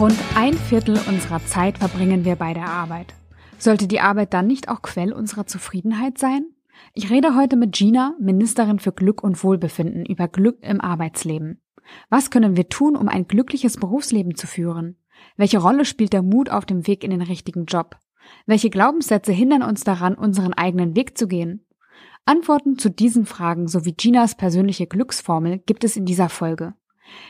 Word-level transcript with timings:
Rund 0.00 0.16
ein 0.34 0.54
Viertel 0.54 0.98
unserer 1.10 1.44
Zeit 1.44 1.76
verbringen 1.76 2.24
wir 2.24 2.34
bei 2.34 2.54
der 2.54 2.64
Arbeit. 2.64 3.12
Sollte 3.58 3.86
die 3.86 4.00
Arbeit 4.00 4.32
dann 4.32 4.46
nicht 4.46 4.70
auch 4.70 4.80
Quell 4.80 5.12
unserer 5.12 5.46
Zufriedenheit 5.46 6.16
sein? 6.16 6.46
Ich 6.94 7.10
rede 7.10 7.36
heute 7.36 7.56
mit 7.56 7.72
Gina, 7.72 8.14
Ministerin 8.18 8.78
für 8.78 8.92
Glück 8.92 9.22
und 9.22 9.44
Wohlbefinden, 9.44 10.06
über 10.06 10.26
Glück 10.26 10.56
im 10.62 10.80
Arbeitsleben. 10.80 11.60
Was 12.08 12.30
können 12.30 12.56
wir 12.56 12.70
tun, 12.70 12.96
um 12.96 13.08
ein 13.08 13.28
glückliches 13.28 13.76
Berufsleben 13.76 14.36
zu 14.36 14.46
führen? 14.46 14.96
Welche 15.36 15.58
Rolle 15.58 15.84
spielt 15.84 16.14
der 16.14 16.22
Mut 16.22 16.48
auf 16.48 16.64
dem 16.64 16.86
Weg 16.86 17.04
in 17.04 17.10
den 17.10 17.20
richtigen 17.20 17.66
Job? 17.66 17.98
Welche 18.46 18.70
Glaubenssätze 18.70 19.32
hindern 19.32 19.62
uns 19.62 19.84
daran, 19.84 20.14
unseren 20.14 20.54
eigenen 20.54 20.96
Weg 20.96 21.18
zu 21.18 21.28
gehen? 21.28 21.66
Antworten 22.24 22.78
zu 22.78 22.88
diesen 22.88 23.26
Fragen 23.26 23.68
sowie 23.68 23.92
Ginas 23.92 24.34
persönliche 24.34 24.86
Glücksformel 24.86 25.58
gibt 25.58 25.84
es 25.84 25.94
in 25.94 26.06
dieser 26.06 26.30
Folge. 26.30 26.72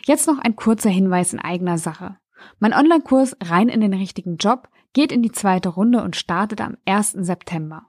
Jetzt 0.06 0.28
noch 0.28 0.38
ein 0.38 0.54
kurzer 0.54 0.90
Hinweis 0.90 1.32
in 1.32 1.40
eigener 1.40 1.76
Sache. 1.76 2.20
Mein 2.58 2.74
Online-Kurs 2.74 3.36
Rein 3.42 3.68
in 3.68 3.80
den 3.80 3.94
richtigen 3.94 4.36
Job 4.36 4.68
geht 4.92 5.12
in 5.12 5.22
die 5.22 5.32
zweite 5.32 5.68
Runde 5.68 6.02
und 6.02 6.16
startet 6.16 6.60
am 6.60 6.76
1. 6.84 7.12
September. 7.12 7.86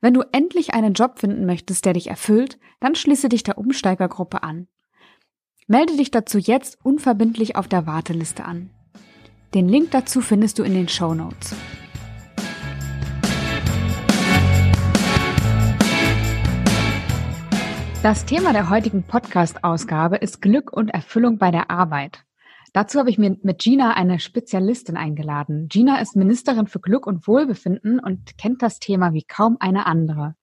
Wenn 0.00 0.14
du 0.14 0.22
endlich 0.32 0.74
einen 0.74 0.94
Job 0.94 1.18
finden 1.18 1.46
möchtest, 1.46 1.84
der 1.84 1.94
dich 1.94 2.08
erfüllt, 2.08 2.58
dann 2.80 2.94
schließe 2.94 3.28
dich 3.28 3.42
der 3.42 3.58
Umsteigergruppe 3.58 4.42
an. 4.42 4.68
Melde 5.66 5.96
dich 5.96 6.10
dazu 6.10 6.38
jetzt 6.38 6.78
unverbindlich 6.84 7.56
auf 7.56 7.68
der 7.68 7.86
Warteliste 7.86 8.44
an. 8.44 8.70
Den 9.54 9.68
Link 9.68 9.90
dazu 9.92 10.20
findest 10.20 10.58
du 10.58 10.62
in 10.62 10.74
den 10.74 10.88
Show 10.88 11.14
Notes. 11.14 11.54
Das 18.02 18.26
Thema 18.26 18.52
der 18.52 18.68
heutigen 18.68 19.02
Podcast-Ausgabe 19.02 20.16
ist 20.16 20.42
Glück 20.42 20.70
und 20.70 20.90
Erfüllung 20.90 21.38
bei 21.38 21.50
der 21.50 21.70
Arbeit. 21.70 22.23
Dazu 22.74 22.98
habe 22.98 23.08
ich 23.08 23.18
mir 23.18 23.36
mit 23.40 23.60
Gina 23.60 23.94
eine 23.94 24.18
Spezialistin 24.18 24.96
eingeladen. 24.96 25.68
Gina 25.68 26.00
ist 26.00 26.16
Ministerin 26.16 26.66
für 26.66 26.80
Glück 26.80 27.06
und 27.06 27.28
Wohlbefinden 27.28 28.00
und 28.00 28.36
kennt 28.36 28.62
das 28.62 28.80
Thema 28.80 29.12
wie 29.12 29.22
kaum 29.22 29.56
eine 29.60 29.86
andere. 29.86 30.34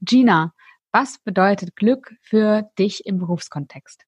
Gina, 0.00 0.54
was 0.90 1.18
bedeutet 1.18 1.76
Glück 1.76 2.14
für 2.20 2.68
dich 2.80 3.06
im 3.06 3.18
Berufskontext? 3.18 4.02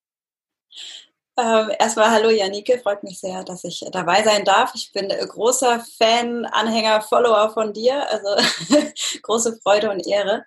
Ähm, 1.39 1.71
erstmal 1.79 2.11
hallo 2.11 2.31
Janike, 2.31 2.81
freut 2.81 3.05
mich 3.05 3.21
sehr, 3.21 3.45
dass 3.45 3.63
ich 3.63 3.85
dabei 3.93 4.25
sein 4.25 4.45
darf. 4.45 4.73
Ich 4.75 4.91
bin 4.93 5.09
großer 5.09 5.79
Fan, 5.97 6.47
Anhänger, 6.47 7.03
Follower 7.03 7.51
von 7.51 7.73
dir, 7.73 8.05
also 8.11 8.83
große 9.23 9.61
Freude 9.63 9.93
und 9.93 10.05
Ehre. 10.09 10.45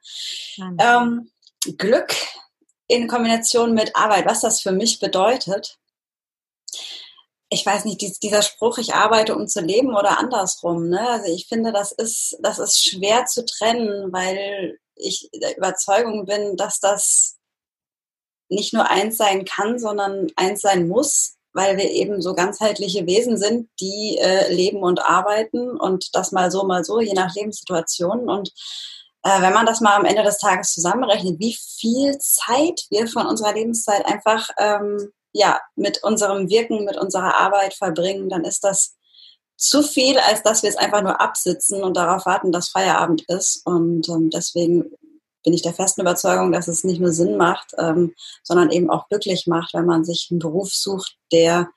Ähm, 0.78 1.32
Glück 1.78 2.14
in 2.88 3.08
Kombination 3.08 3.74
mit 3.74 3.96
Arbeit, 3.96 4.26
was 4.26 4.42
das 4.42 4.60
für 4.60 4.74
mich 4.74 5.00
bedeutet. 5.00 5.80
Ich 7.54 7.64
weiß 7.64 7.86
nicht, 7.86 8.02
dieser 8.24 8.42
Spruch, 8.42 8.80
ich 8.80 8.96
arbeite, 8.96 9.36
um 9.36 9.48
zu 9.48 9.62
leben 9.62 9.96
oder 9.96 10.18
andersrum. 10.18 10.90
Ne? 10.90 11.08
Also 11.08 11.32
ich 11.32 11.48
finde, 11.48 11.72
das 11.72 11.92
ist, 11.92 12.36
das 12.42 12.58
ist 12.58 12.84
schwer 12.84 13.26
zu 13.26 13.46
trennen, 13.46 14.12
weil 14.12 14.80
ich 14.96 15.30
der 15.40 15.56
Überzeugung 15.56 16.26
bin, 16.26 16.58
dass 16.58 16.80
das 16.80 17.38
nicht 18.50 18.74
nur 18.74 18.90
eins 18.90 19.18
sein 19.18 19.46
kann, 19.46 19.78
sondern 19.78 20.30
eins 20.36 20.62
sein 20.62 20.88
muss, 20.88 21.36
weil 21.54 21.78
wir 21.78 21.92
eben 21.92 22.24
so 22.24 22.34
ganzheitliche 22.34 23.06
Wesen 23.06 23.38
sind, 23.38 23.70
die 23.80 24.18
äh, 24.20 24.52
leben 24.52 24.82
und 24.82 25.04
arbeiten 25.06 25.80
und 25.80 26.16
das 26.16 26.32
mal 26.32 26.50
so, 26.50 26.64
mal 26.64 26.84
so, 26.84 27.00
je 27.00 27.14
nach 27.14 27.36
Lebenssituation. 27.36 28.30
Und 28.30 28.52
äh, 29.22 29.42
wenn 29.42 29.54
man 29.54 29.68
das 29.68 29.80
mal 29.80 29.96
am 29.96 30.06
Ende 30.06 30.24
des 30.24 30.40
Tages 30.40 30.74
zusammenrechnet, 30.74 31.40
wie 31.40 31.56
viel 31.80 32.18
Zeit 32.18 32.88
wir 32.90 33.08
von 33.08 33.28
unserer 33.28 33.54
Lebenszeit 33.54 34.06
einfach 34.06 34.50
ähm, 34.58 35.12
ja 35.34 35.60
mit 35.76 36.04
unserem 36.04 36.50
Wirken, 36.50 36.86
mit 36.86 36.98
unserer 36.98 37.36
Arbeit 37.36 37.74
verbringen, 37.74 38.30
dann 38.30 38.46
ist 38.46 38.64
das 38.64 38.96
zu 39.58 39.84
viel, 39.84 40.18
als 40.18 40.44
dass 40.44 40.64
wir 40.64 40.70
es 40.70 40.78
einfach 40.78 41.02
nur 41.02 41.20
absitzen 41.22 41.84
und 41.84 41.98
darauf 41.98 42.26
warten, 42.26 42.52
dass 42.52 42.70
Feierabend 42.70 43.24
ist. 43.28 43.66
Und 43.66 44.08
ähm, 44.10 44.30
deswegen 44.30 44.92
bin 45.44 45.54
ich 45.54 45.62
der 45.62 45.74
festen 45.74 46.02
Überzeugung, 46.02 46.52
dass 46.52 46.68
es 46.68 46.84
nicht 46.84 47.02
nur 47.02 47.12
Sinn 47.12 47.38
macht, 47.38 47.74
ähm, 47.78 48.14
sondern 48.44 48.72
eben 48.72 48.90
auch 48.90 49.08
glücklich 49.10 49.48
macht, 49.48 49.74
wenn 49.74 49.86
man 49.86 50.06
sich 50.06 50.28
einen 50.32 50.40
Beruf 50.40 50.74
sucht, 50.74 51.18
der 51.32 51.70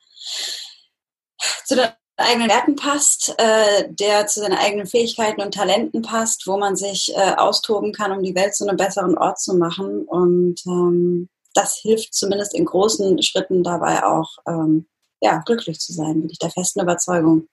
zu 1.64 1.74
den 1.74 1.88
eigenen 2.16 2.48
Werten 2.48 2.76
passt, 2.76 3.34
äh, 3.38 3.88
der 3.90 4.26
zu 4.26 4.40
seinen 4.40 4.56
eigenen 4.56 4.86
Fähigkeiten 4.86 5.42
und 5.42 5.54
Talenten 5.54 6.02
passt, 6.02 6.46
wo 6.46 6.56
man 6.56 6.76
sich 6.76 7.14
äh, 7.14 7.34
austoben 7.36 7.92
kann, 7.92 8.12
um 8.12 8.22
die 8.22 8.34
Welt 8.34 8.54
zu 8.54 8.66
einem 8.66 8.76
besseren 8.76 9.18
Ort 9.18 9.38
zu 9.38 9.54
machen. 9.54 10.04
Und 10.04 10.64
ähm, 10.66 11.28
das 11.56 11.76
hilft 11.76 12.14
zumindest 12.14 12.54
in 12.54 12.64
großen 12.64 13.22
Schritten 13.22 13.62
dabei 13.62 14.04
auch, 14.04 14.38
ähm, 14.46 14.86
ja, 15.20 15.42
glücklich 15.44 15.80
zu 15.80 15.92
sein, 15.92 16.20
bin 16.20 16.30
ich 16.30 16.38
der 16.38 16.50
festen 16.50 16.80
Überzeugung. 16.80 17.48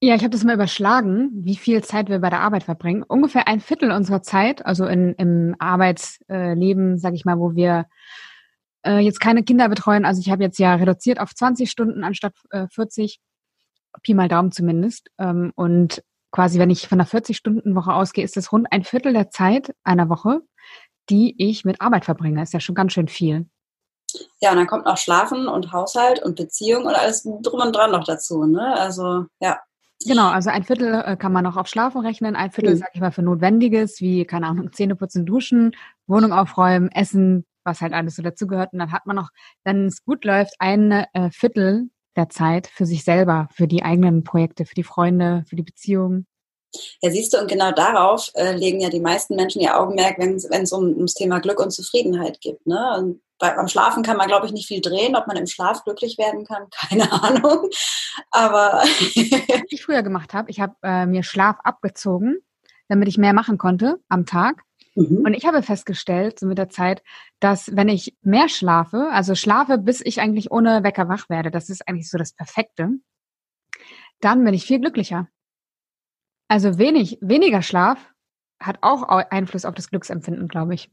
Ja, 0.00 0.14
ich 0.14 0.22
habe 0.22 0.30
das 0.30 0.44
mal 0.44 0.54
überschlagen, 0.54 1.30
wie 1.32 1.56
viel 1.56 1.82
Zeit 1.84 2.08
wir 2.08 2.18
bei 2.18 2.30
der 2.30 2.40
Arbeit 2.40 2.64
verbringen. 2.64 3.04
Ungefähr 3.04 3.46
ein 3.46 3.60
Viertel 3.60 3.92
unserer 3.92 4.22
Zeit, 4.22 4.66
also 4.66 4.86
in, 4.86 5.14
im 5.14 5.54
Arbeitsleben, 5.58 6.98
sage 6.98 7.14
ich 7.14 7.24
mal, 7.24 7.38
wo 7.38 7.54
wir 7.54 7.86
äh, 8.84 8.98
jetzt 8.98 9.20
keine 9.20 9.44
Kinder 9.44 9.68
betreuen. 9.68 10.04
Also 10.04 10.20
ich 10.20 10.30
habe 10.30 10.42
jetzt 10.42 10.58
ja 10.58 10.74
reduziert 10.74 11.20
auf 11.20 11.34
20 11.34 11.70
Stunden 11.70 12.04
anstatt 12.04 12.34
äh, 12.50 12.66
40. 12.68 13.20
Pi 14.02 14.14
mal 14.14 14.28
Daumen 14.28 14.52
zumindest. 14.52 15.10
Ähm, 15.18 15.52
und 15.54 16.02
quasi, 16.32 16.58
wenn 16.58 16.70
ich 16.70 16.88
von 16.88 17.00
einer 17.00 17.08
40-Stunden-Woche 17.08 17.92
ausgehe, 17.92 18.24
ist 18.24 18.36
das 18.36 18.52
rund 18.52 18.66
ein 18.70 18.84
Viertel 18.84 19.12
der 19.12 19.30
Zeit 19.30 19.74
einer 19.84 20.08
Woche, 20.08 20.42
die 21.10 21.34
ich 21.38 21.64
mit 21.64 21.80
Arbeit 21.80 22.04
verbringe. 22.04 22.42
Ist 22.42 22.52
ja 22.52 22.60
schon 22.60 22.74
ganz 22.74 22.92
schön 22.92 23.08
viel. 23.08 23.46
Ja, 24.40 24.52
und 24.52 24.56
dann 24.56 24.66
kommt 24.66 24.86
noch 24.86 24.96
Schlafen 24.96 25.48
und 25.48 25.72
Haushalt 25.72 26.22
und 26.22 26.36
Beziehung 26.36 26.84
und 26.84 26.94
alles 26.94 27.22
drum 27.22 27.60
und 27.60 27.74
dran 27.74 27.90
noch 27.90 28.04
dazu. 28.04 28.44
Ne? 28.44 28.74
Also, 28.74 29.26
ja. 29.40 29.58
Genau, 30.06 30.28
also 30.28 30.50
ein 30.50 30.62
Viertel 30.62 31.02
äh, 31.04 31.16
kann 31.16 31.32
man 31.32 31.42
noch 31.42 31.56
auf 31.56 31.66
Schlafen 31.66 32.00
rechnen, 32.02 32.36
ein 32.36 32.52
Viertel, 32.52 32.74
mhm. 32.74 32.78
sage 32.78 32.90
ich 32.94 33.00
mal, 33.00 33.10
für 33.10 33.22
Notwendiges, 33.22 34.00
wie, 34.00 34.24
keine 34.24 34.46
Ahnung, 34.46 34.72
Zähne 34.72 34.94
putzen, 34.94 35.26
duschen, 35.26 35.72
Wohnung 36.06 36.32
aufräumen, 36.32 36.90
Essen, 36.92 37.44
was 37.64 37.80
halt 37.80 37.92
alles 37.92 38.14
so 38.16 38.22
dazugehört. 38.22 38.72
Und 38.72 38.78
dann 38.78 38.92
hat 38.92 39.06
man 39.06 39.16
noch, 39.16 39.30
wenn 39.64 39.86
es 39.86 40.04
gut 40.04 40.24
läuft, 40.24 40.54
ein 40.60 40.92
äh, 40.92 41.30
Viertel 41.32 41.90
der 42.16 42.28
Zeit 42.28 42.68
für 42.68 42.86
sich 42.86 43.04
selber, 43.04 43.48
für 43.52 43.66
die 43.66 43.82
eigenen 43.82 44.24
Projekte, 44.24 44.66
für 44.66 44.74
die 44.74 44.84
Freunde, 44.84 45.44
für 45.48 45.56
die 45.56 45.62
Beziehungen. 45.62 46.26
Ja, 47.00 47.10
siehst 47.10 47.32
du, 47.32 47.38
und 47.38 47.48
genau 47.48 47.72
darauf 47.72 48.30
äh, 48.34 48.52
legen 48.52 48.80
ja 48.80 48.90
die 48.90 49.00
meisten 49.00 49.36
Menschen 49.36 49.62
ihr 49.62 49.78
Augenmerk, 49.78 50.18
wenn 50.18 50.34
es 50.34 50.72
um, 50.72 50.94
ums 50.94 51.14
Thema 51.14 51.40
Glück 51.40 51.60
und 51.60 51.70
Zufriedenheit 51.70 52.40
geht. 52.40 52.66
Ne? 52.66 52.94
Und 52.98 53.22
bei, 53.38 53.54
beim 53.54 53.68
Schlafen 53.68 54.02
kann 54.02 54.16
man, 54.16 54.28
glaube 54.28 54.46
ich, 54.46 54.52
nicht 54.52 54.66
viel 54.66 54.80
drehen. 54.80 55.16
Ob 55.16 55.26
man 55.26 55.36
im 55.36 55.46
Schlaf 55.46 55.84
glücklich 55.84 56.18
werden 56.18 56.44
kann, 56.44 56.66
keine 56.88 57.10
Ahnung. 57.12 57.70
Aber 58.30 58.82
was 58.82 59.62
ich 59.70 59.82
früher 59.82 60.02
gemacht 60.02 60.34
habe, 60.34 60.50
ich 60.50 60.60
habe 60.60 60.74
äh, 60.82 61.06
mir 61.06 61.22
Schlaf 61.22 61.56
abgezogen, 61.62 62.38
damit 62.88 63.08
ich 63.08 63.18
mehr 63.18 63.32
machen 63.32 63.58
konnte 63.58 64.00
am 64.08 64.26
Tag. 64.26 64.62
Mhm. 64.94 65.22
Und 65.24 65.34
ich 65.34 65.46
habe 65.46 65.62
festgestellt, 65.62 66.38
so 66.40 66.46
mit 66.46 66.58
der 66.58 66.68
Zeit, 66.68 67.02
dass 67.40 67.74
wenn 67.74 67.88
ich 67.88 68.16
mehr 68.22 68.48
schlafe, 68.48 69.08
also 69.12 69.34
schlafe, 69.34 69.78
bis 69.78 70.00
ich 70.00 70.20
eigentlich 70.20 70.50
ohne 70.50 70.82
Wecker 70.82 71.08
wach 71.08 71.28
werde, 71.28 71.50
das 71.50 71.70
ist 71.70 71.88
eigentlich 71.88 72.10
so 72.10 72.18
das 72.18 72.32
Perfekte, 72.32 72.90
dann 74.20 74.44
bin 74.44 74.54
ich 74.54 74.66
viel 74.66 74.80
glücklicher. 74.80 75.28
Also 76.48 76.78
wenig, 76.78 77.18
weniger 77.20 77.62
Schlaf 77.62 77.98
hat 78.60 78.78
auch 78.80 79.02
Einfluss 79.02 79.64
auf 79.64 79.74
das 79.74 79.90
Glücksempfinden, 79.90 80.48
glaube 80.48 80.74
ich. 80.74 80.90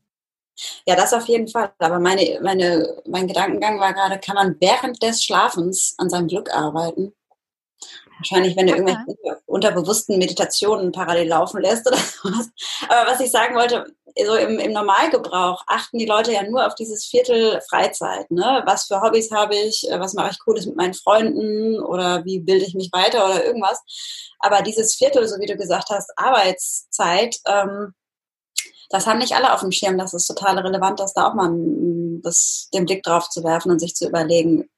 Ja, 0.86 0.96
das 0.96 1.14
auf 1.14 1.26
jeden 1.28 1.48
Fall. 1.48 1.72
Aber 1.80 2.00
meine, 2.00 2.40
meine, 2.42 3.02
mein 3.06 3.28
Gedankengang 3.28 3.80
war 3.80 3.94
gerade, 3.94 4.20
kann 4.20 4.36
man 4.36 4.56
während 4.60 5.02
des 5.02 5.24
Schlafens 5.24 5.96
an 5.98 6.10
seinem 6.10 6.28
Glück 6.28 6.54
arbeiten? 6.54 7.14
Wahrscheinlich, 8.18 8.56
wenn 8.56 8.68
du 8.68 8.74
irgendwelche 8.74 9.42
unterbewussten 9.46 10.18
Meditationen 10.18 10.92
parallel 10.92 11.28
laufen 11.28 11.62
lässt 11.62 11.86
oder 11.88 11.98
sowas. 12.24 12.50
Aber 12.88 13.12
was 13.12 13.20
ich 13.20 13.32
sagen 13.32 13.56
wollte, 13.56 13.94
so 14.24 14.36
im, 14.36 14.60
im 14.60 14.72
Normalgebrauch 14.72 15.64
achten 15.68 15.98
die 15.98 16.06
Leute 16.06 16.32
ja 16.32 16.44
nur 16.44 16.66
auf 16.66 16.76
dieses 16.76 17.06
Viertel 17.06 17.60
Freizeit. 17.70 18.32
Ne? 18.32 18.64
Was 18.66 18.86
für 18.86 19.02
Hobbys 19.02 19.32
habe 19.32 19.56
ich? 19.56 19.86
Was 19.92 20.14
mache 20.14 20.32
ich 20.32 20.40
Cooles 20.40 20.66
mit 20.66 20.78
meinen 20.78 20.94
Freunden? 20.94 21.80
Oder 21.82 22.24
wie 22.24 22.40
bilde 22.40 22.66
ich 22.66 22.76
mich 22.76 22.92
weiter 22.94 23.26
oder 23.26 23.44
irgendwas? 23.44 23.82
Aber 24.40 24.62
dieses 24.62 24.96
Viertel, 24.96 25.28
so 25.28 25.40
wie 25.40 25.48
du 25.48 25.58
gesagt 25.58 25.90
hast, 25.90 26.12
Arbeitszeit, 26.16 27.38
ähm, 27.46 27.94
das 28.90 29.08
haben 29.08 29.20
nicht 29.20 29.36
alle 29.36 29.54
auf 29.54 29.60
dem 29.60 29.72
Schirm. 29.72 29.98
Das 29.98 30.14
ist 30.14 30.28
total 30.28 30.58
relevant, 30.60 31.00
dass 31.00 31.14
da 31.14 31.28
auch 31.28 31.34
mal 31.34 31.52
das, 32.22 32.70
den 32.74 32.86
Blick 32.86 33.04
drauf 33.04 33.30
zu 33.30 33.44
werfen 33.44 33.72
und 33.72 33.80
sich 33.80 33.96
zu 33.96 34.08
überlegen, 34.08 34.70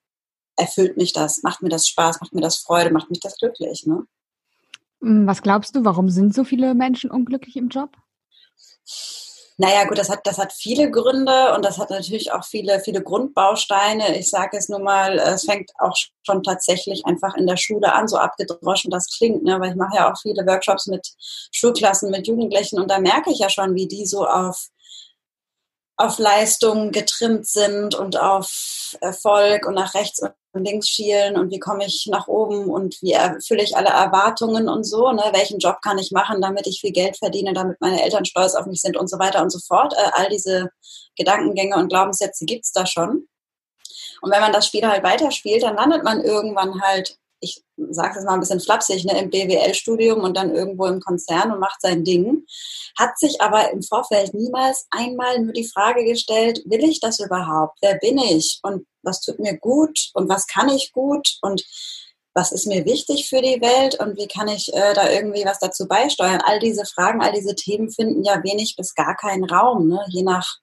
erfüllt 0.56 0.98
mich 0.98 1.14
das, 1.14 1.44
macht 1.44 1.62
mir 1.62 1.70
das 1.70 1.88
Spaß, 1.88 2.22
macht 2.22 2.34
mir 2.34 2.42
das 2.42 2.58
Freude, 2.58 2.92
macht 2.92 3.10
mich 3.10 3.20
das 3.20 3.38
glücklich. 3.38 3.86
Ne? 3.86 4.08
Hm, 5.02 5.28
was 5.28 5.42
glaubst 5.42 5.76
du, 5.76 5.86
warum 5.86 6.10
sind 6.10 6.34
so 6.34 6.44
viele 6.44 6.74
Menschen 6.74 7.12
unglücklich 7.12 7.56
im 7.56 7.70
Job? 7.70 7.92
Naja, 9.60 9.86
gut, 9.86 9.98
das 9.98 10.10
hat, 10.10 10.20
das 10.28 10.38
hat 10.38 10.54
viele 10.54 10.92
Gründe 10.92 11.56
und 11.56 11.66
das 11.66 11.80
hat 11.80 11.90
natürlich 11.90 12.32
auch 12.32 12.46
viele, 12.46 12.80
viele 12.80 13.02
Grundbausteine. 13.02 14.16
Ich 14.16 14.30
sage 14.30 14.56
es 14.56 14.70
nur 14.70 14.78
mal, 14.80 15.18
es 15.18 15.46
fängt 15.46 15.72
auch 15.80 15.96
schon 16.24 16.44
tatsächlich 16.44 17.08
einfach 17.08 17.36
in 17.36 17.48
der 17.48 17.58
Schule 17.58 17.92
an, 17.92 18.08
so 18.08 18.18
abgedroschen 18.18 18.92
das 18.92 19.08
klingt, 19.18 19.44
ne? 19.44 19.60
weil 19.60 19.72
ich 19.72 19.76
mache 19.76 19.96
ja 19.96 20.12
auch 20.12 20.18
viele 20.22 20.46
Workshops 20.46 20.86
mit 20.86 21.08
Schulklassen, 21.52 22.12
mit 22.12 22.28
Jugendlichen 22.28 22.80
und 22.80 22.92
da 22.92 23.00
merke 23.00 23.32
ich 23.32 23.40
ja 23.40 23.50
schon, 23.50 23.74
wie 23.74 23.88
die 23.88 24.06
so 24.06 24.28
auf, 24.28 24.68
auf 25.96 26.20
Leistung 26.20 26.92
getrimmt 26.92 27.48
sind 27.48 27.96
und 27.96 28.16
auf 28.20 28.96
Erfolg 29.02 29.66
und 29.66 29.74
nach 29.74 29.96
rechts 29.96 30.22
und 30.22 30.34
links 30.64 30.88
schielen 30.88 31.38
und 31.38 31.52
wie 31.52 31.60
komme 31.60 31.86
ich 31.86 32.08
nach 32.12 32.28
oben 32.28 32.70
und 32.70 33.02
wie 33.02 33.14
erfülle 33.14 33.64
ich 33.64 33.76
alle 33.76 33.90
Erwartungen 33.90 34.70
und 34.70 34.84
so, 34.84 35.12
ne? 35.12 35.24
welchen 35.34 35.60
Job 35.60 35.78
kann 35.82 35.98
ich 35.98 36.12
machen, 36.12 36.42
damit 36.42 36.68
ich 36.68 36.82
viel 36.82 36.92
Geld 36.92 37.18
verdiene, 37.18 37.54
damit 37.54 37.80
meine 37.82 38.04
Eltern 38.04 38.26
stolz 38.26 38.56
auf 38.56 38.66
mich 38.66 38.82
sind 38.82 38.98
und 38.98 39.10
so 39.10 39.20
weiter 39.20 39.42
und 39.42 39.52
so 39.52 39.60
fort. 39.60 39.94
Äh, 39.94 40.12
all 40.14 40.30
diese 40.30 40.70
Gedankengänge 41.16 41.76
und 41.76 41.90
Glaubenssätze 41.90 42.46
gibt's 42.46 42.72
da 42.72 42.86
schon. 42.86 43.28
Und 44.22 44.32
wenn 44.32 44.42
man 44.42 44.54
das 44.54 44.68
Spiel 44.68 44.88
halt 44.88 45.04
weiterspielt, 45.04 45.64
dann 45.64 45.76
landet 45.76 46.04
man 46.04 46.22
irgendwann 46.22 46.82
halt, 46.82 47.18
ich 47.40 47.64
sage 47.78 48.20
es 48.20 48.26
mal 48.26 48.34
ein 48.34 48.40
bisschen 48.40 48.60
flapsig, 48.60 49.06
ne, 49.06 49.20
im 49.20 49.30
BWL-Studium 49.30 50.22
und 50.22 50.36
dann 50.36 50.54
irgendwo 50.54 50.86
im 50.86 51.00
Konzern 51.00 51.52
und 51.52 51.60
macht 51.60 51.82
sein 51.82 52.04
Ding. 52.04 52.46
Hat 52.98 53.18
sich 53.18 53.42
aber 53.42 53.72
im 53.72 53.84
Vorfeld 53.84 54.34
niemals 54.34 54.88
einmal 54.90 55.40
nur 55.40 55.54
die 55.54 55.68
Frage 55.68 56.04
gestellt, 56.04 56.62
will 56.66 56.84
ich 56.84 57.00
das 57.00 57.20
überhaupt? 57.20 57.78
Wer 57.82 57.96
bin 57.96 58.18
ich? 58.18 58.60
Und 58.64 58.86
was 59.04 59.22
tut 59.22 59.40
mir 59.40 59.58
gut? 59.58 60.10
Und 60.14 60.30
was 60.30 60.48
kann 60.48 60.70
ich 60.70 60.92
gut? 60.94 61.38
Und 61.42 61.64
was 62.34 62.52
ist 62.52 62.68
mir 62.68 62.86
wichtig 62.86 63.28
für 63.28 63.42
die 63.42 63.60
Welt 63.62 64.00
und 64.00 64.16
wie 64.16 64.28
kann 64.28 64.48
ich 64.48 64.72
äh, 64.72 64.94
da 64.94 65.10
irgendwie 65.10 65.44
was 65.44 65.58
dazu 65.58 65.88
beisteuern? 65.88 66.40
All 66.44 66.60
diese 66.60 66.86
Fragen, 66.86 67.20
all 67.20 67.34
diese 67.34 67.56
Themen 67.56 67.90
finden 67.90 68.24
ja 68.24 68.44
wenig 68.44 68.76
bis 68.78 68.94
gar 68.94 69.16
keinen 69.16 69.44
Raum, 69.44 69.88
ne? 69.88 70.06
je 70.10 70.22
nach 70.22 70.58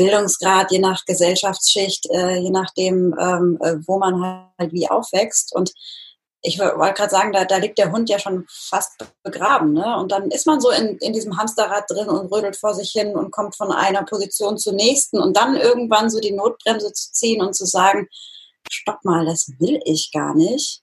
Bildungsgrad, 0.00 0.72
je 0.72 0.78
nach 0.78 1.04
Gesellschaftsschicht, 1.04 2.06
äh, 2.10 2.38
je 2.38 2.50
nachdem, 2.50 3.14
ähm, 3.20 3.58
äh, 3.60 3.76
wo 3.86 3.98
man 3.98 4.48
halt 4.58 4.72
wie 4.72 4.88
aufwächst. 4.88 5.54
Und 5.54 5.74
ich 6.40 6.58
wollte 6.58 6.94
gerade 6.94 7.10
sagen, 7.10 7.32
da, 7.32 7.44
da 7.44 7.58
liegt 7.58 7.76
der 7.76 7.92
Hund 7.92 8.08
ja 8.08 8.18
schon 8.18 8.46
fast 8.48 8.92
begraben. 9.22 9.74
Ne? 9.74 9.98
Und 9.98 10.10
dann 10.10 10.30
ist 10.30 10.46
man 10.46 10.58
so 10.58 10.70
in, 10.70 10.96
in 10.98 11.12
diesem 11.12 11.36
Hamsterrad 11.36 11.84
drin 11.90 12.08
und 12.08 12.32
rödelt 12.32 12.56
vor 12.56 12.72
sich 12.72 12.92
hin 12.92 13.14
und 13.14 13.30
kommt 13.30 13.56
von 13.56 13.70
einer 13.72 14.04
Position 14.04 14.56
zur 14.56 14.72
nächsten 14.72 15.20
und 15.20 15.36
dann 15.36 15.54
irgendwann 15.54 16.08
so 16.08 16.18
die 16.18 16.32
Notbremse 16.32 16.92
zu 16.94 17.12
ziehen 17.12 17.42
und 17.42 17.54
zu 17.54 17.66
sagen, 17.66 18.08
stopp 18.70 19.04
mal, 19.04 19.26
das 19.26 19.50
will 19.58 19.80
ich 19.84 20.12
gar 20.12 20.34
nicht 20.34 20.82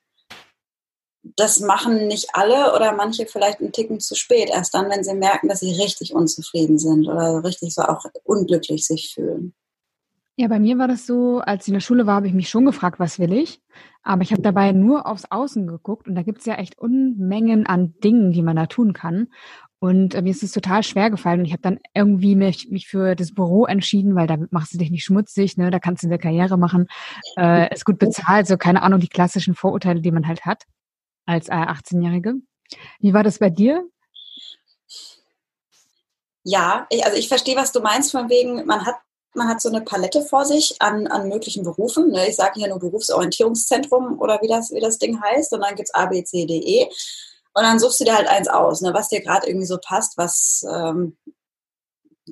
das 1.36 1.60
machen 1.60 2.08
nicht 2.08 2.30
alle 2.34 2.76
oder 2.76 2.94
manche 2.94 3.26
vielleicht 3.26 3.60
einen 3.60 3.72
Ticken 3.72 4.00
zu 4.00 4.16
spät. 4.16 4.50
Erst 4.50 4.74
dann, 4.74 4.90
wenn 4.90 5.04
sie 5.04 5.16
merken, 5.16 5.48
dass 5.48 5.60
sie 5.60 5.72
richtig 5.72 6.14
unzufrieden 6.14 6.78
sind 6.78 7.08
oder 7.08 7.44
richtig 7.44 7.74
so 7.74 7.82
auch 7.84 8.06
unglücklich 8.24 8.86
sich 8.86 9.14
fühlen. 9.14 9.54
Ja, 10.40 10.48
bei 10.48 10.60
mir 10.60 10.78
war 10.78 10.88
das 10.88 11.08
so, 11.08 11.40
als 11.40 11.64
ich 11.64 11.70
in 11.70 11.74
der 11.74 11.82
Schule 11.82 12.06
war, 12.06 12.16
habe 12.16 12.28
ich 12.28 12.34
mich 12.34 12.50
schon 12.50 12.66
gefragt, 12.66 13.00
was 13.00 13.18
will 13.18 13.34
ich? 13.34 13.60
Aber 14.04 14.22
ich 14.22 14.32
habe 14.32 14.44
dabei 14.44 14.72
nur 14.72 15.08
aufs 15.08 15.26
Außen 15.32 15.66
geguckt 15.66 16.08
und 16.08 16.14
da 16.14 16.22
gibt 16.22 16.40
es 16.40 16.46
ja 16.46 16.56
echt 16.56 16.78
Unmengen 16.78 17.66
an 17.66 17.96
Dingen, 18.04 18.32
die 18.32 18.44
man 18.44 18.56
da 18.56 18.68
tun 18.68 18.94
kann. 18.94 19.30
Und 19.80 20.14
äh, 20.14 20.22
mir 20.22 20.30
ist 20.30 20.44
es 20.44 20.52
total 20.52 20.84
schwer 20.84 21.10
gefallen 21.10 21.40
und 21.40 21.46
ich 21.46 21.54
habe 21.54 21.64
dann 21.64 21.80
irgendwie 21.96 22.36
mich, 22.36 22.70
mich 22.70 22.88
für 22.88 23.16
das 23.16 23.34
Büro 23.34 23.66
entschieden, 23.66 24.14
weil 24.16 24.28
damit 24.28 24.52
machst 24.52 24.74
du 24.74 24.78
dich 24.78 24.92
nicht 24.92 25.04
schmutzig, 25.04 25.58
ne? 25.58 25.72
da 25.72 25.80
kannst 25.80 26.04
du 26.04 26.08
eine 26.08 26.20
Karriere 26.20 26.58
machen, 26.58 26.88
äh, 27.38 27.74
ist 27.74 27.86
gut 27.86 27.98
bezahlt, 27.98 28.46
so 28.46 28.58
keine 28.58 28.84
Ahnung, 28.84 29.00
die 29.00 29.08
klassischen 29.08 29.56
Vorurteile, 29.56 30.02
die 30.02 30.12
man 30.12 30.28
halt 30.28 30.46
hat 30.46 30.66
als 31.28 31.50
18-Jährige. 31.50 32.36
Wie 33.00 33.14
war 33.14 33.24
das 33.24 33.38
bei 33.38 33.50
dir? 33.50 33.88
Ja, 36.44 36.88
also 37.04 37.18
ich 37.18 37.28
verstehe, 37.28 37.58
was 37.58 37.74
du 37.74 37.82
meinst, 37.82 38.12
von 38.12 38.30
wegen, 38.30 38.66
man 38.66 38.86
hat, 38.86 38.96
man 39.34 39.50
hat 39.50 39.62
so 39.62 39.70
eine 39.70 39.82
Palette 39.82 40.22
vor 40.22 40.46
sich 40.46 40.82
an, 40.82 41.06
an 41.08 41.28
möglichen 41.28 41.64
Berufen. 41.64 42.10
Ne? 42.10 42.30
Ich 42.30 42.38
sage 42.38 42.54
hier 42.56 42.70
nur 42.70 42.80
Berufsorientierungszentrum 42.80 44.20
oder 44.20 44.40
wie 44.42 44.48
das, 44.48 44.72
wie 44.72 44.80
das 44.80 44.98
Ding 44.98 45.22
heißt. 45.22 45.52
Und 45.54 45.62
dann 45.62 45.76
gibt 45.76 45.90
es 45.90 45.94
A, 45.94 46.06
B, 46.06 46.24
C, 46.24 46.46
D, 46.46 46.56
E. 46.56 46.86
Und 47.54 47.64
dann 47.64 47.80
suchst 47.80 48.00
du 48.00 48.06
dir 48.06 48.16
halt 48.16 48.28
eins 48.28 48.48
aus, 48.48 48.82
ne? 48.82 48.94
was 48.94 49.10
dir 49.10 49.22
gerade 49.22 49.48
irgendwie 49.48 49.66
so 49.66 49.78
passt, 49.78 50.18
was, 50.18 50.66
ähm, 50.74 51.18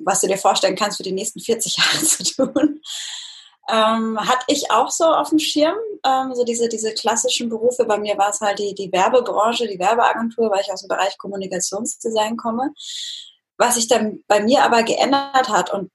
was 0.04 0.20
du 0.20 0.28
dir 0.28 0.38
vorstellen 0.38 0.76
kannst, 0.76 0.96
für 0.96 1.02
die 1.02 1.12
nächsten 1.12 1.40
40 1.40 1.76
Jahre 1.78 2.04
zu 2.04 2.24
tun. 2.24 2.80
Ähm, 3.68 4.18
hatte 4.20 4.44
ich 4.46 4.70
auch 4.70 4.90
so 4.90 5.04
auf 5.04 5.30
dem 5.30 5.38
Schirm, 5.38 5.76
ähm, 6.04 6.34
so 6.34 6.44
diese, 6.44 6.68
diese 6.68 6.94
klassischen 6.94 7.48
Berufe. 7.48 7.84
Bei 7.84 7.98
mir 7.98 8.16
war 8.16 8.30
es 8.30 8.40
halt 8.40 8.58
die, 8.58 8.74
die 8.74 8.92
Werbebranche, 8.92 9.66
die 9.66 9.78
Werbeagentur, 9.78 10.50
weil 10.50 10.60
ich 10.60 10.72
aus 10.72 10.82
dem 10.82 10.88
Bereich 10.88 11.18
Kommunikationsdesign 11.18 12.36
komme. 12.36 12.72
Was 13.58 13.74
sich 13.74 13.88
dann 13.88 14.20
bei 14.28 14.40
mir 14.40 14.62
aber 14.62 14.82
geändert 14.82 15.48
hat 15.48 15.72
und 15.72 15.90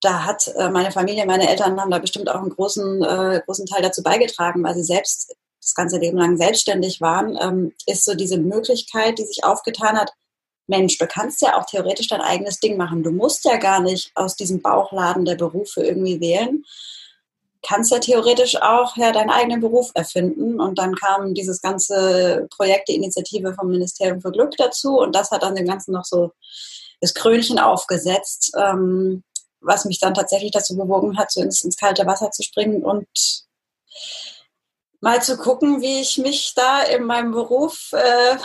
da 0.00 0.24
hat 0.24 0.48
äh, 0.56 0.68
meine 0.68 0.90
Familie, 0.90 1.26
meine 1.26 1.48
Eltern 1.48 1.80
haben 1.80 1.90
da 1.90 1.98
bestimmt 1.98 2.28
auch 2.28 2.40
einen 2.40 2.50
großen, 2.50 3.02
äh, 3.02 3.42
großen 3.44 3.66
Teil 3.66 3.82
dazu 3.82 4.02
beigetragen, 4.02 4.62
weil 4.64 4.74
sie 4.74 4.82
selbst 4.82 5.36
das 5.60 5.74
ganze 5.74 5.98
Leben 5.98 6.18
lang 6.18 6.36
selbstständig 6.36 7.00
waren, 7.00 7.38
ähm, 7.40 7.72
ist 7.86 8.04
so 8.04 8.14
diese 8.14 8.38
Möglichkeit, 8.38 9.18
die 9.18 9.24
sich 9.24 9.44
aufgetan 9.44 9.96
hat, 9.96 10.12
Mensch, 10.66 10.98
du 10.98 11.06
kannst 11.06 11.42
ja 11.42 11.56
auch 11.56 11.66
theoretisch 11.66 12.08
dein 12.08 12.20
eigenes 12.20 12.58
Ding 12.60 12.76
machen. 12.76 13.02
Du 13.02 13.10
musst 13.10 13.44
ja 13.44 13.56
gar 13.56 13.80
nicht 13.80 14.10
aus 14.14 14.36
diesem 14.36 14.62
Bauchladen 14.62 15.24
der 15.24 15.34
Berufe 15.34 15.82
irgendwie 15.82 16.20
wählen, 16.20 16.64
kannst 17.66 17.92
ja 17.92 17.98
theoretisch 17.98 18.60
auch 18.60 18.96
ja, 18.96 19.12
deinen 19.12 19.30
eigenen 19.30 19.60
Beruf 19.60 19.90
erfinden. 19.94 20.60
Und 20.60 20.78
dann 20.78 20.94
kam 20.94 21.34
dieses 21.34 21.60
ganze 21.60 22.48
Projekt, 22.50 22.88
die 22.88 22.96
Initiative 22.96 23.54
vom 23.54 23.68
Ministerium 23.68 24.20
für 24.20 24.32
Glück 24.32 24.56
dazu. 24.56 24.98
Und 24.98 25.14
das 25.14 25.30
hat 25.30 25.42
dann 25.42 25.54
dem 25.54 25.66
Ganzen 25.66 25.92
noch 25.92 26.04
so 26.04 26.32
das 27.00 27.14
Krönchen 27.14 27.58
aufgesetzt, 27.58 28.52
ähm, 28.56 29.22
was 29.60 29.84
mich 29.84 30.00
dann 30.00 30.14
tatsächlich 30.14 30.52
dazu 30.52 30.76
bewogen 30.76 31.18
hat, 31.18 31.30
so 31.30 31.40
ins, 31.40 31.62
ins 31.62 31.76
kalte 31.76 32.06
Wasser 32.06 32.30
zu 32.30 32.42
springen 32.42 32.82
und 32.84 33.06
mal 35.00 35.22
zu 35.22 35.36
gucken, 35.36 35.82
wie 35.82 36.00
ich 36.00 36.18
mich 36.18 36.54
da 36.54 36.82
in 36.82 37.04
meinem 37.04 37.32
Beruf 37.32 37.92
äh, 37.92 38.36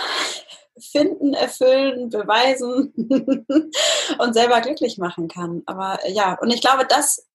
finden, 0.79 1.33
erfüllen, 1.33 2.09
beweisen 2.09 2.93
und 4.19 4.33
selber 4.33 4.61
glücklich 4.61 4.97
machen 4.97 5.27
kann. 5.27 5.63
Aber 5.65 5.99
ja, 6.07 6.37
und 6.41 6.51
ich 6.51 6.61
glaube, 6.61 6.85
das 6.87 7.26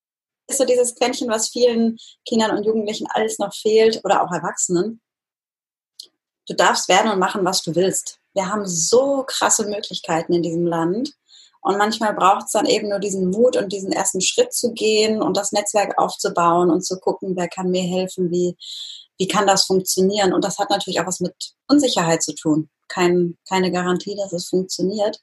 ist 0.52 0.58
so 0.58 0.64
dieses 0.64 0.94
Quäntchen, 0.94 1.28
was 1.28 1.48
vielen 1.48 1.98
Kindern 2.26 2.56
und 2.56 2.64
Jugendlichen 2.64 3.06
alles 3.10 3.38
noch 3.38 3.54
fehlt 3.54 4.00
oder 4.04 4.22
auch 4.22 4.30
Erwachsenen. 4.30 5.00
Du 6.46 6.54
darfst 6.54 6.88
werden 6.88 7.10
und 7.10 7.18
machen, 7.18 7.44
was 7.44 7.62
du 7.62 7.74
willst. 7.74 8.18
Wir 8.34 8.48
haben 8.48 8.66
so 8.66 9.24
krasse 9.26 9.66
Möglichkeiten 9.66 10.32
in 10.32 10.42
diesem 10.42 10.66
Land. 10.66 11.12
Und 11.60 11.78
manchmal 11.78 12.14
braucht 12.14 12.46
es 12.46 12.52
dann 12.52 12.66
eben 12.66 12.88
nur 12.88 12.98
diesen 12.98 13.30
Mut 13.30 13.56
und 13.56 13.72
diesen 13.72 13.92
ersten 13.92 14.20
Schritt 14.20 14.52
zu 14.52 14.72
gehen 14.72 15.22
und 15.22 15.36
das 15.36 15.52
Netzwerk 15.52 15.96
aufzubauen 15.96 16.70
und 16.70 16.84
zu 16.84 16.98
gucken, 16.98 17.36
wer 17.36 17.48
kann 17.48 17.70
mir 17.70 17.84
helfen, 17.84 18.32
wie, 18.32 18.56
wie 19.16 19.28
kann 19.28 19.46
das 19.46 19.64
funktionieren. 19.64 20.32
Und 20.32 20.44
das 20.44 20.58
hat 20.58 20.70
natürlich 20.70 21.00
auch 21.00 21.06
was 21.06 21.20
mit 21.20 21.34
Unsicherheit 21.68 22.22
zu 22.22 22.34
tun. 22.34 22.68
Kein, 22.88 23.38
keine 23.48 23.70
Garantie, 23.70 24.16
dass 24.16 24.32
es 24.32 24.48
funktioniert. 24.48 25.20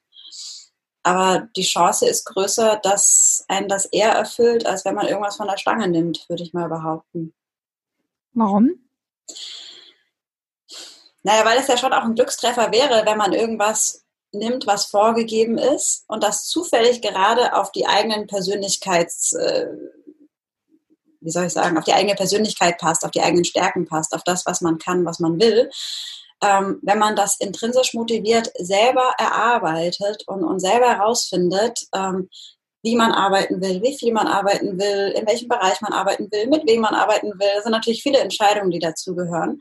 Aber 1.04 1.48
die 1.56 1.64
Chance 1.64 2.08
ist 2.08 2.26
größer, 2.26 2.80
dass 2.84 3.29
einen 3.50 3.68
das 3.68 3.86
eher 3.86 4.12
erfüllt, 4.12 4.66
als 4.66 4.85
wenn 4.85 4.95
man 4.95 5.07
irgendwas 5.07 5.38
von 5.38 5.47
der 5.47 5.57
Stange 5.57 5.88
nimmt, 5.88 6.26
würde 6.30 6.44
ich 6.44 6.54
mal 6.54 6.69
behaupten. 6.69 7.33
Warum? 8.33 8.90
Naja, 11.23 11.45
weil 11.45 11.59
es 11.59 11.68
ja 11.68 11.78
schon 11.78 11.94
auch 11.94 12.04
ein 12.04 12.16
Glückstreffer 12.16 12.71
wäre, 12.71 13.06
wenn 13.06 13.18
man 13.18 13.33
irgendwas 13.33 14.06
nimmt, 14.31 14.68
was 14.68 14.85
vorgegeben 14.85 15.57
ist 15.57 16.06
und 16.07 16.23
das 16.23 16.47
zufällig 16.47 17.02
gerade 17.02 17.56
auf 17.56 17.71
die 17.71 17.88
eigenen 17.88 18.28
Persönlichkeits, 18.28 19.33
äh, 19.33 19.68
wie 21.19 21.31
soll 21.31 21.47
ich 21.47 21.54
sagen, 21.54 21.78
auf 21.78 21.83
die 21.83 21.94
eigene 21.94 22.16
Persönlichkeit 22.16 22.78
passt, 22.78 23.04
auf 23.04 23.12
die 23.12 23.21
eigenen 23.21 23.44
Stärken 23.44 23.85
passt, 23.85 24.14
auf 24.14 24.23
das, 24.23 24.45
was 24.45 24.62
man 24.62 24.78
kann, 24.78 25.04
was 25.06 25.19
man 25.19 25.40
will 25.40 25.69
ähm, 26.42 26.80
wenn 26.81 27.00
man 27.00 27.16
das 27.16 27.38
intrinsisch 27.40 27.94
motiviert 27.94 28.52
selber 28.57 29.14
erarbeitet 29.18 30.23
und, 30.28 30.44
und 30.44 30.59
selber 30.59 30.90
herausfindet, 30.90 31.88
ähm, 31.94 32.30
wie 32.81 32.95
man 32.95 33.12
arbeiten 33.12 33.62
will, 33.62 33.81
wie 33.81 33.98
viel 33.98 34.14
man 34.14 34.28
arbeiten 34.28 34.80
will, 34.80 35.14
in 35.16 35.28
welchem 35.28 35.48
Bereich 35.48 35.81
man 35.81 35.94
arbeiten 35.94 36.30
will, 36.31 36.48
mit 36.48 36.68
wem 36.68 36.81
man 36.81 36.95
arbeiten 36.95 37.28
will. 37.28 37.50
Das 37.56 37.64
sind 37.64 37.74
natürlich 37.74 38.04
viele 38.04 38.19
Entscheidungen, 38.19 38.71
die 38.71 38.80
dazugehören. 38.80 39.59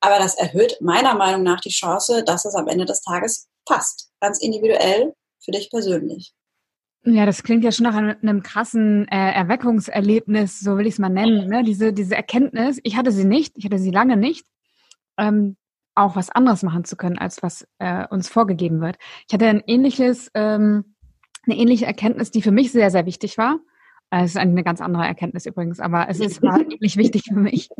Aber 0.00 0.18
das 0.18 0.36
erhöht 0.36 0.78
meiner 0.80 1.14
Meinung 1.14 1.42
nach 1.42 1.60
die 1.60 1.70
Chance, 1.70 2.22
dass 2.24 2.44
es 2.44 2.54
am 2.54 2.68
Ende 2.68 2.84
des 2.84 3.00
Tages 3.00 3.48
passt. 3.64 4.10
Ganz 4.20 4.40
individuell 4.40 5.14
für 5.40 5.50
dich 5.50 5.70
persönlich. 5.70 6.34
Ja, 7.04 7.26
das 7.26 7.42
klingt 7.42 7.64
ja 7.64 7.72
schon 7.72 7.84
nach 7.84 7.94
einem, 7.94 8.42
krassen 8.42 9.06
äh, 9.08 9.32
Erweckungserlebnis, 9.32 10.60
so 10.60 10.76
will 10.76 10.86
ich 10.86 10.94
es 10.94 10.98
mal 10.98 11.08
nennen. 11.08 11.48
Ne? 11.48 11.62
Diese, 11.64 11.92
diese 11.92 12.16
Erkenntnis, 12.16 12.80
ich 12.82 12.96
hatte 12.96 13.12
sie 13.12 13.24
nicht, 13.24 13.56
ich 13.56 13.64
hatte 13.64 13.78
sie 13.78 13.90
lange 13.90 14.16
nicht. 14.16 14.44
Ähm, 15.16 15.56
auch 15.94 16.14
was 16.14 16.30
anderes 16.30 16.62
machen 16.62 16.84
zu 16.84 16.96
können, 16.96 17.18
als 17.18 17.42
was 17.42 17.66
äh, 17.78 18.06
uns 18.08 18.28
vorgegeben 18.28 18.80
wird. 18.80 18.96
Ich 19.26 19.34
hatte 19.34 19.46
ein 19.46 19.62
ähnliches, 19.66 20.30
ähm, 20.34 20.94
eine 21.48 21.58
ähnliche 21.58 21.86
Erkenntnis, 21.86 22.30
die 22.30 22.42
für 22.42 22.50
mich 22.50 22.72
sehr, 22.72 22.90
sehr 22.90 23.06
wichtig 23.06 23.38
war. 23.38 23.58
Äh, 24.10 24.24
es 24.24 24.30
ist 24.30 24.36
eine 24.36 24.62
ganz 24.64 24.80
andere 24.80 25.04
Erkenntnis 25.04 25.46
übrigens, 25.46 25.80
aber 25.80 26.08
es 26.08 26.20
ist 26.20 26.42
war 26.42 26.60
ähnlich 26.70 26.96
wichtig 26.96 27.24
für 27.28 27.38
mich. 27.38 27.70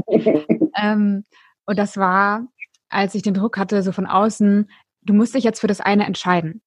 Ähm, 0.77 1.25
und 1.67 1.79
das 1.79 1.97
war, 1.97 2.47
als 2.89 3.15
ich 3.15 3.23
den 3.23 3.35
Druck 3.35 3.59
hatte, 3.59 3.83
so 3.83 3.93
von 3.93 4.07
außen, 4.07 4.71
du 5.03 5.15
musst 5.15 5.35
dich 5.35 5.45
jetzt 5.45 5.61
für 5.61 5.67
das 5.67 5.81
eine 5.81 6.07
entscheiden. 6.07 6.63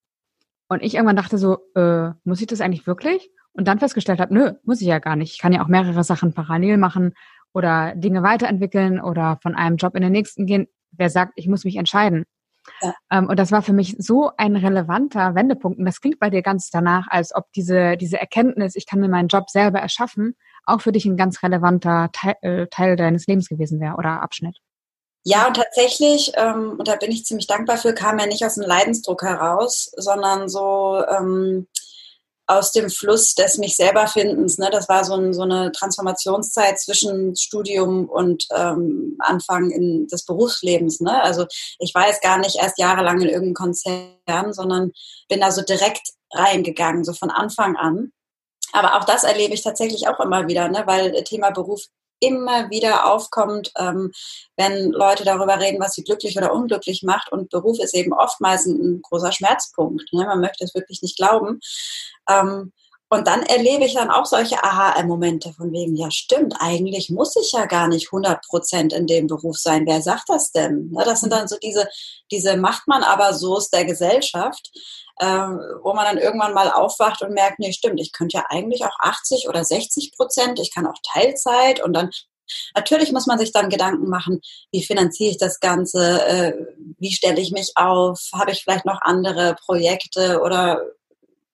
Und 0.67 0.83
ich 0.83 0.95
irgendwann 0.95 1.15
dachte 1.15 1.37
so, 1.37 1.57
äh, 1.75 2.11
muss 2.23 2.41
ich 2.41 2.47
das 2.47 2.61
eigentlich 2.61 2.87
wirklich? 2.87 3.29
Und 3.53 3.67
dann 3.67 3.79
festgestellt 3.79 4.19
habe, 4.19 4.33
nö, 4.33 4.53
muss 4.63 4.81
ich 4.81 4.87
ja 4.87 4.99
gar 4.99 5.15
nicht. 5.15 5.33
Ich 5.33 5.39
kann 5.39 5.51
ja 5.51 5.63
auch 5.63 5.67
mehrere 5.67 6.03
Sachen 6.03 6.33
parallel 6.33 6.77
machen 6.77 7.13
oder 7.53 7.93
Dinge 7.95 8.23
weiterentwickeln 8.23 9.01
oder 9.01 9.39
von 9.41 9.55
einem 9.55 9.75
Job 9.75 9.95
in 9.95 10.03
den 10.03 10.13
nächsten 10.13 10.45
gehen 10.45 10.67
wer 10.91 11.09
sagt, 11.09 11.33
ich 11.35 11.47
muss 11.47 11.63
mich 11.63 11.77
entscheiden. 11.77 12.25
Ja. 12.81 12.93
Ähm, 13.11 13.27
und 13.27 13.37
das 13.37 13.51
war 13.51 13.61
für 13.61 13.73
mich 13.73 13.95
so 13.97 14.31
ein 14.37 14.55
relevanter 14.55 15.35
Wendepunkt. 15.35 15.79
Und 15.79 15.85
das 15.85 16.01
klingt 16.01 16.19
bei 16.19 16.29
dir 16.29 16.41
ganz 16.41 16.69
danach, 16.69 17.07
als 17.09 17.33
ob 17.33 17.51
diese, 17.53 17.97
diese 17.97 18.19
Erkenntnis, 18.19 18.75
ich 18.75 18.85
kann 18.85 18.99
mir 18.99 19.09
meinen 19.09 19.27
Job 19.27 19.49
selber 19.49 19.79
erschaffen, 19.79 20.35
auch 20.65 20.81
für 20.81 20.91
dich 20.91 21.05
ein 21.05 21.17
ganz 21.17 21.41
relevanter 21.43 22.09
Teil, 22.13 22.35
äh, 22.41 22.67
Teil 22.67 22.95
deines 22.95 23.27
Lebens 23.27 23.49
gewesen 23.49 23.79
wäre 23.79 23.95
oder 23.95 24.21
Abschnitt. 24.21 24.57
Ja, 25.23 25.47
und 25.47 25.55
tatsächlich, 25.55 26.31
ähm, 26.35 26.77
und 26.79 26.87
da 26.87 26.95
bin 26.95 27.11
ich 27.11 27.25
ziemlich 27.25 27.45
dankbar 27.45 27.77
für, 27.77 27.93
kam 27.93 28.17
er 28.17 28.25
nicht 28.25 28.43
aus 28.43 28.55
dem 28.55 28.63
Leidensdruck 28.63 29.21
heraus, 29.21 29.91
sondern 29.95 30.49
so 30.49 31.03
ähm, 31.07 31.67
aus 32.57 32.71
dem 32.71 32.89
Fluss 32.89 33.33
des 33.35 33.57
mich 33.57 33.75
selber 33.75 34.07
Findens. 34.07 34.57
Ne? 34.57 34.69
Das 34.71 34.89
war 34.89 35.03
so, 35.03 35.13
ein, 35.13 35.33
so, 35.33 35.43
eine 35.43 35.71
Transformationszeit 35.71 36.79
zwischen 36.79 37.35
Studium 37.35 38.09
und 38.09 38.45
ähm, 38.53 39.17
Anfang 39.19 39.71
in 39.71 40.07
des 40.07 40.25
Berufslebens. 40.25 40.99
Ne? 40.99 41.21
Also 41.23 41.45
ich 41.79 41.93
war 41.95 42.07
jetzt 42.07 42.21
gar 42.21 42.37
nicht 42.39 42.57
erst 42.57 42.77
jahrelang 42.77 43.21
in 43.21 43.29
irgendeinem 43.29 43.53
Konzern, 43.53 44.53
sondern 44.53 44.91
bin 45.29 45.39
da 45.39 45.51
so 45.51 45.61
direkt 45.61 46.09
reingegangen, 46.31 47.03
so 47.03 47.13
von 47.13 47.29
Anfang 47.29 47.75
an. 47.77 48.11
Aber 48.73 48.97
auch 48.97 49.05
das 49.05 49.23
erlebe 49.23 49.53
ich 49.53 49.63
tatsächlich 49.63 50.07
auch 50.07 50.19
immer 50.19 50.47
wieder, 50.47 50.67
ne? 50.67 50.83
weil 50.85 51.11
Thema 51.23 51.51
Beruf 51.51 51.81
immer 52.21 52.69
wieder 52.69 53.11
aufkommt, 53.11 53.73
ähm, 53.77 54.11
wenn 54.55 54.91
Leute 54.91 55.25
darüber 55.25 55.59
reden, 55.59 55.81
was 55.81 55.93
sie 55.93 56.03
glücklich 56.03 56.37
oder 56.37 56.53
unglücklich 56.53 57.03
macht. 57.03 57.31
Und 57.31 57.49
Beruf 57.49 57.79
ist 57.79 57.93
eben 57.93 58.13
oftmals 58.13 58.65
ein, 58.65 58.79
ein 58.79 59.01
großer 59.01 59.33
Schmerzpunkt. 59.33 60.13
Ne? 60.13 60.25
Man 60.25 60.39
möchte 60.39 60.63
es 60.63 60.73
wirklich 60.73 61.01
nicht 61.01 61.17
glauben. 61.17 61.59
Ähm, 62.29 62.71
und 63.13 63.27
dann 63.27 63.43
erlebe 63.43 63.83
ich 63.83 63.95
dann 63.95 64.09
auch 64.09 64.25
solche 64.25 64.63
Aha-Momente 64.63 65.51
von 65.51 65.73
wegen, 65.73 65.97
ja 65.97 66.09
stimmt, 66.11 66.55
eigentlich 66.59 67.09
muss 67.09 67.35
ich 67.35 67.51
ja 67.51 67.65
gar 67.65 67.89
nicht 67.89 68.07
100 68.07 68.41
Prozent 68.47 68.93
in 68.93 69.05
dem 69.05 69.27
Beruf 69.27 69.57
sein. 69.57 69.85
Wer 69.85 70.01
sagt 70.01 70.29
das 70.29 70.53
denn? 70.53 70.89
Das 70.93 71.19
sind 71.19 71.33
dann 71.33 71.49
so 71.49 71.57
diese, 71.61 71.89
diese 72.31 72.55
macht 72.55 72.87
man 72.87 73.03
aber 73.03 73.33
so 73.33 73.57
ist 73.57 73.71
der 73.71 73.83
Gesellschaft, 73.83 74.71
ähm, 75.21 75.61
wo 75.83 75.93
man 75.93 76.05
dann 76.05 76.17
irgendwann 76.17 76.53
mal 76.53 76.71
aufwacht 76.71 77.21
und 77.21 77.33
merkt, 77.33 77.59
nee, 77.59 77.71
stimmt, 77.71 78.01
ich 78.01 78.11
könnte 78.11 78.37
ja 78.37 78.45
eigentlich 78.49 78.83
auch 78.83 78.99
80 78.99 79.47
oder 79.47 79.63
60 79.63 80.13
Prozent, 80.17 80.59
ich 80.59 80.73
kann 80.73 80.87
auch 80.87 80.97
Teilzeit 81.13 81.81
und 81.81 81.93
dann 81.93 82.09
Natürlich 82.75 83.13
muss 83.13 83.27
man 83.27 83.39
sich 83.39 83.53
dann 83.53 83.69
Gedanken 83.69 84.09
machen, 84.09 84.41
wie 84.73 84.83
finanziere 84.83 85.31
ich 85.31 85.37
das 85.37 85.61
Ganze, 85.61 86.25
äh, 86.27 86.53
wie 86.99 87.13
stelle 87.13 87.39
ich 87.39 87.51
mich 87.51 87.71
auf, 87.75 88.19
habe 88.33 88.51
ich 88.51 88.61
vielleicht 88.61 88.85
noch 88.85 89.01
andere 89.03 89.55
Projekte 89.55 90.41
oder 90.41 90.81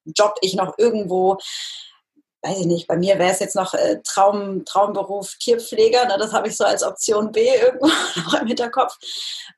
job 0.04 0.34
ich 0.40 0.56
noch 0.56 0.76
irgendwo 0.76 1.38
weiß 2.42 2.60
ich 2.60 2.66
nicht, 2.66 2.86
bei 2.86 2.96
mir 2.96 3.18
wäre 3.18 3.32
es 3.32 3.40
jetzt 3.40 3.56
noch 3.56 3.74
äh, 3.74 4.00
Traum, 4.04 4.64
Traumberuf 4.64 5.34
Tierpfleger, 5.38 6.06
ne, 6.06 6.16
das 6.18 6.32
habe 6.32 6.48
ich 6.48 6.56
so 6.56 6.64
als 6.64 6.82
Option 6.82 7.32
B 7.32 7.48
irgendwo 7.62 7.86
noch 7.86 8.40
im 8.40 8.46
Hinterkopf. 8.46 8.96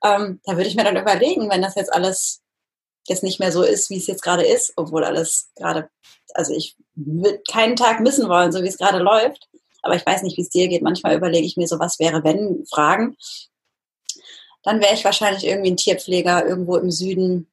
Ähm, 0.03 0.39
da 0.45 0.53
würde 0.53 0.67
ich 0.67 0.75
mir 0.75 0.83
dann 0.83 0.97
überlegen, 0.97 1.49
wenn 1.49 1.61
das 1.61 1.75
jetzt 1.75 1.93
alles 1.93 2.41
jetzt 3.07 3.23
nicht 3.23 3.39
mehr 3.39 3.51
so 3.51 3.63
ist, 3.63 3.89
wie 3.89 3.97
es 3.97 4.07
jetzt 4.07 4.23
gerade 4.23 4.45
ist, 4.45 4.73
obwohl 4.75 5.03
alles 5.03 5.49
gerade, 5.55 5.89
also 6.33 6.53
ich 6.53 6.75
würde 6.95 7.41
keinen 7.49 7.75
Tag 7.75 7.99
missen 7.99 8.29
wollen, 8.29 8.51
so 8.51 8.61
wie 8.63 8.67
es 8.67 8.77
gerade 8.77 8.99
läuft. 8.99 9.47
Aber 9.81 9.95
ich 9.95 10.05
weiß 10.05 10.21
nicht, 10.23 10.37
wie 10.37 10.41
es 10.41 10.49
dir 10.49 10.67
geht. 10.67 10.83
Manchmal 10.83 11.15
überlege 11.15 11.45
ich 11.45 11.57
mir 11.57 11.67
so, 11.67 11.79
was 11.79 11.99
wäre, 11.99 12.23
wenn 12.23 12.65
Fragen. 12.69 13.17
Dann 14.63 14.79
wäre 14.79 14.93
ich 14.93 15.03
wahrscheinlich 15.03 15.43
irgendwie 15.43 15.71
ein 15.71 15.77
Tierpfleger 15.77 16.45
irgendwo 16.45 16.77
im 16.77 16.91
Süden 16.91 17.51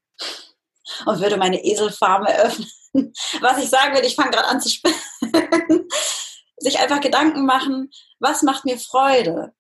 und 1.07 1.21
würde 1.21 1.39
meine 1.39 1.65
Eselfarm 1.65 2.27
eröffnen. 2.27 2.71
Was 3.41 3.63
ich 3.63 3.69
sagen 3.69 3.95
will, 3.95 4.05
ich 4.05 4.15
fange 4.15 4.31
gerade 4.31 4.49
an 4.49 4.61
zu 4.61 4.71
spinnen. 4.71 4.99
sich 6.57 6.79
einfach 6.79 7.01
Gedanken 7.01 7.45
machen, 7.45 7.91
was 8.19 8.43
macht 8.43 8.65
mir 8.65 8.79
Freude? 8.79 9.53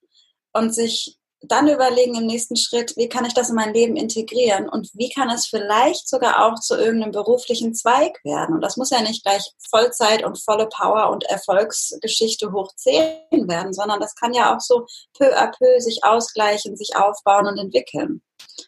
Und 0.52 0.74
sich 0.74 1.18
dann 1.42 1.68
überlegen 1.68 2.16
im 2.16 2.26
nächsten 2.26 2.56
Schritt, 2.56 2.96
wie 2.96 3.08
kann 3.08 3.24
ich 3.24 3.34
das 3.34 3.50
in 3.50 3.54
mein 3.54 3.72
Leben 3.72 3.96
integrieren 3.96 4.68
und 4.68 4.90
wie 4.94 5.08
kann 5.08 5.30
es 5.30 5.46
vielleicht 5.46 6.08
sogar 6.08 6.44
auch 6.44 6.56
zu 6.56 6.76
irgendeinem 6.76 7.12
beruflichen 7.12 7.74
Zweig 7.74 8.18
werden. 8.24 8.56
Und 8.56 8.60
das 8.60 8.76
muss 8.76 8.90
ja 8.90 9.00
nicht 9.02 9.24
gleich 9.24 9.44
Vollzeit 9.70 10.24
und 10.24 10.42
volle 10.42 10.68
Power 10.68 11.10
und 11.10 11.24
Erfolgsgeschichte 11.24 12.52
hoch 12.52 12.72
10 12.74 13.48
werden, 13.48 13.72
sondern 13.72 14.00
das 14.00 14.14
kann 14.16 14.34
ja 14.34 14.54
auch 14.54 14.60
so 14.60 14.86
peu 15.16 15.36
à 15.36 15.52
peu 15.56 15.80
sich 15.80 16.02
ausgleichen, 16.02 16.76
sich 16.76 16.96
aufbauen 16.96 17.46
und 17.46 17.58
entwickeln. 17.58 18.22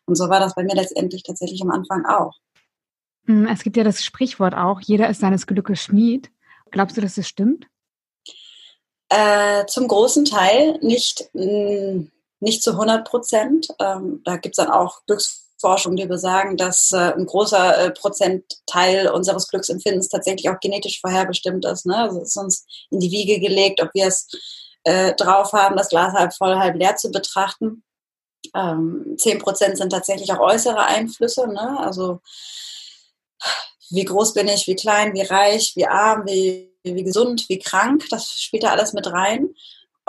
Und 0.07 0.15
so 0.15 0.29
war 0.29 0.39
das 0.39 0.55
bei 0.55 0.62
mir 0.62 0.75
letztendlich 0.75 1.25
tatsächlich 1.25 1.62
am 1.62 1.71
Anfang 1.71 2.07
auch. 2.07 2.35
Hm, 3.27 3.49
es 3.49 3.62
gibt 3.62 3.77
ja 3.77 3.85
das 3.85 4.05
Sprichwort 4.05 4.55
auch, 4.55 4.81
jeder 4.81 5.09
ist 5.09 5.21
seines 5.21 5.47
Glückes 5.47 5.83
Schmied. 5.83 6.31
Glaubst 6.71 6.97
du, 6.97 7.00
dass 7.00 7.17
das 7.17 7.27
stimmt? 7.27 7.67
Äh, 9.09 9.67
zum 9.67 9.89
großen 9.89 10.25
Teil, 10.25 10.79
nicht, 10.83 11.29
mh, 11.33 11.43
hm, 11.43 12.12
nicht 12.40 12.62
zu 12.62 12.73
100 12.73 13.06
Prozent. 13.06 13.68
Ähm, 13.78 14.23
da 14.25 14.37
gibt 14.37 14.59
es 14.59 14.64
dann 14.64 14.73
auch 14.73 15.04
Glücksforschung, 15.06 15.97
die 15.97 16.06
besagen, 16.06 16.56
dass 16.56 16.90
äh, 16.92 17.12
ein 17.12 17.26
großer 17.26 17.78
äh, 17.78 17.90
Prozentteil 17.90 19.09
unseres 19.11 19.49
Glücksempfindens 19.49 20.09
tatsächlich 20.09 20.50
auch 20.50 20.61
genetisch 20.61 21.00
vorherbestimmt 21.00 21.64
ist. 21.64 21.87
Ne? 21.87 21.97
Also 21.97 22.20
es 22.20 22.28
ist 22.28 22.37
uns 22.37 22.66
in 22.90 23.00
die 23.00 23.11
Wiege 23.11 23.40
gelegt, 23.40 23.82
ob 23.82 23.90
wir 23.94 24.06
es 24.06 24.28
äh, 24.85 25.14
drauf 25.14 25.52
haben, 25.52 25.76
das 25.76 25.90
Glas 25.90 26.14
halb 26.14 26.35
voll, 26.35 26.56
halb 26.56 26.76
leer 26.76 26.97
zu 26.97 27.11
betrachten. 27.11 27.85
Ähm, 28.54 29.16
10 29.18 29.38
Prozent 29.38 29.76
sind 29.76 29.90
tatsächlich 29.90 30.32
auch 30.32 30.40
äußere 30.40 30.85
Einflüsse. 30.85 31.47
Ne? 31.47 31.78
Also 31.78 32.20
wie 33.90 34.04
groß 34.04 34.35
bin 34.35 34.49
ich, 34.49 34.66
wie 34.66 34.76
klein, 34.76 35.14
wie 35.14 35.23
reich, 35.23 35.73
wie 35.76 35.87
arm, 35.87 36.26
wie, 36.26 36.73
wie 36.85 37.04
gesund, 37.04 37.49
wie 37.49 37.59
krank, 37.59 38.06
das 38.11 38.40
spielt 38.40 38.62
da 38.62 38.70
alles 38.70 38.92
mit 38.92 39.06
rein. 39.09 39.50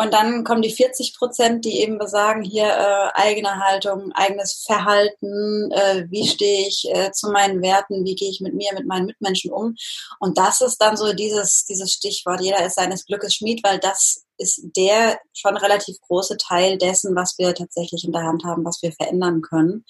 Und 0.01 0.15
dann 0.15 0.43
kommen 0.43 0.63
die 0.63 0.74
40 0.74 1.15
Prozent, 1.15 1.63
die 1.63 1.79
eben 1.79 2.00
besagen, 2.00 2.41
hier 2.41 2.65
äh, 2.65 3.12
eigene 3.13 3.60
Haltung, 3.60 4.12
eigenes 4.13 4.63
Verhalten, 4.65 5.72
äh, 5.72 6.08
wie 6.10 6.27
stehe 6.27 6.67
ich 6.67 6.88
äh, 6.89 7.12
zu 7.12 7.29
meinen 7.29 7.62
Werten, 7.62 8.03
wie 8.03 8.15
gehe 8.15 8.31
ich 8.31 8.41
mit 8.41 8.55
mir, 8.55 8.74
mit 8.74 8.88
meinen 8.88 9.05
Mitmenschen 9.05 9.51
um. 9.51 9.75
Und 10.20 10.39
das 10.39 10.62
ist 10.62 10.77
dann 10.77 10.98
so 10.98 11.13
dieses, 11.13 11.65
dieses 11.65 11.91
Stichwort, 11.91 12.41
jeder 12.41 12.65
ist 12.65 12.77
seines 12.77 13.05
Glückes 13.05 13.36
Schmied, 13.36 13.63
weil 13.63 13.77
das 13.77 14.24
ist 14.39 14.63
der 14.75 15.20
schon 15.34 15.55
relativ 15.55 16.01
große 16.01 16.38
Teil 16.38 16.79
dessen, 16.79 17.15
was 17.15 17.38
wir 17.38 17.53
tatsächlich 17.53 18.03
in 18.03 18.12
der 18.12 18.24
Hand 18.24 18.43
haben, 18.43 18.65
was 18.65 18.81
wir 18.81 18.93
verändern 18.93 19.43
können. 19.43 19.86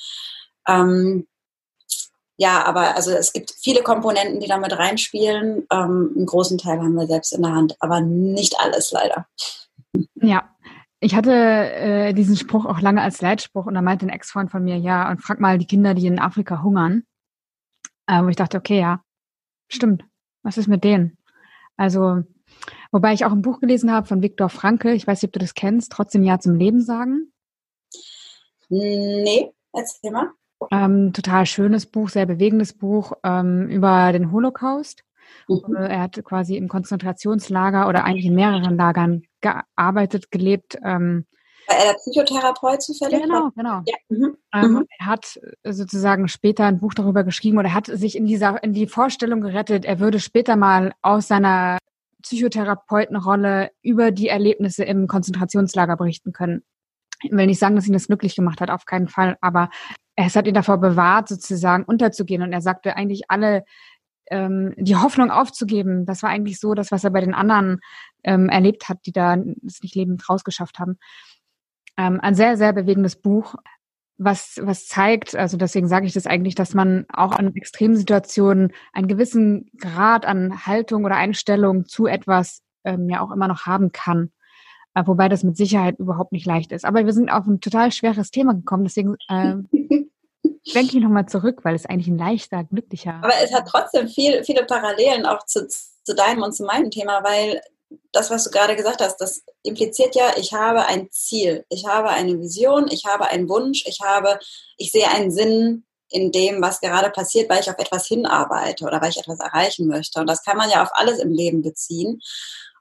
Ähm, 0.67 1.25
ja, 2.35 2.65
aber 2.65 2.97
also 2.97 3.11
es 3.11 3.31
gibt 3.31 3.53
viele 3.61 3.81
Komponenten, 3.81 4.41
die 4.41 4.47
damit 4.47 4.77
reinspielen. 4.77 5.67
Ähm, 5.71 6.13
einen 6.17 6.25
großen 6.25 6.57
Teil 6.57 6.79
haben 6.79 6.95
wir 6.95 7.07
selbst 7.07 7.31
in 7.31 7.43
der 7.43 7.53
Hand, 7.53 7.77
aber 7.79 8.01
nicht 8.01 8.59
alles 8.59 8.91
leider. 8.91 9.25
Ja, 10.15 10.55
ich 10.99 11.15
hatte 11.15 11.33
äh, 11.33 12.13
diesen 12.13 12.37
Spruch 12.37 12.65
auch 12.65 12.79
lange 12.79 13.01
als 13.01 13.21
Leitspruch 13.21 13.65
und 13.65 13.73
da 13.73 13.81
meinte 13.81 14.05
ein 14.05 14.09
Ex-Freund 14.09 14.51
von 14.51 14.63
mir, 14.63 14.77
ja, 14.77 15.09
und 15.09 15.21
frag 15.21 15.39
mal 15.39 15.57
die 15.57 15.65
Kinder, 15.65 15.93
die 15.93 16.05
in 16.05 16.19
Afrika 16.19 16.61
hungern. 16.61 17.03
Äh, 18.07 18.23
wo 18.23 18.27
ich 18.27 18.35
dachte, 18.35 18.57
okay, 18.57 18.79
ja, 18.79 19.03
stimmt. 19.67 20.05
Was 20.43 20.57
ist 20.57 20.67
mit 20.67 20.83
denen? 20.83 21.17
Also, 21.77 22.23
wobei 22.91 23.13
ich 23.13 23.25
auch 23.25 23.31
ein 23.31 23.41
Buch 23.41 23.59
gelesen 23.59 23.91
habe 23.91 24.07
von 24.07 24.21
Viktor 24.21 24.49
Frankl, 24.49 24.89
ich 24.89 25.07
weiß 25.07 25.21
nicht, 25.21 25.29
ob 25.29 25.33
du 25.33 25.39
das 25.39 25.53
kennst, 25.53 25.91
trotzdem 25.91 26.23
Ja 26.23 26.39
zum 26.39 26.55
Leben 26.55 26.81
sagen. 26.81 27.31
Nee, 28.69 29.51
erzähl 29.73 30.11
mal. 30.11 30.31
Ähm, 30.71 31.13
total 31.13 31.45
schönes 31.47 31.85
Buch, 31.87 32.09
sehr 32.09 32.27
bewegendes 32.27 32.73
Buch 32.73 33.13
ähm, 33.23 33.67
über 33.69 34.11
den 34.11 34.31
Holocaust. 34.31 35.03
Mhm. 35.47 35.75
Äh, 35.75 35.87
er 35.87 36.01
hat 36.01 36.23
quasi 36.23 36.57
im 36.57 36.67
Konzentrationslager 36.67 37.87
oder 37.87 38.03
eigentlich 38.03 38.25
in 38.25 38.35
mehreren 38.35 38.77
Lagern 38.77 39.23
gearbeitet, 39.41 40.31
gelebt. 40.31 40.77
Ähm, 40.83 41.25
War 41.67 41.77
er 41.77 41.85
der 41.91 41.93
Psychotherapeut 41.93 42.81
zufällig? 42.81 43.21
Genau, 43.21 43.49
genau. 43.55 43.81
Ja. 43.85 43.95
Mhm. 44.09 44.37
Ähm, 44.53 44.71
mhm. 44.71 44.87
Er 44.99 45.05
hat 45.05 45.39
sozusagen 45.63 46.27
später 46.27 46.65
ein 46.65 46.79
Buch 46.79 46.93
darüber 46.93 47.23
geschrieben 47.23 47.57
oder 47.57 47.69
er 47.69 47.75
hat 47.75 47.87
sich 47.87 48.15
in 48.15 48.25
dieser 48.25 48.63
in 48.63 48.73
die 48.73 48.87
Vorstellung 48.87 49.41
gerettet, 49.41 49.85
er 49.85 49.99
würde 49.99 50.19
später 50.19 50.55
mal 50.55 50.93
aus 51.01 51.27
seiner 51.27 51.77
Psychotherapeutenrolle 52.21 53.71
über 53.81 54.11
die 54.11 54.27
Erlebnisse 54.27 54.83
im 54.83 55.07
Konzentrationslager 55.07 55.97
berichten 55.97 56.33
können. 56.33 56.63
Ich 57.23 57.31
will 57.31 57.45
nicht 57.45 57.59
sagen, 57.59 57.75
dass 57.75 57.87
ihn 57.87 57.93
das 57.93 58.07
glücklich 58.07 58.35
gemacht 58.35 58.61
hat, 58.61 58.71
auf 58.71 58.85
keinen 58.85 59.07
Fall, 59.07 59.37
aber 59.41 59.69
es 60.15 60.35
hat 60.35 60.47
ihn 60.47 60.53
davor 60.53 60.77
bewahrt, 60.77 61.29
sozusagen 61.29 61.83
unterzugehen. 61.83 62.41
Und 62.41 62.51
er 62.51 62.61
sagte 62.61 62.95
eigentlich 62.95 63.29
alle, 63.29 63.63
ähm, 64.31 64.73
die 64.77 64.95
Hoffnung 64.95 65.29
aufzugeben. 65.29 66.05
Das 66.05 66.23
war 66.23 66.29
eigentlich 66.29 66.59
so 66.59 66.73
das, 66.73 66.91
was 66.91 67.03
er 67.03 67.11
bei 67.11 67.21
den 67.21 67.35
anderen 67.35 67.79
ähm, 68.23 68.49
erlebt 68.49 68.89
hat, 68.89 69.05
die 69.05 69.11
da 69.11 69.35
es 69.65 69.81
nicht 69.83 69.95
lebend 69.95 70.27
rausgeschafft 70.27 70.79
haben. 70.79 70.97
Ähm, 71.97 72.19
ein 72.21 72.33
sehr, 72.33 72.57
sehr 72.57 72.73
bewegendes 72.73 73.17
Buch, 73.17 73.55
was, 74.17 74.59
was 74.61 74.87
zeigt, 74.87 75.35
also 75.35 75.57
deswegen 75.57 75.87
sage 75.87 76.05
ich 76.05 76.13
das 76.13 76.27
eigentlich, 76.27 76.55
dass 76.55 76.73
man 76.73 77.05
auch 77.11 77.37
in 77.37 77.55
Extremsituationen 77.55 78.71
einen 78.93 79.07
gewissen 79.07 79.69
Grad 79.77 80.25
an 80.25 80.65
Haltung 80.65 81.05
oder 81.05 81.15
Einstellung 81.15 81.85
zu 81.85 82.05
etwas 82.05 82.61
ähm, 82.83 83.09
ja 83.09 83.21
auch 83.21 83.31
immer 83.31 83.47
noch 83.47 83.65
haben 83.65 83.91
kann. 83.91 84.31
Äh, 84.93 85.03
wobei 85.05 85.27
das 85.27 85.43
mit 85.43 85.57
Sicherheit 85.57 85.99
überhaupt 85.99 86.31
nicht 86.33 86.45
leicht 86.45 86.71
ist. 86.71 86.85
Aber 86.85 87.05
wir 87.05 87.13
sind 87.13 87.31
auf 87.31 87.47
ein 87.47 87.61
total 87.61 87.91
schweres 87.91 88.29
Thema 88.29 88.53
gekommen, 88.53 88.83
deswegen 88.83 89.15
äh, 89.27 89.55
schwenke 90.67 90.97
ich 90.97 91.03
nochmal 91.03 91.25
zurück, 91.25 91.61
weil 91.63 91.75
es 91.75 91.85
eigentlich 91.85 92.07
ein 92.07 92.17
leichter, 92.17 92.63
glücklicher. 92.63 93.19
Aber 93.21 93.33
es 93.43 93.53
hat 93.53 93.67
trotzdem 93.67 94.07
viel, 94.07 94.43
viele 94.43 94.65
Parallelen 94.65 95.25
auch 95.25 95.45
zu, 95.45 95.67
zu 95.67 96.15
deinem 96.15 96.43
und 96.43 96.53
zu 96.53 96.63
meinem 96.63 96.91
Thema, 96.91 97.23
weil 97.23 97.61
das, 98.11 98.29
was 98.29 98.43
du 98.43 98.51
gerade 98.51 98.75
gesagt 98.75 99.01
hast, 99.01 99.17
das 99.17 99.43
impliziert 99.63 100.15
ja, 100.15 100.33
ich 100.37 100.53
habe 100.53 100.85
ein 100.85 101.09
Ziel, 101.11 101.65
ich 101.69 101.85
habe 101.85 102.09
eine 102.09 102.39
Vision, 102.39 102.87
ich 102.89 103.05
habe 103.05 103.27
einen 103.27 103.49
Wunsch, 103.49 103.83
ich 103.85 103.99
habe, 104.01 104.39
ich 104.77 104.91
sehe 104.91 105.09
einen 105.09 105.31
Sinn 105.31 105.85
in 106.09 106.31
dem, 106.31 106.61
was 106.61 106.81
gerade 106.81 107.09
passiert, 107.09 107.49
weil 107.49 107.61
ich 107.61 107.69
auf 107.69 107.79
etwas 107.79 108.07
hinarbeite 108.07 108.85
oder 108.85 109.01
weil 109.01 109.09
ich 109.09 109.17
etwas 109.17 109.39
erreichen 109.39 109.87
möchte. 109.87 110.19
Und 110.19 110.27
das 110.27 110.43
kann 110.43 110.57
man 110.57 110.69
ja 110.69 110.83
auf 110.83 110.89
alles 110.93 111.19
im 111.19 111.31
Leben 111.31 111.61
beziehen. 111.61 112.19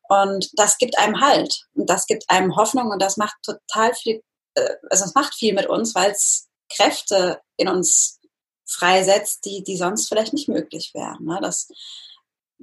Und 0.09 0.51
das 0.59 0.79
gibt 0.79 0.99
einem 0.99 1.21
Halt 1.21 1.67
und 1.75 1.89
das 1.89 2.07
gibt 2.07 2.25
einem 2.29 2.57
Hoffnung 2.57 2.91
und 2.91 3.01
das 3.01 3.17
macht 3.17 3.37
total 3.45 3.95
viel, 3.95 4.23
äh, 4.55 4.75
also 4.91 5.05
es 5.05 5.15
macht 5.15 5.35
viel 5.35 5.55
mit 5.55 5.67
uns, 5.67 5.95
weil 5.95 6.11
es 6.11 6.50
Kräfte 6.75 7.41
in 7.57 7.69
uns 7.69 8.21
freisetzt, 8.67 9.45
die, 9.45 9.63
die 9.63 9.77
sonst 9.77 10.09
vielleicht 10.09 10.33
nicht 10.33 10.49
möglich 10.49 10.93
wären. 10.95 11.25
Ne? 11.25 11.39
Das 11.43 11.69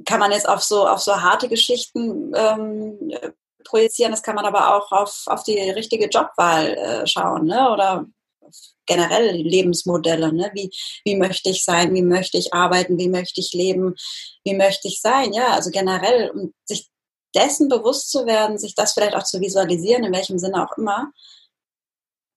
kann 0.06 0.20
man 0.20 0.32
jetzt 0.32 0.48
auf 0.48 0.64
so, 0.64 0.88
auf 0.88 1.02
so 1.02 1.22
harte 1.22 1.50
Geschichten 1.50 2.32
ähm, 2.36 3.12
projizieren, 3.64 4.12
das 4.12 4.24
kann 4.24 4.36
man 4.36 4.46
aber 4.46 4.76
auch 4.76 4.92
auf, 4.92 5.24
auf 5.26 5.44
die 5.44 5.60
richtige 5.60 6.08
Jobwahl 6.08 6.74
äh, 6.74 7.08
schauen 7.08 7.46
ne? 7.46 7.70
oder 7.72 8.06
generell 8.86 9.36
Lebensmodelle. 9.36 10.32
Ne? 10.34 10.50
Wie, 10.54 10.72
wie 11.04 11.16
möchte 11.16 11.50
ich 11.50 11.64
sein? 11.64 11.94
Wie 11.94 12.02
möchte 12.02 12.38
ich 12.38 12.54
arbeiten? 12.54 12.98
Wie 12.98 13.10
möchte 13.10 13.42
ich 13.42 13.54
leben? 13.54 13.96
Wie 14.46 14.56
möchte 14.56 14.88
ich 14.88 15.02
sein? 15.02 15.34
Ja, 15.34 15.50
also 15.50 15.70
generell, 15.70 16.32
um 16.32 16.54
sich 16.64 16.88
dessen 17.36 17.68
bewusst 17.68 18.10
zu 18.10 18.26
werden, 18.26 18.58
sich 18.58 18.74
das 18.74 18.94
vielleicht 18.94 19.16
auch 19.16 19.24
zu 19.24 19.42
visualisieren, 19.42 20.06
in 20.06 20.14
welchem 20.14 20.40
Sinne 20.40 20.66
auch 20.66 20.78
immer, 20.78 21.12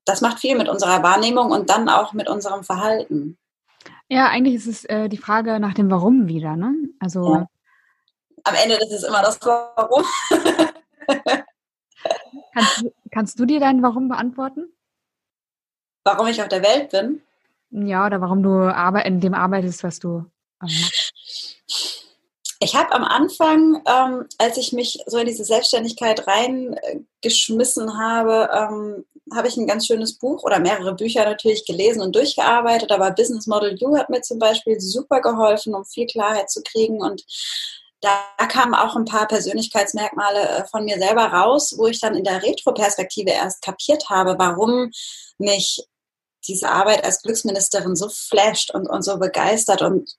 das 0.04 0.20
macht 0.20 0.40
viel 0.40 0.56
mit 0.56 0.68
unserer 0.68 1.02
Wahrnehmung 1.02 1.50
und 1.50 1.70
dann 1.70 1.88
auch 1.88 2.12
mit 2.12 2.28
unserem 2.28 2.64
Verhalten. 2.64 3.38
Ja, 4.08 4.28
eigentlich 4.28 4.54
ist 4.54 4.66
es 4.66 4.84
äh, 4.86 5.08
die 5.08 5.18
Frage 5.18 5.60
nach 5.60 5.74
dem 5.74 5.90
Warum 5.90 6.26
wieder, 6.26 6.56
ne? 6.56 6.74
Also 6.98 7.34
ja. 7.34 7.46
am 8.44 8.54
Ende 8.62 8.76
ist 8.76 8.92
es 8.92 9.04
immer 9.04 9.22
das 9.22 9.38
Warum. 9.42 10.04
kannst, 12.52 12.84
kannst 13.12 13.38
du 13.38 13.46
dir 13.46 13.60
dein 13.60 13.82
Warum 13.82 14.08
beantworten? 14.08 14.72
Warum 16.04 16.26
ich 16.26 16.42
auf 16.42 16.48
der 16.48 16.62
Welt 16.62 16.90
bin? 16.90 17.22
Ja, 17.70 18.06
oder 18.06 18.20
warum 18.20 18.42
du 18.42 18.68
in 19.04 19.20
dem 19.20 19.34
arbeitest, 19.34 19.84
was 19.84 20.00
du 20.00 20.24
machst. 20.58 21.12
Ich 22.62 22.74
habe 22.74 22.92
am 22.92 23.04
Anfang, 23.04 23.82
ähm, 23.86 24.26
als 24.38 24.58
ich 24.58 24.72
mich 24.72 25.02
so 25.06 25.18
in 25.18 25.26
diese 25.26 25.44
Selbstständigkeit 25.44 26.26
reingeschmissen 26.26 27.98
habe, 27.98 28.50
ähm, 28.52 29.04
habe 29.34 29.48
ich 29.48 29.56
ein 29.56 29.66
ganz 29.66 29.86
schönes 29.86 30.18
Buch 30.18 30.42
oder 30.42 30.58
mehrere 30.58 30.94
Bücher 30.94 31.24
natürlich 31.24 31.64
gelesen 31.64 32.02
und 32.02 32.14
durchgearbeitet. 32.14 32.92
Aber 32.92 33.10
Business 33.10 33.46
Model 33.46 33.76
U 33.82 33.96
hat 33.96 34.10
mir 34.10 34.22
zum 34.22 34.38
Beispiel 34.38 34.80
super 34.80 35.20
geholfen, 35.20 35.74
um 35.74 35.84
viel 35.84 36.06
Klarheit 36.06 36.50
zu 36.50 36.62
kriegen. 36.62 37.02
Und 37.02 37.24
da 38.00 38.18
kamen 38.48 38.74
auch 38.74 38.96
ein 38.96 39.04
paar 39.04 39.28
Persönlichkeitsmerkmale 39.28 40.48
äh, 40.48 40.64
von 40.66 40.84
mir 40.84 40.98
selber 40.98 41.26
raus, 41.26 41.74
wo 41.76 41.86
ich 41.86 42.00
dann 42.00 42.14
in 42.14 42.24
der 42.24 42.42
Retroperspektive 42.42 43.30
erst 43.30 43.62
kapiert 43.62 44.08
habe, 44.08 44.36
warum 44.38 44.90
mich 45.38 45.84
diese 46.48 46.70
Arbeit 46.70 47.04
als 47.04 47.22
Glücksministerin 47.22 47.96
so 47.96 48.08
flasht 48.08 48.74
und, 48.74 48.88
und 48.88 49.02
so 49.02 49.18
begeistert 49.18 49.82
und 49.82 50.16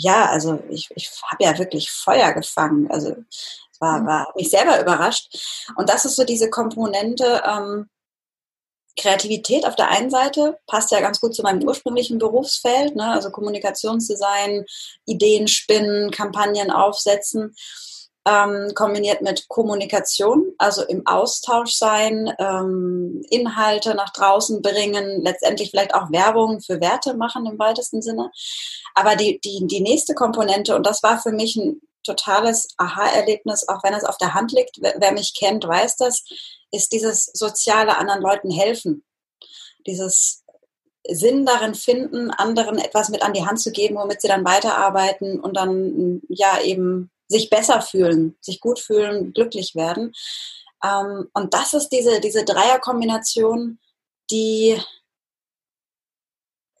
ja, 0.00 0.26
also 0.26 0.62
ich, 0.70 0.88
ich 0.94 1.10
habe 1.28 1.42
ja 1.42 1.58
wirklich 1.58 1.90
Feuer 1.90 2.32
gefangen. 2.32 2.88
Also 2.88 3.16
war, 3.80 4.00
mhm. 4.00 4.06
war 4.06 4.32
mich 4.36 4.50
selber 4.50 4.80
überrascht. 4.80 5.36
Und 5.76 5.88
das 5.88 6.04
ist 6.04 6.16
so 6.16 6.24
diese 6.24 6.50
Komponente 6.50 7.42
ähm, 7.46 7.88
Kreativität 8.98 9.64
auf 9.64 9.76
der 9.76 9.88
einen 9.90 10.10
Seite, 10.10 10.58
passt 10.66 10.90
ja 10.90 11.00
ganz 11.00 11.20
gut 11.20 11.34
zu 11.34 11.42
meinem 11.42 11.62
ursprünglichen 11.62 12.18
Berufsfeld, 12.18 12.96
ne? 12.96 13.12
also 13.12 13.30
Kommunikationsdesign, 13.30 14.64
Ideen 15.06 15.46
spinnen, 15.46 16.10
Kampagnen 16.10 16.72
aufsetzen 16.72 17.54
ähm, 18.28 18.74
kombiniert 18.74 19.22
mit 19.22 19.48
Kommunikation, 19.48 20.52
also 20.58 20.82
im 20.82 21.06
Austausch 21.06 21.72
sein, 21.72 22.32
ähm, 22.38 23.22
Inhalte 23.30 23.94
nach 23.94 24.12
draußen 24.12 24.60
bringen, 24.60 25.22
letztendlich 25.22 25.70
vielleicht 25.70 25.94
auch 25.94 26.10
Werbung 26.10 26.60
für 26.60 26.80
Werte 26.80 27.14
machen 27.14 27.46
im 27.46 27.58
weitesten 27.58 28.02
Sinne. 28.02 28.30
Aber 28.94 29.16
die, 29.16 29.40
die, 29.40 29.66
die 29.66 29.80
nächste 29.80 30.14
Komponente, 30.14 30.76
und 30.76 30.86
das 30.86 31.02
war 31.02 31.18
für 31.18 31.32
mich 31.32 31.56
ein 31.56 31.80
totales 32.08 32.68
Aha-Erlebnis, 32.76 33.68
auch 33.68 33.82
wenn 33.82 33.94
es 33.94 34.04
auf 34.04 34.18
der 34.18 34.34
Hand 34.34 34.52
liegt, 34.52 34.78
wer, 34.80 35.12
mich 35.12 35.34
kennt, 35.38 35.66
weiß 35.66 35.96
das, 35.96 36.24
ist 36.70 36.92
dieses 36.92 37.26
soziale 37.26 37.96
anderen 37.96 38.22
Leuten 38.22 38.50
helfen. 38.50 39.04
Dieses 39.86 40.44
Sinn 41.08 41.46
darin 41.46 41.74
finden, 41.74 42.30
anderen 42.30 42.78
etwas 42.78 43.08
mit 43.08 43.22
an 43.22 43.32
die 43.32 43.46
Hand 43.46 43.60
zu 43.60 43.72
geben, 43.72 43.96
womit 43.96 44.20
sie 44.20 44.28
dann 44.28 44.44
weiterarbeiten 44.44 45.40
und 45.40 45.56
dann 45.56 46.20
ja 46.28 46.60
eben 46.60 47.10
sich 47.28 47.50
besser 47.50 47.80
fühlen, 47.80 48.36
sich 48.40 48.60
gut 48.60 48.78
fühlen, 48.78 49.32
glücklich 49.32 49.74
werden. 49.74 50.12
Ähm, 50.84 51.28
und 51.32 51.54
das 51.54 51.74
ist 51.74 51.88
diese, 51.90 52.20
diese 52.20 52.44
Dreierkombination, 52.44 53.78
die 54.30 54.78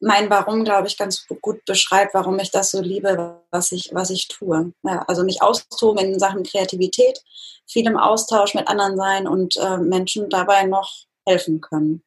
mein 0.00 0.30
Warum, 0.30 0.64
glaube 0.64 0.86
ich, 0.86 0.96
ganz 0.96 1.26
gut 1.40 1.64
beschreibt, 1.64 2.14
warum 2.14 2.38
ich 2.38 2.50
das 2.50 2.70
so 2.70 2.80
liebe, 2.80 3.42
was 3.50 3.72
ich, 3.72 3.90
was 3.92 4.10
ich 4.10 4.28
tue. 4.28 4.72
Ja, 4.82 5.04
also 5.08 5.24
mich 5.24 5.42
austoben 5.42 6.04
in 6.04 6.18
Sachen 6.18 6.44
Kreativität, 6.44 7.20
viel 7.66 7.86
im 7.86 7.96
Austausch 7.96 8.54
mit 8.54 8.68
anderen 8.68 8.96
sein 8.96 9.26
und 9.26 9.56
äh, 9.56 9.78
Menschen 9.78 10.30
dabei 10.30 10.64
noch 10.64 10.92
helfen 11.26 11.60
können. 11.60 12.02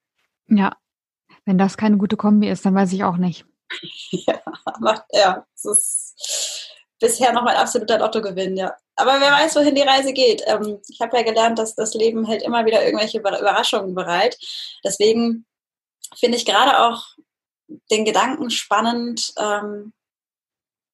Ja, 0.47 0.75
wenn 1.45 1.57
das 1.57 1.77
keine 1.77 1.97
gute 1.97 2.17
Kombi 2.17 2.49
ist, 2.49 2.65
dann 2.65 2.75
weiß 2.75 2.93
ich 2.93 3.03
auch 3.03 3.17
nicht. 3.17 3.45
ja, 4.11 4.41
macht, 4.79 5.03
ja, 5.11 5.45
es 5.55 5.65
ist 5.65 6.71
bisher 6.99 7.33
noch 7.33 7.43
mein 7.43 7.57
absoluter 7.57 7.99
Lottogewinn, 7.99 8.55
ja. 8.55 8.73
Aber 8.95 9.19
wer 9.19 9.31
weiß, 9.31 9.55
wohin 9.55 9.75
die 9.75 9.81
Reise 9.81 10.13
geht. 10.13 10.43
Ähm, 10.45 10.79
ich 10.87 11.01
habe 11.01 11.17
ja 11.17 11.23
gelernt, 11.23 11.57
dass 11.57 11.75
das 11.75 11.93
Leben 11.93 12.25
hält 12.25 12.43
immer 12.43 12.65
wieder 12.65 12.85
irgendwelche 12.85 13.19
Überraschungen 13.19 13.95
bereit. 13.95 14.37
Deswegen 14.83 15.45
finde 16.15 16.37
ich 16.37 16.45
gerade 16.45 16.79
auch 16.79 17.03
den 17.89 18.05
Gedanken 18.05 18.49
spannend, 18.49 19.33
ähm, 19.37 19.93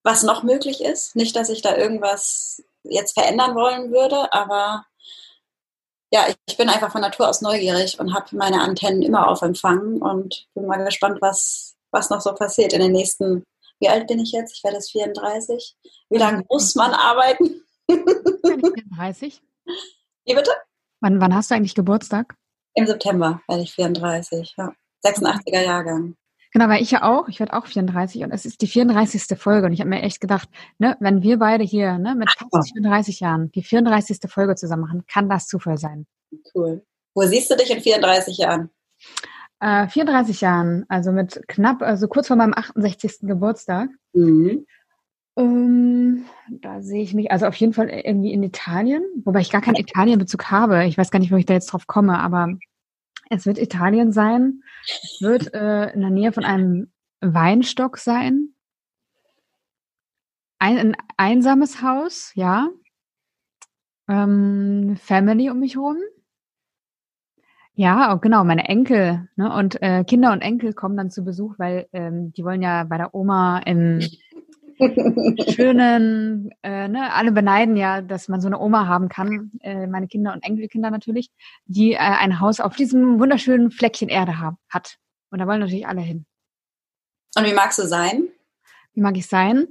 was 0.03 0.23
noch 0.23 0.43
möglich 0.43 0.81
ist. 0.81 1.15
Nicht, 1.15 1.35
dass 1.35 1.49
ich 1.49 1.61
da 1.61 1.75
irgendwas 1.75 2.63
jetzt 2.83 3.13
verändern 3.13 3.55
wollen 3.55 3.91
würde, 3.91 4.31
aber 4.33 4.85
ja, 6.11 6.25
ich 6.45 6.55
bin 6.55 6.69
einfach 6.69 6.91
von 6.91 7.01
Natur 7.01 7.27
aus 7.27 7.41
neugierig 7.41 7.99
und 7.99 8.13
habe 8.13 8.35
meine 8.37 8.61
Antennen 8.61 9.01
immer 9.01 9.27
auf 9.27 9.41
Empfang 9.41 10.01
und 10.01 10.47
bin 10.53 10.65
mal 10.65 10.83
gespannt, 10.85 11.17
was, 11.21 11.75
was 11.91 12.09
noch 12.09 12.21
so 12.21 12.33
passiert 12.33 12.71
in 12.71 12.79
den 12.79 12.93
nächsten 12.93 13.43
wie 13.79 13.89
alt 13.89 14.07
bin 14.07 14.19
ich 14.19 14.31
jetzt? 14.31 14.55
Ich 14.55 14.63
werde 14.63 14.77
jetzt 14.77 14.91
34. 14.91 15.75
Wie 16.09 16.17
lange 16.17 16.43
muss 16.49 16.75
man 16.75 16.93
arbeiten? 16.93 17.63
34. 17.89 19.41
Wie 20.25 20.33
bitte? 20.33 20.51
Wann, 20.99 21.21
wann 21.21 21.35
hast 21.35 21.51
du 21.51 21.55
eigentlich 21.55 21.75
Geburtstag? 21.75 22.35
Im 22.73 22.87
September 22.87 23.41
werde 23.47 23.63
ich 23.63 23.73
34, 23.73 24.55
ja. 24.57 24.73
86er 25.05 25.61
Jahrgang. 25.61 26.15
Genau, 26.57 26.69
weil 26.71 26.81
ich 26.81 26.89
ja 26.89 27.03
auch, 27.03 27.27
ich 27.27 27.39
werde 27.39 27.53
auch 27.53 27.67
34 27.67 28.23
und 28.23 28.31
es 28.31 28.43
ist 28.43 28.63
die 28.63 28.67
34. 28.67 29.37
Folge 29.37 29.67
und 29.67 29.73
ich 29.73 29.79
habe 29.79 29.91
mir 29.91 30.01
echt 30.01 30.19
gedacht, 30.19 30.49
ne, 30.79 30.97
wenn 30.99 31.21
wir 31.21 31.37
beide 31.37 31.63
hier 31.63 31.99
ne, 31.99 32.15
mit 32.15 32.31
fast 32.31 32.73
34 32.73 33.19
Jahren 33.19 33.51
die 33.51 33.61
34. 33.61 34.17
Folge 34.27 34.55
zusammen 34.55 34.81
machen, 34.81 35.03
kann 35.05 35.29
das 35.29 35.45
Zufall 35.45 35.77
sein. 35.77 36.07
Cool. 36.55 36.83
Wo 37.13 37.21
siehst 37.21 37.51
du 37.51 37.55
dich 37.55 37.69
in 37.69 37.79
34 37.79 38.39
Jahren? 38.39 38.71
Äh, 39.59 39.87
34 39.87 40.41
Jahren, 40.41 40.83
also 40.89 41.11
mit 41.11 41.43
knapp, 41.47 41.83
also 41.83 42.07
kurz 42.07 42.25
vor 42.25 42.37
meinem 42.37 42.55
68. 42.55 43.19
Geburtstag. 43.21 43.89
Mhm. 44.13 44.65
Um, 45.35 45.45
ähm, 45.45 46.25
da 46.59 46.81
sehe 46.81 47.03
ich 47.03 47.13
mich, 47.13 47.31
also 47.31 47.45
auf 47.45 47.55
jeden 47.57 47.73
Fall 47.73 47.89
irgendwie 47.89 48.33
in 48.33 48.41
Italien, 48.41 49.03
wobei 49.25 49.41
ich 49.41 49.51
gar 49.51 49.61
keinen 49.61 49.75
Italienbezug 49.75 50.45
habe. 50.45 50.85
Ich 50.85 50.97
weiß 50.97 51.11
gar 51.11 51.19
nicht, 51.19 51.31
wo 51.31 51.35
ich 51.35 51.45
da 51.45 51.53
jetzt 51.53 51.67
drauf 51.67 51.85
komme, 51.85 52.17
aber 52.17 52.57
es 53.29 53.45
wird 53.45 53.57
Italien 53.57 54.11
sein. 54.11 54.61
Es 54.85 55.21
wird 55.21 55.53
äh, 55.53 55.91
in 55.93 56.01
der 56.01 56.09
Nähe 56.09 56.31
von 56.31 56.45
einem 56.45 56.91
Weinstock 57.21 57.97
sein. 57.97 58.49
Ein, 60.59 60.77
ein 60.77 60.97
einsames 61.17 61.81
Haus, 61.81 62.31
ja. 62.35 62.69
Ähm, 64.07 64.97
Family 64.99 65.49
um 65.49 65.59
mich 65.59 65.75
herum. 65.75 65.97
Ja, 67.79 68.15
genau, 68.15 68.43
meine 68.43 68.67
Enkel 68.67 69.29
ne? 69.35 69.53
und 69.53 69.79
äh, 69.83 70.03
Kinder 70.03 70.31
und 70.31 70.41
Enkel 70.41 70.73
kommen 70.73 70.97
dann 70.97 71.11
zu 71.11 71.23
Besuch, 71.23 71.59
weil 71.59 71.87
ähm, 71.93 72.33
die 72.33 72.43
wollen 72.43 72.63
ja 72.63 72.85
bei 72.85 72.97
der 72.97 73.13
Oma 73.13 73.59
im 73.59 73.99
schönen, 75.49 76.51
äh, 76.63 76.87
ne, 76.87 77.13
alle 77.13 77.31
beneiden 77.31 77.75
ja, 77.75 78.01
dass 78.01 78.27
man 78.27 78.41
so 78.41 78.47
eine 78.47 78.59
Oma 78.59 78.87
haben 78.87 79.09
kann, 79.09 79.51
äh, 79.61 79.87
meine 79.87 80.07
Kinder 80.07 80.33
und 80.33 80.43
Enkelkinder 80.43 80.91
natürlich, 80.91 81.29
die 81.65 81.93
äh, 81.93 81.97
ein 81.97 82.39
Haus 82.39 82.59
auf 82.59 82.75
diesem 82.75 83.19
wunderschönen 83.19 83.71
Fleckchen 83.71 84.09
Erde 84.09 84.39
haben, 84.39 84.57
hat. 84.69 84.97
Und 85.31 85.39
da 85.39 85.47
wollen 85.47 85.59
natürlich 85.59 85.87
alle 85.87 86.01
hin. 86.01 86.25
Und 87.35 87.45
wie 87.45 87.53
magst 87.53 87.79
du 87.79 87.87
sein? 87.87 88.29
Wie 88.93 89.01
mag 89.01 89.17
ich 89.17 89.27
sein? 89.27 89.67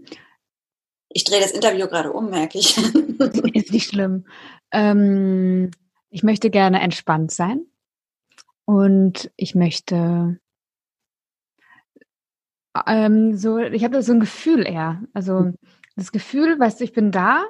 Ich 1.08 1.24
drehe 1.24 1.40
das 1.40 1.52
Interview 1.52 1.86
gerade 1.86 2.12
um, 2.12 2.30
merke 2.30 2.58
ich. 2.58 2.76
Ist 3.54 3.72
nicht 3.72 3.88
schlimm. 3.88 4.26
Ähm, 4.70 5.70
ich 6.10 6.22
möchte 6.22 6.50
gerne 6.50 6.80
entspannt 6.80 7.30
sein. 7.30 7.66
Und 8.64 9.30
ich 9.36 9.54
möchte 9.54 10.38
ähm, 12.86 13.36
so, 13.36 13.58
ich 13.58 13.84
habe 13.84 14.02
so 14.02 14.12
ein 14.12 14.20
Gefühl 14.20 14.66
eher. 14.66 15.02
Also 15.12 15.38
hm. 15.40 15.54
das 15.96 16.12
Gefühl, 16.12 16.58
weißt 16.58 16.80
du, 16.80 16.84
ich 16.84 16.92
bin 16.92 17.10
da 17.10 17.44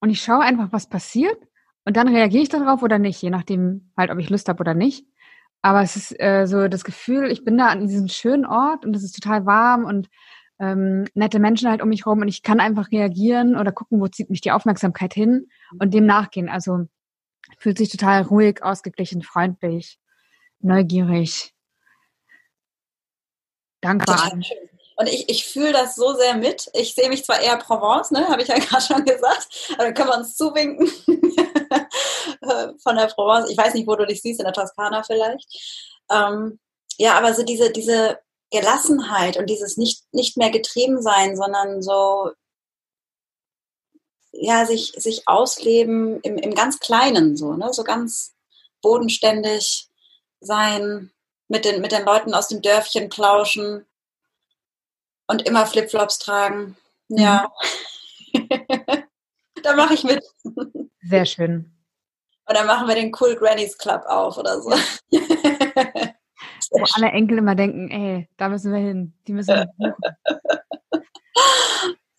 und 0.00 0.10
ich 0.10 0.22
schaue 0.22 0.40
einfach, 0.40 0.72
was 0.72 0.88
passiert 0.88 1.38
und 1.84 1.96
dann 1.96 2.08
reagiere 2.08 2.42
ich 2.42 2.48
darauf 2.48 2.82
oder 2.82 2.98
nicht, 2.98 3.20
je 3.22 3.30
nachdem 3.30 3.92
halt, 3.96 4.10
ob 4.10 4.18
ich 4.18 4.30
Lust 4.30 4.48
habe 4.48 4.60
oder 4.60 4.74
nicht. 4.74 5.06
Aber 5.62 5.82
es 5.82 5.96
ist 5.96 6.18
äh, 6.20 6.46
so 6.46 6.68
das 6.68 6.84
Gefühl, 6.84 7.30
ich 7.30 7.44
bin 7.44 7.58
da 7.58 7.66
an 7.66 7.86
diesem 7.86 8.08
schönen 8.08 8.46
Ort 8.46 8.84
und 8.84 8.96
es 8.96 9.04
ist 9.04 9.20
total 9.20 9.44
warm 9.46 9.84
und 9.84 10.08
ähm, 10.58 11.06
nette 11.14 11.38
Menschen 11.38 11.68
halt 11.68 11.82
um 11.82 11.88
mich 11.88 12.06
rum 12.06 12.20
und 12.20 12.28
ich 12.28 12.42
kann 12.42 12.60
einfach 12.60 12.90
reagieren 12.92 13.56
oder 13.56 13.72
gucken, 13.72 14.00
wo 14.00 14.08
zieht 14.08 14.30
mich 14.30 14.40
die 14.40 14.52
Aufmerksamkeit 14.52 15.14
hin 15.14 15.48
und 15.78 15.92
dem 15.92 16.06
nachgehen. 16.06 16.48
Also 16.48 16.86
fühlt 17.58 17.78
sich 17.78 17.90
total 17.90 18.22
ruhig, 18.22 18.62
ausgeglichen, 18.62 19.22
freundlich, 19.22 19.98
neugierig, 20.60 21.54
dankbar 23.80 24.32
an. 24.32 24.44
Und 24.96 25.08
ich, 25.08 25.28
ich 25.30 25.46
fühle 25.46 25.72
das 25.72 25.94
so 25.94 26.14
sehr 26.14 26.34
mit. 26.34 26.70
Ich 26.74 26.94
sehe 26.94 27.08
mich 27.08 27.24
zwar 27.24 27.40
eher 27.40 27.56
Provence, 27.56 28.10
ne, 28.10 28.28
habe 28.28 28.42
ich 28.42 28.48
ja 28.48 28.58
gerade 28.58 28.82
schon 28.84 29.04
gesagt, 29.04 29.48
aber 29.74 29.84
dann 29.84 29.94
können 29.94 30.10
wir 30.10 30.18
uns 30.18 30.36
zuwinken 30.36 30.86
von 32.82 32.96
der 32.96 33.06
Provence. 33.06 33.48
Ich 33.50 33.56
weiß 33.56 33.74
nicht, 33.74 33.86
wo 33.86 33.96
du 33.96 34.06
dich 34.06 34.20
siehst, 34.20 34.40
in 34.40 34.44
der 34.44 34.52
Toskana 34.52 35.02
vielleicht. 35.02 35.46
Ähm, 36.10 36.58
ja, 36.98 37.16
aber 37.16 37.32
so 37.32 37.42
diese, 37.42 37.70
diese 37.70 38.18
Gelassenheit 38.50 39.38
und 39.38 39.48
dieses 39.48 39.78
nicht, 39.78 40.02
nicht 40.12 40.36
mehr 40.36 40.50
getrieben 40.50 41.00
sein, 41.00 41.34
sondern 41.34 41.82
so, 41.82 42.32
ja, 44.32 44.66
sich, 44.66 44.92
sich 44.96 45.26
ausleben 45.26 46.20
im, 46.20 46.36
im 46.36 46.54
ganz 46.54 46.78
Kleinen, 46.78 47.38
so, 47.38 47.54
ne, 47.54 47.72
so 47.72 47.84
ganz 47.84 48.34
bodenständig 48.82 49.88
sein, 50.40 51.10
mit 51.50 51.64
den, 51.64 51.80
mit 51.82 51.92
den 51.92 52.04
Leuten 52.04 52.32
aus 52.32 52.48
dem 52.48 52.62
Dörfchen 52.62 53.08
plauschen 53.08 53.84
und 55.26 55.42
immer 55.46 55.66
Flipflops 55.66 56.18
tragen. 56.18 56.76
Ja. 57.08 57.50
Mhm. 58.32 58.48
da 59.62 59.74
mache 59.74 59.94
ich 59.94 60.04
mit. 60.04 60.22
Sehr 61.02 61.26
schön. 61.26 61.72
Und 62.46 62.56
dann 62.56 62.66
machen 62.66 62.88
wir 62.88 62.94
den 62.94 63.12
Cool 63.18 63.34
Grannies 63.36 63.76
Club 63.78 64.02
auf 64.06 64.38
oder 64.38 64.60
so. 64.60 64.70
Wo 66.70 66.84
alle 66.94 67.08
Enkel 67.08 67.38
immer 67.38 67.56
denken, 67.56 67.90
ey, 67.90 68.28
da 68.36 68.48
müssen 68.48 68.72
wir 68.72 68.78
hin, 68.78 69.12
die 69.26 69.32
müssen 69.32 69.54
wir. 69.56 69.94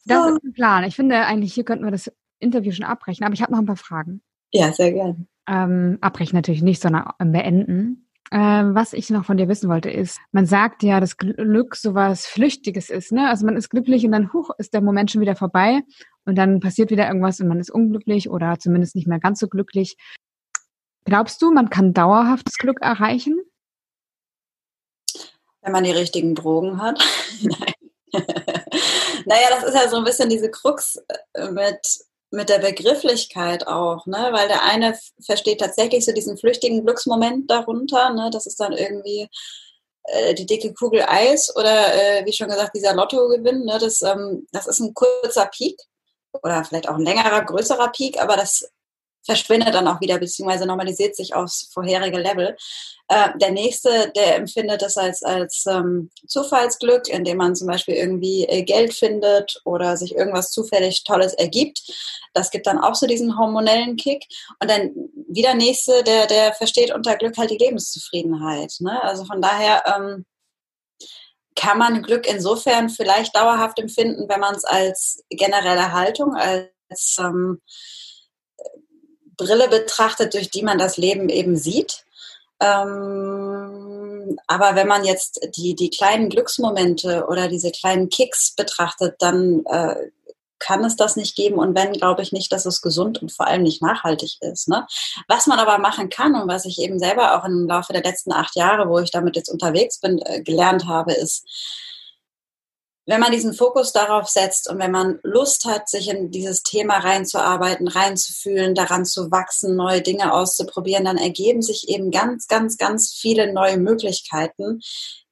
Das 0.05 0.27
ist 0.29 0.43
ein 0.43 0.53
Plan. 0.53 0.83
Ich 0.83 0.95
finde 0.95 1.25
eigentlich, 1.25 1.53
hier 1.53 1.63
könnten 1.63 1.85
wir 1.85 1.91
das 1.91 2.11
Interview 2.39 2.71
schon 2.71 2.85
abbrechen, 2.85 3.23
aber 3.23 3.33
ich 3.33 3.41
habe 3.41 3.53
noch 3.53 3.59
ein 3.59 3.65
paar 3.65 3.77
Fragen. 3.77 4.21
Ja, 4.51 4.73
sehr 4.73 4.91
gerne. 4.91 5.25
Ähm, 5.47 5.99
abbrechen 6.01 6.35
natürlich 6.35 6.61
nicht, 6.61 6.81
sondern 6.81 7.13
beenden. 7.19 8.10
Ähm, 8.31 8.75
was 8.75 8.93
ich 8.93 9.09
noch 9.09 9.25
von 9.25 9.37
dir 9.37 9.49
wissen 9.49 9.69
wollte, 9.69 9.89
ist, 9.89 10.19
man 10.31 10.45
sagt 10.45 10.83
ja, 10.83 10.99
dass 11.01 11.17
Glück 11.17 11.75
sowas 11.75 12.25
Flüchtiges 12.25 12.89
ist, 12.89 13.11
ne? 13.11 13.29
Also 13.29 13.45
man 13.45 13.57
ist 13.57 13.69
glücklich 13.69 14.05
und 14.05 14.13
dann, 14.13 14.31
huch, 14.31 14.51
ist 14.57 14.73
der 14.73 14.81
Moment 14.81 15.11
schon 15.11 15.21
wieder 15.21 15.35
vorbei 15.35 15.81
und 16.25 16.35
dann 16.35 16.61
passiert 16.61 16.91
wieder 16.91 17.07
irgendwas 17.07 17.41
und 17.41 17.47
man 17.47 17.59
ist 17.59 17.69
unglücklich 17.71 18.29
oder 18.29 18.57
zumindest 18.57 18.95
nicht 18.95 19.07
mehr 19.07 19.19
ganz 19.19 19.39
so 19.39 19.47
glücklich. 19.47 19.97
Glaubst 21.03 21.41
du, 21.41 21.51
man 21.51 21.69
kann 21.69 21.93
dauerhaftes 21.93 22.57
Glück 22.57 22.81
erreichen? 22.81 23.41
Wenn 25.61 25.73
man 25.73 25.83
die 25.83 25.91
richtigen 25.91 26.33
Drogen 26.33 26.81
hat? 26.81 27.03
Naja, 29.25 29.47
das 29.49 29.63
ist 29.63 29.75
ja 29.75 29.87
so 29.87 29.97
ein 29.97 30.03
bisschen 30.03 30.29
diese 30.29 30.49
Krux 30.49 30.97
äh, 31.33 31.49
mit 31.51 31.79
mit 32.31 32.49
der 32.49 32.59
Begrifflichkeit 32.59 33.67
auch, 33.67 34.05
ne? 34.05 34.29
Weil 34.31 34.47
der 34.47 34.63
eine 34.63 34.97
versteht 35.23 35.59
tatsächlich 35.59 36.05
so 36.05 36.13
diesen 36.13 36.37
flüchtigen 36.37 36.83
Glücksmoment 36.83 37.51
darunter, 37.51 38.11
ne? 38.11 38.29
Das 38.31 38.45
ist 38.45 38.59
dann 38.59 38.73
irgendwie 38.73 39.27
äh, 40.05 40.33
die 40.33 40.45
dicke 40.45 40.73
Kugel 40.73 41.03
Eis 41.07 41.53
oder 41.55 41.93
äh, 41.93 42.25
wie 42.25 42.33
schon 42.33 42.47
gesagt, 42.47 42.75
dieser 42.75 42.93
Lottogewinn, 42.95 43.65
ne? 43.65 43.77
Das, 43.79 44.01
ähm, 44.01 44.47
das 44.51 44.67
ist 44.67 44.79
ein 44.79 44.93
kurzer 44.93 45.45
Peak 45.47 45.77
oder 46.41 46.63
vielleicht 46.63 46.87
auch 46.87 46.95
ein 46.95 47.05
längerer, 47.05 47.43
größerer 47.43 47.89
Peak, 47.89 48.21
aber 48.21 48.37
das 48.37 48.71
verschwindet 49.23 49.73
dann 49.73 49.87
auch 49.87 50.01
wieder, 50.01 50.17
beziehungsweise 50.17 50.65
normalisiert 50.65 51.15
sich 51.15 51.35
aufs 51.35 51.69
vorherige 51.73 52.19
Level. 52.19 52.55
Äh, 53.07 53.29
der 53.39 53.51
nächste, 53.51 54.11
der 54.15 54.37
empfindet 54.37 54.81
das 54.81 54.97
als, 54.97 55.21
als 55.21 55.65
ähm, 55.67 56.09
Zufallsglück, 56.27 57.07
indem 57.07 57.37
man 57.37 57.55
zum 57.55 57.67
Beispiel 57.67 57.95
irgendwie 57.95 58.45
äh, 58.45 58.63
Geld 58.63 58.93
findet 58.93 59.61
oder 59.65 59.97
sich 59.97 60.15
irgendwas 60.15 60.51
zufällig 60.51 61.03
Tolles 61.03 61.33
ergibt. 61.33 61.81
Das 62.33 62.51
gibt 62.51 62.67
dann 62.67 62.79
auch 62.79 62.95
so 62.95 63.07
diesen 63.07 63.37
hormonellen 63.37 63.95
Kick. 63.97 64.25
Und 64.59 64.69
dann 64.71 64.91
wieder 65.27 65.53
nächste, 65.53 66.03
der, 66.03 66.27
der 66.27 66.53
versteht 66.53 66.93
unter 66.93 67.15
Glück 67.15 67.37
halt 67.37 67.51
die 67.51 67.57
Lebenszufriedenheit. 67.57 68.73
Ne? 68.79 69.01
Also 69.03 69.25
von 69.25 69.41
daher 69.41 69.83
ähm, 69.85 70.25
kann 71.55 71.77
man 71.77 72.01
Glück 72.01 72.27
insofern 72.27 72.89
vielleicht 72.89 73.35
dauerhaft 73.35 73.77
empfinden, 73.79 74.29
wenn 74.29 74.39
man 74.39 74.55
es 74.55 74.63
als 74.63 75.23
generelle 75.29 75.91
Haltung, 75.91 76.33
als 76.35 77.17
ähm, 77.19 77.61
Brille 79.41 79.67
betrachtet, 79.67 80.33
durch 80.33 80.49
die 80.49 80.63
man 80.63 80.77
das 80.77 80.97
Leben 80.97 81.29
eben 81.29 81.55
sieht. 81.55 82.05
Ähm, 82.59 84.37
aber 84.47 84.75
wenn 84.75 84.87
man 84.87 85.03
jetzt 85.03 85.39
die, 85.55 85.75
die 85.75 85.89
kleinen 85.89 86.29
Glücksmomente 86.29 87.25
oder 87.27 87.47
diese 87.47 87.71
kleinen 87.71 88.09
Kicks 88.09 88.53
betrachtet, 88.55 89.15
dann 89.19 89.63
äh, 89.65 89.95
kann 90.59 90.85
es 90.85 90.95
das 90.95 91.15
nicht 91.15 91.35
geben 91.35 91.57
und 91.57 91.75
wenn, 91.75 91.91
glaube 91.91 92.21
ich 92.21 92.31
nicht, 92.31 92.51
dass 92.51 92.67
es 92.67 92.83
gesund 92.83 93.19
und 93.19 93.31
vor 93.31 93.47
allem 93.47 93.63
nicht 93.63 93.81
nachhaltig 93.81 94.37
ist. 94.41 94.69
Ne? 94.69 94.85
Was 95.27 95.47
man 95.47 95.57
aber 95.57 95.79
machen 95.79 96.09
kann 96.09 96.35
und 96.35 96.47
was 96.47 96.65
ich 96.65 96.79
eben 96.79 96.99
selber 96.99 97.35
auch 97.35 97.45
im 97.45 97.67
Laufe 97.67 97.93
der 97.93 98.03
letzten 98.03 98.31
acht 98.31 98.55
Jahre, 98.55 98.87
wo 98.87 98.99
ich 98.99 99.09
damit 99.09 99.35
jetzt 99.35 99.49
unterwegs 99.49 99.99
bin, 99.99 100.19
äh, 100.19 100.41
gelernt 100.41 100.85
habe, 100.87 101.13
ist, 101.13 101.45
wenn 103.11 103.19
man 103.19 103.33
diesen 103.33 103.53
Fokus 103.53 103.91
darauf 103.91 104.29
setzt 104.29 104.69
und 104.69 104.79
wenn 104.79 104.91
man 104.91 105.19
Lust 105.21 105.65
hat, 105.65 105.89
sich 105.89 106.07
in 106.07 106.31
dieses 106.31 106.63
Thema 106.63 106.99
reinzuarbeiten, 106.99 107.89
reinzufühlen, 107.89 108.73
daran 108.73 109.03
zu 109.03 109.31
wachsen, 109.31 109.75
neue 109.75 110.01
Dinge 110.01 110.31
auszuprobieren, 110.31 111.03
dann 111.03 111.17
ergeben 111.17 111.61
sich 111.61 111.89
eben 111.89 112.09
ganz, 112.09 112.47
ganz, 112.47 112.77
ganz 112.77 113.11
viele 113.11 113.51
neue 113.51 113.75
Möglichkeiten, 113.75 114.79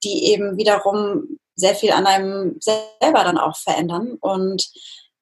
die 0.03 0.25
eben 0.25 0.57
wiederum 0.57 1.39
sehr 1.55 1.73
viel 1.73 1.91
an 1.91 2.05
einem 2.05 2.57
selber 2.59 3.23
dann 3.23 3.37
auch 3.37 3.55
verändern. 3.55 4.17
Und 4.19 4.69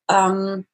ähm, 0.10 0.66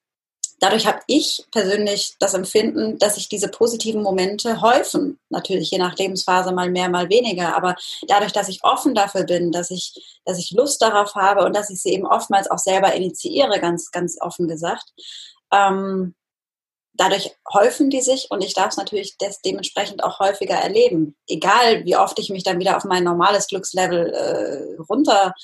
dadurch 0.64 0.88
habe 0.88 1.02
ich 1.08 1.46
persönlich 1.52 2.16
das 2.20 2.34
Empfinden, 2.34 2.98
dass 2.98 3.16
sich 3.16 3.28
diese 3.28 3.50
positiven 3.50 4.02
Momente 4.02 4.62
häufen. 4.62 5.20
Natürlich 5.30 5.70
je 5.72 5.78
nach 5.78 5.98
Lebensphase 5.98 6.54
mal 6.54 6.72
mehr, 6.72 6.88
mal 6.88 7.10
weniger. 7.10 7.54
Aber 7.54 7.76
dadurch, 8.08 8.32
dass 8.32 8.48
ich 8.48 8.64
offen 8.64 8.96
dafür 8.96 9.26
bin, 9.26 9.52
dass 9.52 9.72
ich, 9.72 10.22
dass 10.24 10.40
ich 10.40 10.52
Lust 10.52 10.82
darauf 10.82 11.16
habe 11.16 11.44
und 11.44 11.54
dass 11.54 11.70
ich 11.70 11.82
sie 11.82 11.90
eben 11.90 12.08
oftmals 12.08 12.50
auch 12.50 12.60
selber 12.60 12.94
initiiere, 12.94 13.60
ganz, 13.60 13.92
ganz 13.92 14.16
offen 14.22 14.48
gesagt, 14.48 14.86
ähm, 15.52 16.16
dadurch 16.94 17.36
häufen 17.52 17.90
die 17.90 18.02
sich 18.02 18.32
und 18.32 18.42
ich 18.42 18.54
darf 18.54 18.70
es 18.70 18.78
natürlich 18.78 19.18
dementsprechend 19.44 20.02
auch 20.02 20.20
häufiger 20.20 20.56
erleben. 20.56 21.18
Egal, 21.28 21.84
wie 21.84 21.98
oft 21.98 22.18
ich 22.20 22.30
mich 22.30 22.44
dann 22.44 22.60
wieder 22.60 22.78
auf 22.78 22.86
mein 22.86 23.04
normales 23.04 23.48
Glückslevel 23.48 24.14
äh, 24.14 24.82
runterfahre, 24.82 25.36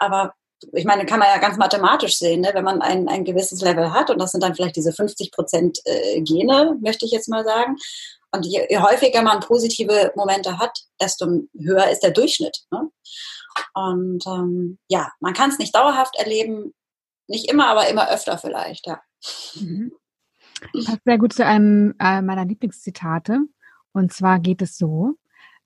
aber 0.00 0.34
ich 0.72 0.84
meine, 0.84 1.06
kann 1.06 1.18
man 1.18 1.28
ja 1.28 1.38
ganz 1.38 1.56
mathematisch 1.56 2.16
sehen, 2.16 2.40
ne? 2.40 2.50
wenn 2.54 2.64
man 2.64 2.82
ein, 2.82 3.08
ein 3.08 3.24
gewisses 3.24 3.60
Level 3.60 3.92
hat 3.92 4.10
und 4.10 4.18
das 4.20 4.32
sind 4.32 4.42
dann 4.42 4.54
vielleicht 4.54 4.76
diese 4.76 4.92
50 4.92 5.32
Prozent 5.32 5.80
äh, 5.84 6.20
Gene, 6.22 6.76
möchte 6.80 7.04
ich 7.04 7.12
jetzt 7.12 7.28
mal 7.28 7.44
sagen. 7.44 7.76
Und 8.30 8.46
je, 8.46 8.66
je, 8.68 8.78
häufiger 8.78 9.22
man 9.22 9.40
positive 9.40 10.12
Momente 10.16 10.58
hat, 10.58 10.78
desto 11.00 11.26
höher 11.58 11.90
ist 11.90 12.02
der 12.02 12.12
Durchschnitt. 12.12 12.64
Ne? 12.70 12.88
Und 13.74 14.26
ähm, 14.26 14.78
ja, 14.88 15.10
man 15.20 15.34
kann 15.34 15.50
es 15.50 15.58
nicht 15.58 15.74
dauerhaft 15.74 16.16
erleben, 16.16 16.72
nicht 17.26 17.50
immer, 17.50 17.68
aber 17.68 17.88
immer 17.88 18.10
öfter 18.10 18.38
vielleicht, 18.38 18.86
ja. 18.86 19.00
Mhm. 19.54 19.92
Passt 20.84 21.04
sehr 21.04 21.18
gut 21.18 21.32
zu 21.32 21.44
einem 21.44 21.94
äh, 21.98 22.22
meiner 22.22 22.44
Lieblingszitate. 22.44 23.40
Und 23.92 24.12
zwar 24.12 24.38
geht 24.38 24.62
es 24.62 24.76
so, 24.76 25.14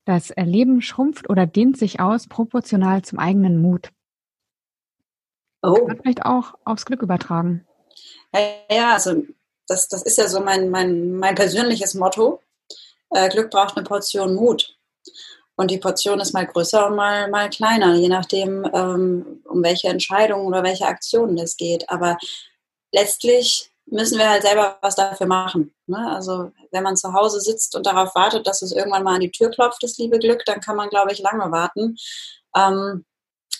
das 0.04 0.32
Leben 0.36 0.82
schrumpft 0.82 1.28
oder 1.28 1.46
dehnt 1.46 1.76
sich 1.76 2.00
aus 2.00 2.28
proportional 2.28 3.02
zum 3.02 3.18
eigenen 3.18 3.60
Mut. 3.60 3.90
Oh. 5.66 5.74
Kann 5.74 5.86
man 5.86 5.98
vielleicht 5.98 6.24
auch 6.24 6.54
aufs 6.64 6.86
Glück 6.86 7.02
übertragen. 7.02 7.66
Ja, 8.70 8.94
also 8.94 9.22
das, 9.66 9.88
das 9.88 10.02
ist 10.02 10.18
ja 10.18 10.28
so 10.28 10.40
mein, 10.40 10.70
mein, 10.70 11.12
mein 11.12 11.34
persönliches 11.34 11.94
Motto. 11.94 12.40
Äh, 13.10 13.28
Glück 13.30 13.50
braucht 13.50 13.76
eine 13.76 13.84
Portion 13.84 14.34
Mut. 14.34 14.76
Und 15.56 15.70
die 15.70 15.78
Portion 15.78 16.20
ist 16.20 16.34
mal 16.34 16.46
größer 16.46 16.86
und 16.86 16.96
mal, 16.96 17.28
mal 17.30 17.48
kleiner, 17.48 17.94
je 17.94 18.08
nachdem, 18.08 18.68
ähm, 18.72 19.42
um 19.44 19.62
welche 19.62 19.88
Entscheidungen 19.88 20.46
oder 20.46 20.62
welche 20.62 20.86
Aktionen 20.86 21.38
es 21.38 21.56
geht. 21.56 21.88
Aber 21.88 22.18
letztlich 22.92 23.72
müssen 23.86 24.18
wir 24.18 24.28
halt 24.28 24.42
selber 24.42 24.78
was 24.82 24.96
dafür 24.96 25.26
machen. 25.26 25.74
Ne? 25.86 26.12
Also 26.14 26.52
wenn 26.72 26.82
man 26.82 26.96
zu 26.96 27.12
Hause 27.12 27.40
sitzt 27.40 27.74
und 27.74 27.86
darauf 27.86 28.14
wartet, 28.14 28.46
dass 28.46 28.62
es 28.62 28.72
irgendwann 28.72 29.02
mal 29.02 29.14
an 29.14 29.20
die 29.20 29.30
Tür 29.30 29.50
klopft, 29.50 29.82
das 29.82 29.96
liebe 29.96 30.18
Glück, 30.18 30.44
dann 30.44 30.60
kann 30.60 30.76
man, 30.76 30.90
glaube 30.90 31.12
ich, 31.12 31.20
lange 31.20 31.50
warten. 31.50 31.96
Ähm, 32.54 33.04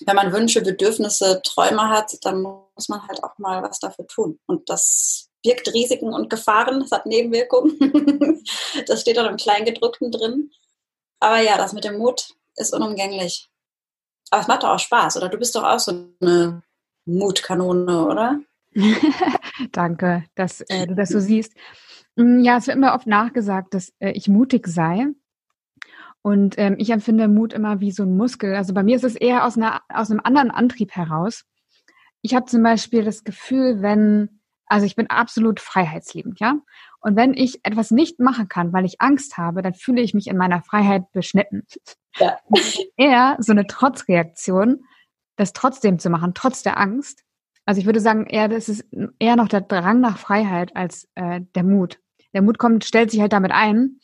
wenn 0.04 0.16
man 0.16 0.32
Wünsche, 0.32 0.62
Bedürfnisse, 0.62 1.40
Träume 1.44 1.88
hat, 1.88 2.12
dann 2.22 2.42
muss 2.42 2.88
man 2.88 3.06
halt 3.06 3.22
auch 3.22 3.38
mal 3.38 3.62
was 3.62 3.78
dafür 3.78 4.06
tun. 4.06 4.38
Und 4.46 4.68
das 4.68 5.28
birgt 5.42 5.72
Risiken 5.72 6.12
und 6.12 6.30
Gefahren, 6.30 6.80
das 6.80 6.90
hat 6.90 7.06
Nebenwirkungen. 7.06 8.44
das 8.87 9.00
steht 9.00 9.18
auch 9.18 9.28
im 9.28 9.37
Kleingedruckten 9.37 10.11
drin. 10.11 10.50
Aber 11.20 11.40
ja, 11.40 11.56
das 11.56 11.72
mit 11.72 11.85
dem 11.85 11.98
Mut 11.98 12.35
ist 12.56 12.74
unumgänglich. 12.74 13.48
Aber 14.30 14.42
es 14.42 14.48
macht 14.48 14.64
doch 14.64 14.70
auch 14.70 14.78
Spaß, 14.78 15.16
oder? 15.16 15.28
Du 15.28 15.38
bist 15.38 15.54
doch 15.54 15.62
auch 15.62 15.78
so 15.78 15.92
eine 16.20 16.62
Mutkanone, 17.04 18.06
oder? 18.06 18.40
Danke, 19.72 20.24
dass 20.35 20.61
äh, 20.62 20.87
du 20.87 20.94
das 20.94 21.11
so 21.11 21.20
siehst. 21.20 21.54
Mm, 22.16 22.42
ja, 22.42 22.56
es 22.56 22.66
wird 22.66 22.76
immer 22.76 22.94
oft 22.94 23.06
nachgesagt, 23.06 23.74
dass 23.74 23.92
äh, 24.00 24.11
ich 24.11 24.28
mutig 24.28 24.66
sei. 24.66 25.06
Und 26.26 26.58
ähm, 26.58 26.74
ich 26.78 26.90
empfinde 26.90 27.28
Mut 27.28 27.52
immer 27.52 27.78
wie 27.78 27.92
so 27.92 28.02
ein 28.02 28.16
Muskel. 28.16 28.56
Also 28.56 28.74
bei 28.74 28.82
mir 28.82 28.96
ist 28.96 29.04
es 29.04 29.14
eher 29.14 29.44
aus, 29.44 29.56
einer, 29.56 29.82
aus 29.88 30.10
einem 30.10 30.18
anderen 30.24 30.50
Antrieb 30.50 30.90
heraus. 30.90 31.44
Ich 32.20 32.34
habe 32.34 32.46
zum 32.46 32.64
Beispiel 32.64 33.04
das 33.04 33.22
Gefühl, 33.22 33.80
wenn, 33.80 34.40
also 34.66 34.86
ich 34.86 34.96
bin 34.96 35.08
absolut 35.08 35.60
freiheitsliebend, 35.60 36.40
ja. 36.40 36.56
Und 36.98 37.14
wenn 37.14 37.32
ich 37.32 37.64
etwas 37.64 37.92
nicht 37.92 38.18
machen 38.18 38.48
kann, 38.48 38.72
weil 38.72 38.84
ich 38.84 39.00
Angst 39.00 39.38
habe, 39.38 39.62
dann 39.62 39.74
fühle 39.74 40.02
ich 40.02 40.14
mich 40.14 40.26
in 40.26 40.36
meiner 40.36 40.62
Freiheit 40.62 41.12
beschnitten. 41.12 41.64
Ja. 42.18 42.36
eher 42.96 43.36
so 43.38 43.52
eine 43.52 43.68
Trotzreaktion, 43.68 44.80
das 45.36 45.52
trotzdem 45.52 46.00
zu 46.00 46.10
machen, 46.10 46.34
trotz 46.34 46.64
der 46.64 46.76
Angst. 46.80 47.22
Also 47.66 47.78
ich 47.78 47.86
würde 47.86 48.00
sagen, 48.00 48.26
eher 48.26 48.48
das 48.48 48.68
ist 48.68 48.84
eher 49.20 49.36
noch 49.36 49.46
der 49.46 49.60
Drang 49.60 50.00
nach 50.00 50.18
Freiheit 50.18 50.74
als 50.74 51.08
äh, 51.14 51.42
der 51.54 51.62
Mut. 51.62 52.00
Der 52.34 52.42
Mut 52.42 52.58
kommt, 52.58 52.84
stellt 52.84 53.12
sich 53.12 53.20
halt 53.20 53.32
damit 53.32 53.52
ein. 53.52 54.00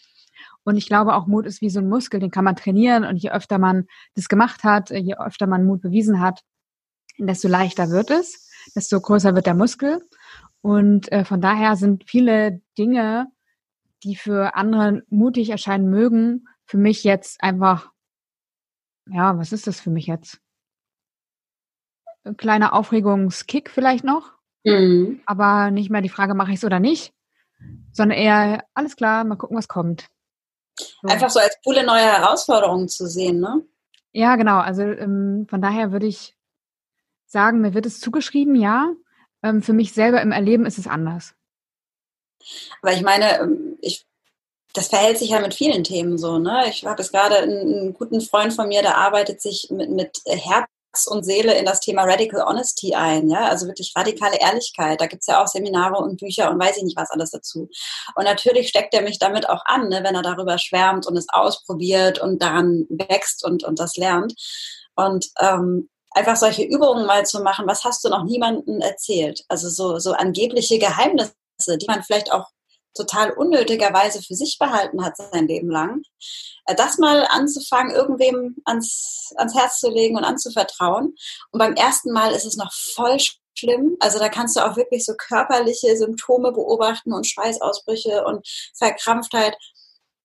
Und 0.64 0.77
ich 0.77 0.87
glaube, 0.87 1.14
auch 1.14 1.27
Mut 1.27 1.46
ist 1.46 1.61
wie 1.61 1.70
so 1.70 1.81
ein 1.81 1.88
Muskel, 1.88 2.20
den 2.20 2.31
kann 2.31 2.44
man 2.44 2.57
trainieren. 2.57 3.05
Und 3.05 3.16
je 3.16 3.31
öfter 3.31 3.59
man 3.59 3.87
das 4.14 4.29
gemacht 4.29 4.64
hat, 4.64 4.90
je 4.90 5.16
öfter 5.16 5.46
man 5.46 5.64
Mut 5.64 5.81
bewiesen 5.81 6.20
hat, 6.20 6.42
desto 7.18 7.48
leichter 7.48 7.90
wird 7.90 8.11
es, 8.11 8.48
desto 8.75 9.01
größer 9.01 9.35
wird 9.35 9.46
der 9.46 9.55
Muskel. 9.55 10.01
Und 10.61 11.11
äh, 11.11 11.25
von 11.25 11.40
daher 11.40 11.77
sind 11.77 12.05
viele 12.09 12.61
Dinge, 12.79 13.27
die 14.05 14.16
für 14.16 14.55
andere 14.55 15.03
mutig 15.09 15.51
erscheinen 15.51 15.90
mögen, 15.90 16.48
für 16.64 16.79
mich 16.79 17.05
jetzt 17.05 17.42
einfach, 17.42 17.90
ja, 19.09 19.37
was 19.38 19.53
ist 19.53 19.66
das 19.66 19.81
für 19.81 19.90
mich 19.90 20.07
jetzt? 20.07 20.40
Ein 22.25 22.37
kleiner 22.37 22.72
Aufregungskick 22.72 23.70
vielleicht 23.70 24.05
noch, 24.05 24.33
mhm. 24.64 25.20
aber 25.27 25.72
nicht 25.72 25.90
mehr 25.90 26.03
die 26.03 26.09
Frage, 26.09 26.35
mache 26.35 26.51
ich 26.51 26.59
es 26.59 26.64
oder 26.64 26.79
nicht, 26.79 27.12
sondern 27.92 28.18
eher, 28.18 28.64
alles 28.75 28.96
klar, 28.96 29.25
mal 29.25 29.37
gucken, 29.37 29.57
was 29.57 29.66
kommt. 29.66 30.09
Einfach 31.02 31.30
so 31.30 31.40
als 31.40 31.56
coole 31.64 31.85
neue 31.85 32.02
Herausforderung 32.02 32.88
zu 32.88 33.06
sehen, 33.06 33.40
ne? 33.40 33.62
Ja, 34.12 34.37
genau. 34.37 34.58
Also 34.58 34.82
ähm, 34.82 35.46
von 35.48 35.62
daher 35.62 35.92
würde 35.92 36.06
ich 36.06 36.37
sagen, 37.26 37.61
mir 37.61 37.74
wird 37.74 37.87
es 37.87 38.00
zugeschrieben, 38.00 38.54
ja. 38.54 38.92
Ähm, 39.42 39.62
für 39.62 39.72
mich 39.72 39.92
selber 39.92 40.20
im 40.22 40.32
Erleben 40.32 40.66
ist 40.66 40.78
es 40.78 40.87
anders. 40.87 41.35
Aber 42.80 42.92
ich 42.92 43.02
meine, 43.02 43.40
ähm, 43.40 43.78
ich, 43.80 44.06
das 44.74 44.88
verhält 44.88 45.18
sich 45.18 45.30
ja 45.30 45.40
mit 45.40 45.54
vielen 45.54 45.85
Themen 45.85 46.18
so. 46.18 46.38
Ne? 46.38 46.64
Ich 46.68 46.85
habe 46.85 47.02
jetzt 47.02 47.12
gerade 47.12 47.38
einen, 47.38 47.61
einen, 47.61 47.94
guten 47.94 48.20
Freund 48.20 48.52
von 48.52 48.68
mir, 48.68 48.82
der 48.82 48.98
arbeitet 48.98 49.40
sich 49.40 49.68
mit, 49.70 49.90
mit 49.90 50.22
Herz 50.26 50.68
und 51.07 51.24
Seele 51.24 51.55
in 51.55 51.64
das 51.64 51.81
Thema 51.81 52.05
Radical 52.05 52.42
Honesty 52.42 52.94
ein, 52.94 53.28
ja, 53.28 53.48
also 53.48 53.66
wirklich 53.66 53.92
radikale 53.96 54.38
Ehrlichkeit. 54.38 55.00
Da 55.00 55.07
gibt 55.07 55.22
es 55.22 55.26
ja 55.26 55.42
auch 55.42 55.46
Seminare 55.46 55.96
und 55.96 56.20
Bücher 56.20 56.50
und 56.50 56.61
weiß 56.61 56.76
ich 56.76 56.83
nicht 56.83 56.96
was 56.96 57.11
alles 57.11 57.31
dazu. 57.31 57.68
Und 58.14 58.24
natürlich 58.24 58.68
steckt 58.68 58.94
er 58.94 59.02
mich 59.02 59.18
damit 59.18 59.48
auch 59.48 59.64
an, 59.64 59.88
ne, 59.88 60.02
wenn 60.05 60.14
er 60.14 60.22
darüber 60.22 60.59
schwärmt 60.59 61.07
und 61.07 61.16
es 61.16 61.26
ausprobiert 61.31 62.18
und 62.18 62.42
daran 62.42 62.87
wächst 62.90 63.44
und, 63.44 63.64
und 63.64 63.78
das 63.78 63.96
lernt. 63.96 64.35
Und 64.94 65.28
ähm, 65.40 65.88
einfach 66.11 66.37
solche 66.37 66.62
Übungen 66.62 67.07
mal 67.07 67.24
zu 67.24 67.42
machen, 67.42 67.66
was 67.66 67.85
hast 67.85 68.05
du 68.05 68.09
noch 68.09 68.24
niemandem 68.24 68.81
erzählt? 68.81 69.44
Also 69.48 69.68
so, 69.68 69.98
so 69.98 70.12
angebliche 70.12 70.78
Geheimnisse, 70.78 71.33
die 71.81 71.87
man 71.87 72.02
vielleicht 72.02 72.33
auch 72.33 72.46
total 72.94 73.33
unnötigerweise 73.33 74.22
für 74.22 74.35
sich 74.35 74.59
behalten 74.59 75.05
hat 75.05 75.16
sein 75.16 75.46
Leben 75.46 75.70
lang. 75.70 76.02
Äh, 76.66 76.74
das 76.74 76.98
mal 76.98 77.26
anzufangen, 77.31 77.94
irgendwem 77.94 78.57
ans, 78.64 79.33
ans 79.37 79.55
Herz 79.55 79.81
zu 79.81 79.90
legen 79.90 80.16
und 80.16 80.24
anzuvertrauen. 80.24 81.14
Und 81.50 81.59
beim 81.59 81.74
ersten 81.74 82.12
Mal 82.12 82.33
ist 82.33 82.44
es 82.44 82.57
noch 82.57 82.72
voll 82.72 83.18
schlimm. 83.55 83.96
Also 84.00 84.18
da 84.18 84.28
kannst 84.28 84.57
du 84.57 84.61
auch 84.61 84.76
wirklich 84.76 85.05
so 85.05 85.14
körperliche 85.14 85.96
Symptome 85.96 86.52
beobachten 86.52 87.12
und 87.12 87.26
Schweißausbrüche 87.26 88.24
und 88.24 88.46
Verkrampftheit. 88.74 89.57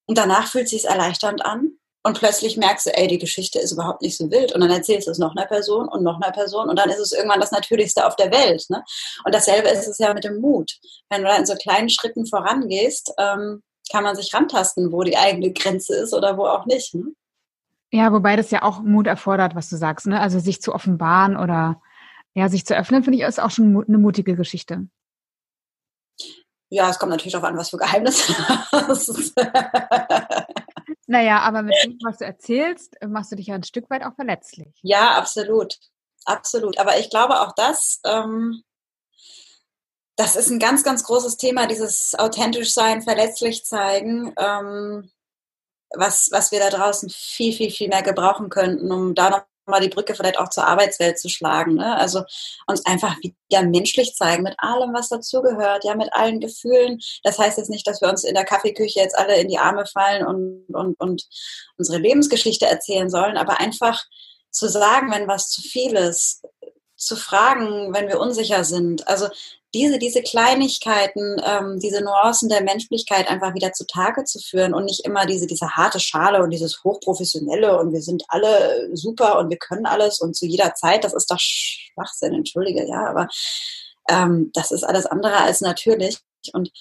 Und 0.06 0.18
danach 0.18 0.48
fühlt 0.48 0.66
es 0.66 0.72
sich 0.72 0.86
erleichternd 0.86 1.46
an 1.46 1.77
und 2.08 2.18
plötzlich 2.18 2.56
merkst 2.56 2.86
du, 2.86 2.98
ey, 2.98 3.08
die 3.08 3.18
Geschichte 3.18 3.60
ist 3.60 3.74
überhaupt 3.74 4.02
nicht 4.02 4.16
so 4.16 4.32
wild 4.32 4.54
und 4.54 4.62
dann 4.62 4.72
erzählst 4.72 5.08
du 5.08 5.12
es 5.12 5.18
noch 5.18 5.36
einer 5.36 5.46
Person 5.46 5.90
und 5.90 6.04
noch 6.04 6.22
einer 6.22 6.32
Person 6.32 6.70
und 6.70 6.80
dann 6.80 6.90
ist 6.90 7.00
es 7.00 7.12
irgendwann 7.12 7.42
das 7.42 7.52
Natürlichste 7.52 8.08
auf 8.08 8.16
der 8.16 8.32
Welt. 8.32 8.64
Ne? 8.70 8.82
Und 9.26 9.36
dasselbe 9.36 9.68
ist 9.68 9.90
es 9.90 9.98
ja 9.98 10.14
mit 10.14 10.24
dem 10.24 10.40
Mut. 10.40 10.72
Wenn 11.10 11.22
du 11.22 11.28
da 11.28 11.36
in 11.36 11.46
so 11.46 11.56
kleinen 11.56 11.90
Schritten 11.90 12.26
vorangehst, 12.26 13.12
ähm, 13.18 13.62
kann 13.92 14.06
man 14.06 14.16
sich 14.16 14.34
rantasten, 14.34 14.94
wo 14.94 15.04
die 15.04 15.18
eigene 15.18 15.52
Grenze 15.52 15.96
ist 15.96 16.14
oder 16.14 16.38
wo 16.38 16.46
auch 16.46 16.66
nicht. 16.66 16.96
Ne? 16.96 17.12
Ja, 17.92 18.14
wobei 18.14 18.38
das 18.38 18.52
ja 18.52 18.64
auch 18.64 18.80
Mut 18.80 19.08
erfordert, 19.08 19.54
was 19.54 19.70
du 19.70 19.76
sagst. 19.76 20.08
Ne? 20.08 20.18
Also 20.22 20.40
sich 20.40 20.62
zu 20.62 20.74
offenbaren 20.74 21.36
oder 21.36 21.82
ja, 22.36 22.48
sich 22.48 22.66
zu 22.66 22.74
öffnen, 22.74 23.04
finde 23.04 23.20
ich, 23.20 23.26
ist 23.26 23.42
auch 23.42 23.52
schon 23.52 23.84
eine 23.86 23.98
mutige 23.98 24.38
Geschichte. 24.38 24.88
Ja, 26.70 26.90
es 26.90 27.00
kommt 27.00 27.10
natürlich 27.10 27.34
darauf 27.34 27.50
an, 27.50 27.58
was 27.58 27.70
für 27.70 27.78
Geheimnisse. 27.78 28.34
Naja, 31.08 31.40
aber 31.40 31.62
mit 31.64 31.76
dem, 31.84 31.98
was 32.04 32.18
du 32.18 32.26
erzählst, 32.26 32.96
machst 33.06 33.32
du 33.32 33.38
dich 33.38 33.48
ja 33.48 33.56
ein 33.56 33.64
Stück 33.64 33.90
weit 33.90 34.04
auch 34.04 34.14
verletzlich. 34.16 34.68
Ja, 34.82 35.18
absolut. 35.18 35.80
Absolut. 36.26 36.78
Aber 36.78 37.00
ich 37.00 37.10
glaube 37.10 37.40
auch 37.40 37.54
das, 37.54 38.02
ähm, 38.06 38.62
das 40.18 40.36
ist 40.36 40.50
ein 40.50 40.60
ganz, 40.60 40.84
ganz 40.84 41.04
großes 41.04 41.38
Thema, 41.38 41.66
dieses 41.68 42.14
authentisch 42.16 42.74
sein, 42.74 43.02
verletzlich 43.02 43.64
zeigen, 43.64 44.34
ähm, 44.38 45.10
was, 45.96 46.30
was 46.32 46.52
wir 46.52 46.60
da 46.60 46.70
draußen 46.70 47.10
viel, 47.10 47.54
viel, 47.54 47.72
viel 47.72 47.88
mehr 47.88 48.02
gebrauchen 48.02 48.50
könnten, 48.50 48.92
um 48.92 49.16
da 49.16 49.30
noch 49.30 49.44
mal 49.68 49.82
die 49.82 49.90
Brücke 49.90 50.16
vielleicht 50.16 50.40
auch 50.40 50.50
zur 50.50 50.68
Arbeitswelt 50.68 51.20
zu 51.20 51.30
schlagen. 51.30 51.76
Ne? 51.76 51.96
Also 51.96 52.24
uns 52.66 52.86
einfach 52.86 53.16
wieder 53.22 53.64
menschlich 53.64 54.16
zeigen 54.16 54.44
mit 54.44 54.56
allem, 54.58 54.94
was 54.94 55.10
dazugehört, 55.10 55.84
ja, 55.84 55.96
mit 55.96 56.14
allen 56.14 56.40
Gefühlen. 56.40 57.00
Das 57.24 57.38
heißt 57.38 57.58
jetzt 57.58 57.70
nicht, 57.70 57.88
dass 57.88 58.02
wir 58.02 58.10
uns 58.10 58.24
in 58.24 58.36
der 58.36 58.46
Kaffeeküche 58.46 59.00
jetzt 59.00 59.18
alle 59.18 59.40
in 59.40 59.48
die 59.48 59.60
Arme 59.60 59.86
fallen 59.86 60.26
und, 60.26 60.66
und, 60.74 61.00
und 61.00 61.28
unsere 61.78 62.00
Lebensgeschichte 62.00 62.66
erzählen 62.66 63.10
sollen, 63.10 63.38
aber 63.38 63.60
einfach 63.60 64.04
zu 64.52 64.68
sagen, 64.68 65.12
wenn 65.12 65.28
was 65.28 65.50
zu 65.50 65.62
viel 65.62 65.96
ist, 65.96 66.44
zu 66.96 67.16
fragen, 67.16 67.94
wenn 67.94 68.08
wir 68.08 68.20
unsicher 68.20 68.64
sind. 68.64 69.08
Also 69.08 69.28
diese, 69.78 70.00
diese 70.00 70.24
Kleinigkeiten, 70.24 71.40
ähm, 71.46 71.80
diese 71.80 72.02
Nuancen 72.02 72.50
der 72.50 72.64
Menschlichkeit 72.64 73.30
einfach 73.30 73.54
wieder 73.54 73.74
zutage 73.74 74.24
zu 74.24 74.40
führen 74.40 74.74
und 74.74 74.86
nicht 74.86 75.06
immer 75.06 75.28
diese, 75.28 75.46
diese 75.46 75.76
harte 75.76 76.00
Schale 76.00 76.42
und 76.42 76.50
dieses 76.50 76.84
Hochprofessionelle 76.84 77.78
und 77.78 77.94
wir 77.94 78.02
sind 78.02 78.24
alle 78.30 78.90
super 78.94 79.38
und 79.38 79.52
wir 79.52 79.58
können 79.58 79.86
alles 79.86 80.20
und 80.20 80.36
zu 80.36 80.48
jeder 80.48 80.74
Zeit, 80.74 81.04
das 81.04 81.14
ist 81.14 81.30
doch 81.30 81.40
Schwachsinn, 81.40 82.34
entschuldige, 82.34 82.88
ja, 82.88 83.06
aber 83.08 83.28
ähm, 84.10 84.50
das 84.56 84.72
ist 84.72 84.84
alles 84.84 85.06
andere 85.06 85.38
als 85.38 85.62
natürlich. 85.62 86.18
Und 86.54 86.72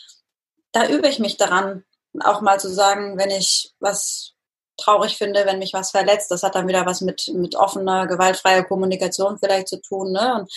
da 0.72 0.88
übe 0.88 1.09
ich 1.09 1.18
mich 1.18 1.37
daran, 1.37 1.85
auch 2.20 2.40
mal 2.40 2.59
zu 2.59 2.72
sagen, 2.72 3.18
wenn 3.18 3.30
ich 3.30 3.72
was 3.78 4.32
traurig 4.77 5.17
finde, 5.17 5.47
wenn 5.47 5.59
mich 5.59 5.73
was 5.73 5.91
verletzt. 5.91 6.31
Das 6.31 6.43
hat 6.43 6.55
dann 6.55 6.69
wieder 6.69 6.87
was 6.87 7.01
mit, 7.01 7.31
mit 7.35 7.57
offener, 7.57 8.07
gewaltfreier 8.07 8.65
Kommunikation 8.65 9.39
vielleicht 9.39 9.69
zu 9.69 9.81
tun. 9.81 10.12
Ne? 10.12 10.35
Und 10.41 10.53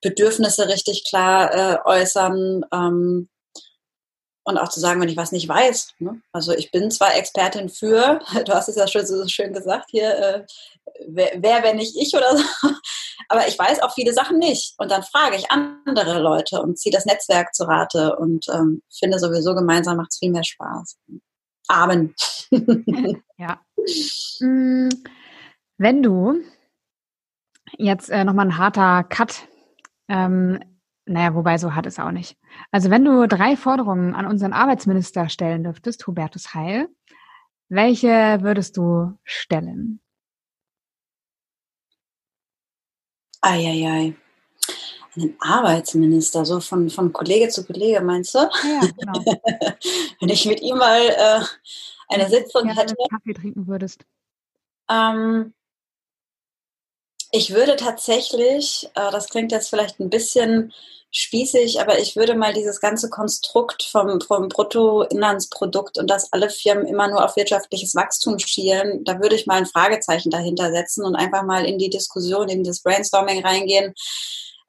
Bedürfnisse 0.00 0.68
richtig 0.68 1.04
klar 1.08 1.54
äh, 1.54 1.78
äußern. 1.84 2.64
Ähm, 2.72 3.28
und 4.44 4.58
auch 4.58 4.68
zu 4.68 4.80
sagen, 4.80 5.00
wenn 5.00 5.08
ich 5.08 5.16
was 5.16 5.32
nicht 5.32 5.48
weiß. 5.48 5.94
Ne? 5.98 6.20
Also 6.32 6.52
ich 6.52 6.70
bin 6.70 6.90
zwar 6.90 7.14
Expertin 7.14 7.68
für, 7.68 8.20
du 8.44 8.52
hast 8.52 8.68
es 8.68 8.76
ja 8.76 8.86
schon 8.88 9.06
so 9.06 9.26
schön 9.28 9.52
gesagt 9.52 9.90
hier, 9.90 10.18
äh, 10.18 10.44
wer, 11.06 11.30
wer, 11.36 11.62
wenn 11.62 11.76
nicht 11.76 11.96
ich 11.96 12.14
oder 12.14 12.36
so, 12.36 12.44
aber 13.28 13.46
ich 13.46 13.58
weiß 13.58 13.82
auch 13.82 13.94
viele 13.94 14.12
Sachen 14.12 14.38
nicht. 14.38 14.74
Und 14.78 14.90
dann 14.90 15.02
frage 15.02 15.36
ich 15.36 15.50
andere 15.50 16.18
Leute 16.18 16.60
und 16.60 16.78
ziehe 16.78 16.92
das 16.92 17.06
Netzwerk 17.06 17.54
zu 17.54 17.64
Rate 17.64 18.16
und 18.16 18.46
ähm, 18.48 18.82
finde 18.98 19.18
sowieso 19.18 19.54
gemeinsam 19.54 19.96
macht 19.96 20.10
es 20.10 20.18
viel 20.18 20.30
mehr 20.30 20.44
Spaß. 20.44 20.96
Amen. 21.68 22.14
ja. 23.38 23.60
Mm, 24.40 24.88
wenn 25.78 26.02
du 26.02 26.40
jetzt 27.78 28.10
äh, 28.10 28.24
nochmal 28.24 28.46
ein 28.46 28.58
harter 28.58 29.04
Cut, 29.04 29.48
ähm, 30.08 30.60
naja, 31.06 31.34
wobei 31.34 31.58
so 31.58 31.74
hart 31.74 31.86
ist 31.86 31.98
auch 31.98 32.12
nicht. 32.12 32.36
Also 32.70 32.90
wenn 32.90 33.04
du 33.04 33.26
drei 33.26 33.56
Forderungen 33.56 34.14
an 34.14 34.26
unseren 34.26 34.52
Arbeitsminister 34.52 35.28
stellen 35.28 35.64
dürftest, 35.64 36.06
Hubertus 36.06 36.54
Heil, 36.54 36.88
welche 37.68 38.42
würdest 38.42 38.76
du 38.76 39.18
stellen? 39.24 40.00
Eieiei 43.40 44.14
einen 45.16 45.36
Arbeitsminister, 45.40 46.44
so 46.44 46.60
von, 46.60 46.88
von 46.90 47.12
Kollege 47.12 47.48
zu 47.48 47.64
Kollege, 47.64 48.00
meinst 48.00 48.34
du? 48.34 48.38
Ja, 48.38 48.80
genau. 48.96 49.24
Wenn 50.20 50.28
ich 50.28 50.46
mit 50.46 50.60
ihm 50.60 50.76
mal 50.78 51.00
äh, 51.00 51.40
eine 52.08 52.28
Sitzung 52.28 52.68
ja, 52.68 52.76
hätte. 52.76 52.94
Kaffee 53.10 53.34
trinken 53.34 53.66
würdest. 53.66 54.00
Ähm, 54.90 55.52
ich 57.30 57.52
würde 57.54 57.76
tatsächlich, 57.76 58.90
äh, 58.94 59.10
das 59.10 59.28
klingt 59.28 59.52
jetzt 59.52 59.70
vielleicht 59.70 60.00
ein 60.00 60.10
bisschen 60.10 60.72
spießig, 61.10 61.78
aber 61.80 61.98
ich 61.98 62.16
würde 62.16 62.34
mal 62.34 62.54
dieses 62.54 62.80
ganze 62.80 63.10
Konstrukt 63.10 63.82
vom, 63.82 64.20
vom 64.22 64.48
Bruttoinlandsprodukt 64.48 65.98
und 65.98 66.08
dass 66.08 66.32
alle 66.32 66.48
Firmen 66.48 66.86
immer 66.86 67.08
nur 67.08 67.22
auf 67.22 67.36
wirtschaftliches 67.36 67.94
Wachstum 67.94 68.38
schielen, 68.38 69.04
da 69.04 69.20
würde 69.20 69.36
ich 69.36 69.46
mal 69.46 69.58
ein 69.58 69.66
Fragezeichen 69.66 70.30
dahinter 70.30 70.72
setzen 70.72 71.04
und 71.04 71.14
einfach 71.14 71.42
mal 71.42 71.66
in 71.66 71.78
die 71.78 71.90
Diskussion, 71.90 72.48
in 72.48 72.64
das 72.64 72.80
Brainstorming 72.82 73.44
reingehen 73.44 73.94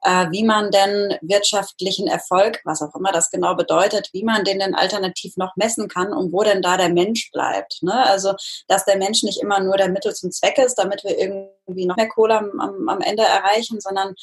äh, 0.04 0.28
wie 0.32 0.44
man 0.44 0.70
denn 0.70 1.18
wirtschaftlichen 1.22 2.08
Erfolg, 2.08 2.62
was 2.66 2.82
auch 2.82 2.94
immer 2.96 3.12
das 3.12 3.32
genau 3.32 3.56
bedeutet, 3.56 4.10
wie 4.12 4.24
man 4.24 4.44
den 4.44 4.60
denn 4.60 4.76
alternativ 4.76 5.38
noch 5.38 5.56
messen 5.56 5.88
kann 5.88 6.12
und 6.12 6.34
wo 6.34 6.44
denn 6.44 6.62
da 6.62 6.78
der 6.78 6.90
Mensch 6.90 7.32
bleibt. 7.32 7.82
Ne? 7.82 7.94
Also, 7.94 8.34
dass 8.68 8.86
der 8.86 8.98
Mensch 8.98 9.24
nicht 9.24 9.42
immer 9.42 9.62
nur 9.62 9.78
der 9.78 9.90
Mittel 9.90 10.14
zum 10.14 10.32
Zweck 10.32 10.58
ist, 10.58 10.76
damit 10.76 11.04
wir 11.04 11.18
irgendwie 11.18 11.86
noch 11.86 11.96
mehr 11.96 12.10
Kohle 12.10 12.38
am, 12.38 12.90
am 12.90 13.02
Ende 13.02 13.24
erreichen, 13.24 13.80
sondern 13.80 14.14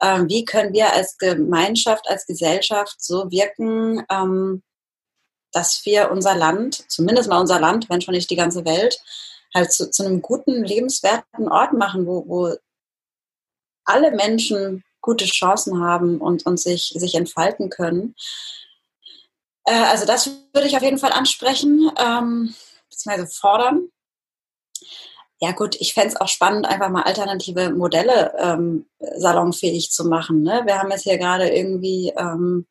äh, 0.00 0.20
wie 0.28 0.44
können 0.44 0.74
wir 0.74 0.92
als 0.92 1.16
Gemeinschaft, 1.16 2.08
als 2.08 2.26
Gesellschaft 2.26 2.96
so 2.98 3.30
wirken, 3.30 4.04
ähm, 4.10 4.62
dass 5.52 5.82
wir 5.84 6.10
unser 6.10 6.34
Land, 6.34 6.84
zumindest 6.90 7.30
mal 7.30 7.40
unser 7.40 7.60
Land, 7.60 7.88
wenn 7.88 8.00
schon 8.00 8.14
nicht 8.14 8.28
die 8.28 8.36
ganze 8.36 8.64
Welt, 8.64 8.98
halt 9.54 9.72
zu, 9.72 9.90
zu 9.90 10.04
einem 10.04 10.20
guten, 10.20 10.64
lebenswerten 10.64 11.48
Ort 11.48 11.72
machen, 11.72 12.06
wo, 12.06 12.24
wo 12.26 12.56
alle 13.84 14.10
Menschen 14.10 14.84
gute 15.04 15.26
Chancen 15.26 15.80
haben 15.80 16.18
und, 16.18 16.46
und 16.46 16.58
sich, 16.58 16.94
sich 16.96 17.14
entfalten 17.14 17.68
können. 17.68 18.14
Äh, 19.64 19.84
also 19.90 20.06
das 20.06 20.30
würde 20.52 20.66
ich 20.66 20.76
auf 20.76 20.82
jeden 20.82 20.98
Fall 20.98 21.12
ansprechen, 21.12 21.90
ähm, 21.98 22.54
beziehungsweise 22.88 23.26
fordern. 23.26 23.88
Ja 25.40 25.52
gut, 25.52 25.76
ich 25.78 25.92
fände 25.92 26.08
es 26.08 26.16
auch 26.16 26.28
spannend, 26.28 26.66
einfach 26.66 26.88
mal 26.88 27.02
alternative 27.02 27.70
Modelle 27.70 28.32
ähm, 28.38 28.86
salonfähig 28.98 29.90
zu 29.90 30.06
machen. 30.06 30.42
Ne? 30.42 30.62
Wir 30.64 30.78
haben 30.78 30.90
jetzt 30.90 31.02
hier 31.02 31.18
gerade 31.18 31.50
irgendwie 31.50 32.14
ähm, 32.16 32.66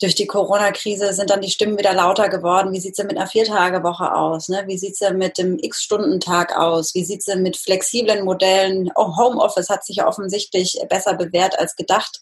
durch 0.00 0.14
die 0.14 0.26
Corona-Krise 0.26 1.12
sind 1.12 1.30
dann 1.30 1.40
die 1.40 1.50
Stimmen 1.50 1.76
wieder 1.76 1.92
lauter 1.92 2.28
geworden. 2.28 2.72
Wie 2.72 2.80
sieht 2.80 2.96
denn 2.98 3.08
mit 3.08 3.16
einer 3.16 3.26
Viertagewoche 3.26 4.14
aus? 4.14 4.48
Ne? 4.48 4.62
Wie 4.66 4.78
sieht 4.78 5.00
denn 5.00 5.18
mit 5.18 5.38
dem 5.38 5.58
X-Stunden-Tag 5.58 6.56
aus? 6.56 6.94
Wie 6.94 7.04
sieht 7.04 7.26
denn 7.26 7.42
mit 7.42 7.56
flexiblen 7.56 8.24
Modellen? 8.24 8.90
Oh, 8.94 9.16
Homeoffice 9.16 9.68
hat 9.68 9.84
sich 9.84 9.96
ja 9.96 10.06
offensichtlich 10.06 10.78
besser 10.88 11.14
bewährt 11.14 11.58
als 11.58 11.74
gedacht. 11.74 12.20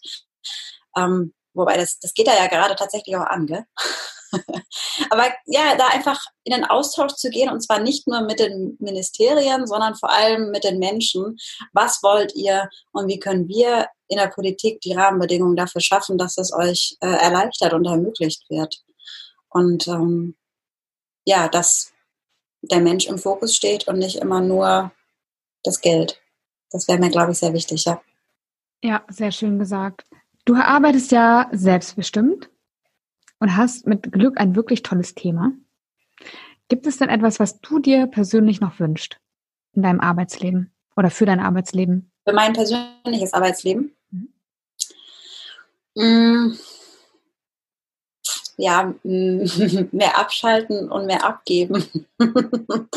Ähm, 0.97 1.33
wobei, 1.57 1.77
das, 1.77 1.99
das 1.99 2.13
geht 2.13 2.27
da 2.27 2.35
ja 2.35 2.47
gerade 2.47 2.75
tatsächlich 2.75 3.15
auch 3.17 3.25
an. 3.25 3.47
Gell? 3.47 3.65
Aber 5.09 5.25
ja, 5.45 5.75
da 5.75 5.87
einfach 5.87 6.23
in 6.43 6.53
den 6.53 6.65
Austausch 6.65 7.13
zu 7.13 7.29
gehen 7.29 7.49
und 7.49 7.61
zwar 7.61 7.79
nicht 7.79 8.07
nur 8.07 8.21
mit 8.21 8.39
den 8.39 8.77
Ministerien, 8.79 9.67
sondern 9.67 9.95
vor 9.95 10.11
allem 10.11 10.51
mit 10.51 10.63
den 10.63 10.79
Menschen. 10.79 11.37
Was 11.73 12.01
wollt 12.03 12.35
ihr 12.35 12.69
und 12.91 13.07
wie 13.07 13.19
können 13.19 13.47
wir 13.47 13.87
in 14.07 14.17
der 14.17 14.27
Politik 14.27 14.81
die 14.81 14.93
Rahmenbedingungen 14.93 15.55
dafür 15.55 15.81
schaffen, 15.81 16.17
dass 16.17 16.37
es 16.37 16.53
euch 16.53 16.97
äh, 17.01 17.07
erleichtert 17.07 17.73
und 17.73 17.85
ermöglicht 17.85 18.49
wird? 18.49 18.81
Und 19.49 19.87
ähm, 19.87 20.35
ja, 21.25 21.47
dass 21.47 21.93
der 22.61 22.79
Mensch 22.79 23.05
im 23.07 23.17
Fokus 23.17 23.55
steht 23.55 23.87
und 23.87 23.99
nicht 23.99 24.17
immer 24.17 24.41
nur 24.41 24.91
das 25.63 25.81
Geld. 25.81 26.21
Das 26.71 26.87
wäre 26.87 26.99
mir, 26.99 27.09
glaube 27.09 27.31
ich, 27.31 27.37
sehr 27.37 27.53
wichtig, 27.53 27.85
ja. 27.85 28.01
Ja, 28.83 29.03
sehr 29.09 29.31
schön 29.31 29.57
gesagt. 29.57 30.05
Du 30.47 30.55
arbeitest 30.55 31.11
ja 31.11 31.49
selbstbestimmt 31.51 32.49
und 33.39 33.57
hast 33.57 33.85
mit 33.85 34.13
Glück 34.13 34.39
ein 34.39 34.55
wirklich 34.55 34.81
tolles 34.81 35.13
Thema. 35.13 35.51
Gibt 36.69 36.87
es 36.87 36.95
denn 36.95 37.09
etwas, 37.09 37.41
was 37.41 37.59
du 37.59 37.79
dir 37.79 38.07
persönlich 38.07 38.61
noch 38.61 38.79
wünschst 38.79 39.17
in 39.73 39.81
deinem 39.81 39.99
Arbeitsleben 39.99 40.73
oder 40.95 41.09
für 41.09 41.25
dein 41.25 41.41
Arbeitsleben? 41.41 42.13
Für 42.25 42.33
mein 42.33 42.53
persönliches 42.53 43.33
Arbeitsleben? 43.33 43.93
Mhm. 44.09 44.31
Mm. 45.95 46.57
Ja, 48.55 48.93
mehr 49.03 50.17
abschalten 50.17 50.89
und 50.89 51.07
mehr 51.07 51.25
abgeben. 51.25 52.07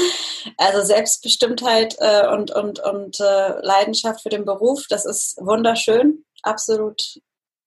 also 0.57 0.85
Selbstbestimmtheit 0.85 1.97
äh, 1.99 2.29
und, 2.29 2.53
und, 2.53 2.79
und 2.79 3.19
äh, 3.19 3.61
Leidenschaft 3.61 4.23
für 4.23 4.29
den 4.29 4.45
Beruf, 4.45 4.87
das 4.89 5.05
ist 5.05 5.37
wunderschön, 5.41 6.25
absolut 6.45 7.21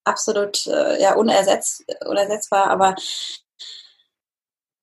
absolut 0.04 0.66
äh, 0.68 1.02
ja, 1.02 1.16
unersetz, 1.16 1.84
unersetzbar, 2.06 2.70
aber 2.70 2.96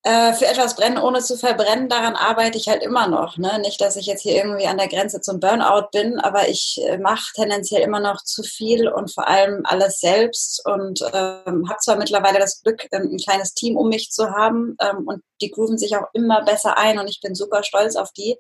äh, 0.03 0.33
für 0.33 0.47
etwas 0.47 0.77
brennen, 0.77 0.97
ohne 0.97 1.21
zu 1.21 1.37
verbrennen, 1.37 1.91
daran 1.91 2.17
arbeite 2.17 2.57
ich 2.57 2.69
halt 2.69 2.83
immer 2.83 3.07
noch. 3.07 3.37
Ne? 3.37 3.59
Nicht, 3.59 3.83
dass 3.83 3.97
ich 3.97 4.07
jetzt 4.07 4.23
hier 4.23 4.35
irgendwie 4.35 4.67
an 4.67 4.79
der 4.79 4.89
Grenze 4.89 5.21
zum 5.21 5.41
Burnout 5.41 5.89
bin, 5.93 6.19
aber 6.19 6.49
ich 6.49 6.81
äh, 6.87 6.97
mache 6.97 7.35
tendenziell 7.35 7.83
immer 7.83 8.01
noch 8.01 8.25
zu 8.25 8.43
viel 8.43 8.89
und 8.89 9.13
vor 9.13 9.29
allem 9.29 9.61
alles 9.65 10.01
selbst 10.01 10.65
und 10.67 11.03
ähm, 11.13 11.69
habe 11.69 11.79
zwar 11.81 11.97
mittlerweile 11.97 12.39
das 12.39 12.63
Glück, 12.63 12.87
ähm, 12.93 13.11
ein 13.13 13.19
kleines 13.19 13.53
Team 13.53 13.77
um 13.77 13.91
mich 13.91 14.11
zu 14.11 14.31
haben 14.31 14.75
ähm, 14.81 15.07
und 15.07 15.23
die 15.43 15.51
grooven 15.51 15.77
sich 15.77 15.95
auch 15.97 16.07
immer 16.15 16.43
besser 16.47 16.79
ein 16.79 16.99
und 16.99 17.07
ich 17.07 17.21
bin 17.21 17.35
super 17.35 17.63
stolz 17.63 17.95
auf 17.97 18.11
die. 18.13 18.39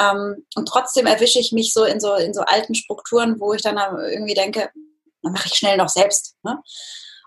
Ähm, 0.00 0.46
und 0.54 0.66
trotzdem 0.66 1.04
erwische 1.04 1.38
ich 1.38 1.52
mich 1.52 1.74
so 1.74 1.84
in 1.84 2.00
so 2.00 2.14
in 2.14 2.32
so 2.32 2.40
alten 2.40 2.74
Strukturen, 2.74 3.38
wo 3.40 3.52
ich 3.52 3.60
dann 3.60 3.76
irgendwie 4.10 4.34
denke, 4.34 4.70
dann 5.22 5.32
mache 5.32 5.46
ich 5.46 5.54
schnell 5.54 5.76
noch 5.76 5.88
selbst. 5.88 6.36
Ne? 6.42 6.60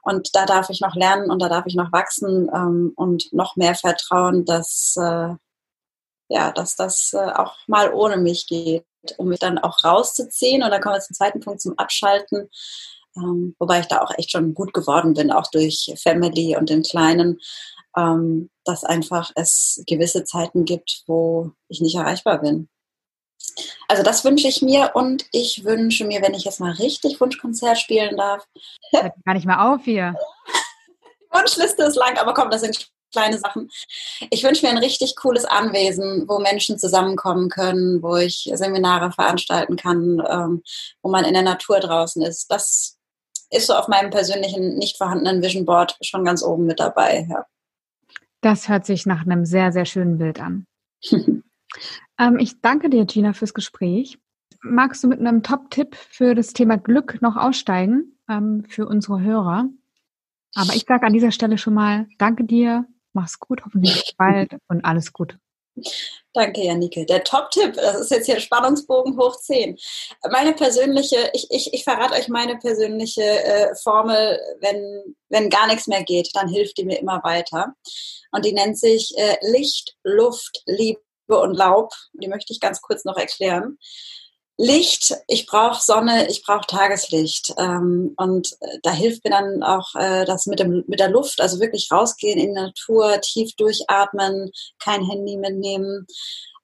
Und 0.03 0.35
da 0.35 0.45
darf 0.45 0.69
ich 0.69 0.81
noch 0.81 0.95
lernen 0.95 1.29
und 1.29 1.41
da 1.41 1.49
darf 1.49 1.65
ich 1.67 1.75
noch 1.75 1.91
wachsen 1.91 2.49
ähm, 2.53 2.93
und 2.95 3.31
noch 3.33 3.55
mehr 3.55 3.75
vertrauen, 3.75 4.45
dass, 4.45 4.95
äh, 4.97 5.35
ja, 6.29 6.51
dass 6.51 6.75
das 6.75 7.13
äh, 7.13 7.17
auch 7.17 7.55
mal 7.67 7.93
ohne 7.93 8.17
mich 8.17 8.47
geht, 8.47 8.85
um 9.17 9.27
mich 9.27 9.39
dann 9.39 9.59
auch 9.59 9.83
rauszuziehen. 9.83 10.63
Und 10.63 10.71
dann 10.71 10.81
kommen 10.81 10.95
wir 10.95 11.01
zum 11.01 11.15
zweiten 11.15 11.39
Punkt, 11.39 11.61
zum 11.61 11.77
Abschalten. 11.77 12.49
Ähm, 13.15 13.55
wobei 13.59 13.81
ich 13.81 13.87
da 13.87 14.01
auch 14.01 14.11
echt 14.17 14.31
schon 14.31 14.53
gut 14.53 14.73
geworden 14.73 15.13
bin, 15.13 15.31
auch 15.31 15.47
durch 15.51 15.93
Family 16.01 16.55
und 16.55 16.69
den 16.69 16.81
Kleinen, 16.81 17.39
ähm, 17.97 18.49
dass 18.63 18.83
einfach 18.83 19.31
es 19.35 19.83
gewisse 19.85 20.23
Zeiten 20.23 20.65
gibt, 20.65 21.03
wo 21.07 21.51
ich 21.67 21.81
nicht 21.81 21.95
erreichbar 21.95 22.39
bin. 22.39 22.69
Also 23.87 24.03
das 24.03 24.23
wünsche 24.23 24.47
ich 24.47 24.61
mir 24.61 24.91
und 24.93 25.25
ich 25.31 25.63
wünsche 25.63 26.05
mir, 26.05 26.21
wenn 26.21 26.33
ich 26.33 26.45
jetzt 26.45 26.59
mal 26.59 26.71
richtig 26.71 27.19
Wunschkonzert 27.19 27.77
spielen 27.77 28.17
darf. 28.17 28.47
Hört 28.91 29.13
gar 29.25 29.33
nicht 29.33 29.45
mehr 29.45 29.71
auf 29.71 29.83
hier. 29.83 30.15
Die 31.33 31.37
Wunschliste 31.37 31.83
ist 31.83 31.95
lang, 31.95 32.17
aber 32.17 32.33
komm, 32.33 32.49
das 32.49 32.61
sind 32.61 32.91
kleine 33.11 33.37
Sachen. 33.37 33.69
Ich 34.29 34.43
wünsche 34.43 34.65
mir 34.65 34.71
ein 34.71 34.77
richtig 34.77 35.15
cooles 35.15 35.45
Anwesen, 35.45 36.25
wo 36.27 36.39
Menschen 36.39 36.77
zusammenkommen 36.77 37.49
können, 37.49 38.01
wo 38.01 38.15
ich 38.17 38.49
Seminare 38.53 39.11
veranstalten 39.11 39.75
kann, 39.75 40.21
ähm, 40.27 40.63
wo 41.01 41.09
man 41.09 41.25
in 41.25 41.33
der 41.33 41.43
Natur 41.43 41.79
draußen 41.79 42.21
ist. 42.21 42.51
Das 42.51 42.97
ist 43.49 43.67
so 43.67 43.73
auf 43.73 43.87
meinem 43.87 44.11
persönlichen, 44.11 44.77
nicht 44.77 44.97
vorhandenen 44.97 45.41
Vision 45.41 45.65
Board 45.65 45.97
schon 46.01 46.23
ganz 46.23 46.41
oben 46.41 46.65
mit 46.65 46.79
dabei. 46.79 47.27
Ja. 47.29 47.45
Das 48.41 48.69
hört 48.69 48.85
sich 48.85 49.05
nach 49.05 49.25
einem 49.25 49.45
sehr, 49.45 49.71
sehr 49.71 49.85
schönen 49.85 50.17
Bild 50.17 50.39
an. 50.39 50.65
Ähm, 52.21 52.37
ich 52.37 52.61
danke 52.61 52.89
dir, 52.89 53.05
Gina, 53.05 53.33
fürs 53.33 53.53
Gespräch. 53.53 54.19
Magst 54.61 55.03
du 55.03 55.07
mit 55.07 55.19
einem 55.19 55.41
Top-Tipp 55.41 55.95
für 55.95 56.35
das 56.35 56.53
Thema 56.53 56.77
Glück 56.77 57.19
noch 57.21 57.35
aussteigen 57.35 58.19
ähm, 58.29 58.63
für 58.69 58.85
unsere 58.85 59.21
Hörer? 59.21 59.65
Aber 60.53 60.75
ich 60.75 60.85
sage 60.87 61.07
an 61.07 61.13
dieser 61.13 61.31
Stelle 61.31 61.57
schon 61.57 61.73
mal, 61.73 62.07
danke 62.19 62.43
dir, 62.43 62.85
mach's 63.13 63.39
gut, 63.39 63.63
hoffentlich 63.65 64.13
bald 64.17 64.55
und 64.67 64.85
alles 64.85 65.13
Gute. 65.13 65.39
Danke, 66.33 66.63
Janike. 66.63 67.05
Der 67.05 67.23
Top-Tipp, 67.23 67.73
das 67.73 68.01
ist 68.01 68.11
jetzt 68.11 68.25
hier 68.25 68.39
Spannungsbogen 68.39 69.17
hoch 69.17 69.37
10. 69.37 69.77
Meine 70.29 70.53
persönliche, 70.53 71.31
ich, 71.33 71.47
ich, 71.49 71.73
ich 71.73 71.83
verrate 71.83 72.13
euch 72.13 72.27
meine 72.27 72.57
persönliche 72.57 73.23
äh, 73.23 73.73
Formel, 73.81 74.39
wenn, 74.59 75.15
wenn 75.29 75.49
gar 75.49 75.67
nichts 75.67 75.87
mehr 75.87 76.03
geht, 76.03 76.29
dann 76.35 76.49
hilft 76.49 76.77
die 76.77 76.85
mir 76.85 76.99
immer 76.99 77.23
weiter. 77.23 77.73
Und 78.31 78.45
die 78.45 78.53
nennt 78.53 78.77
sich 78.77 79.13
äh, 79.17 79.37
Licht, 79.41 79.95
Luft, 80.03 80.61
Liebe 80.67 81.01
und 81.39 81.55
Laub. 81.55 81.93
Die 82.13 82.27
möchte 82.27 82.53
ich 82.53 82.59
ganz 82.59 82.81
kurz 82.81 83.05
noch 83.05 83.17
erklären. 83.17 83.77
Licht, 84.57 85.15
ich 85.27 85.47
brauche 85.47 85.81
Sonne, 85.81 86.27
ich 86.29 86.43
brauche 86.43 86.67
Tageslicht. 86.67 87.53
Ähm, 87.57 88.13
und 88.17 88.53
äh, 88.61 88.77
da 88.83 88.91
hilft 88.91 89.23
mir 89.23 89.31
dann 89.31 89.63
auch 89.63 89.95
äh, 89.95 90.25
das 90.25 90.45
mit, 90.45 90.59
dem, 90.59 90.83
mit 90.87 90.99
der 90.99 91.09
Luft, 91.09 91.41
also 91.41 91.59
wirklich 91.59 91.91
rausgehen 91.91 92.39
in 92.39 92.53
die 92.53 92.61
Natur, 92.61 93.19
tief 93.21 93.55
durchatmen, 93.55 94.51
kein 94.79 95.03
Handy 95.03 95.37
mitnehmen 95.37 96.05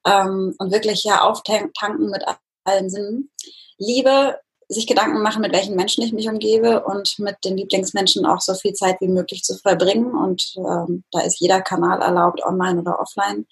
ähm, 0.06 0.54
und 0.60 0.72
wirklich 0.72 1.04
ja 1.04 1.22
auftanken 1.22 2.10
mit 2.10 2.24
allen 2.66 2.90
Sinnen. 2.90 3.32
Liebe, 3.80 4.40
sich 4.70 4.86
Gedanken 4.86 5.22
machen, 5.22 5.42
mit 5.42 5.54
welchen 5.54 5.76
Menschen 5.76 6.04
ich 6.04 6.12
mich 6.12 6.28
umgebe 6.28 6.84
und 6.84 7.18
mit 7.20 7.38
den 7.46 7.58
Lieblingsmenschen 7.58 8.26
auch 8.26 8.42
so 8.42 8.54
viel 8.54 8.74
Zeit 8.74 9.00
wie 9.00 9.08
möglich 9.08 9.44
zu 9.44 9.58
verbringen. 9.58 10.14
Und 10.14 10.54
ähm, 10.58 11.04
da 11.12 11.22
ist 11.22 11.40
jeder 11.40 11.62
Kanal 11.62 12.02
erlaubt, 12.02 12.44
online 12.44 12.82
oder 12.82 13.00
offline. 13.00 13.48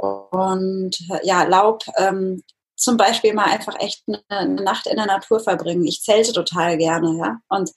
Und 0.00 0.96
ja, 1.22 1.42
Laub, 1.44 1.82
ähm, 1.96 2.42
zum 2.76 2.96
Beispiel 2.96 3.34
mal 3.34 3.44
einfach 3.44 3.78
echt 3.78 4.02
eine, 4.06 4.22
eine, 4.28 4.62
Nacht 4.62 4.86
in 4.86 4.96
der 4.96 5.06
Natur 5.06 5.40
verbringen. 5.40 5.86
Ich 5.86 6.02
zelte 6.02 6.32
total 6.32 6.78
gerne, 6.78 7.16
ja. 7.18 7.38
Und 7.48 7.70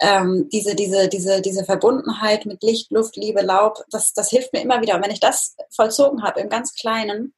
ähm, 0.00 0.48
diese, 0.52 0.74
diese, 0.74 1.08
diese, 1.08 1.40
diese 1.40 1.64
Verbundenheit 1.64 2.44
mit 2.44 2.62
Licht, 2.64 2.90
Luft, 2.90 3.16
Liebe, 3.16 3.42
Laub, 3.42 3.84
das, 3.90 4.12
das 4.12 4.30
hilft 4.30 4.52
mir 4.52 4.62
immer 4.62 4.82
wieder. 4.82 4.96
Und 4.96 5.04
wenn 5.04 5.12
ich 5.12 5.20
das 5.20 5.54
vollzogen 5.70 6.24
habe 6.24 6.40
im 6.40 6.48
ganz 6.48 6.74
Kleinen 6.74 7.32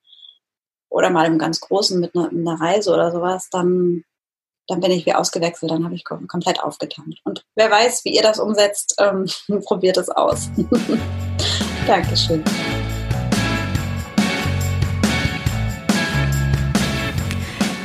oder 0.89 1.11
mal 1.11 1.27
im 1.27 1.39
ganz 1.39 1.61
Großen 1.61 2.01
mit 2.01 2.17
einer, 2.17 2.31
einer 2.31 2.59
Reise 2.59 2.95
oder 2.95 3.13
sowas, 3.13 3.49
dann, 3.51 4.05
dann 4.67 4.81
bin 4.81 4.93
ich 4.93 5.05
wie 5.05 5.13
ausgewechselt, 5.13 5.71
dann 5.71 5.85
habe 5.85 5.95
ich 5.95 6.05
komplett 6.05 6.61
aufgetankt. 6.63 7.21
Und 7.25 7.45
wer 7.55 7.71
weiß, 7.71 8.07
wie 8.07 8.17
ihr 8.17 8.23
das 8.23 8.39
umsetzt, 8.39 8.95
ähm, 8.99 9.27
probiert 9.65 9.99
es 9.99 10.09
aus. 10.09 10.49
Dankeschön. 11.87 12.43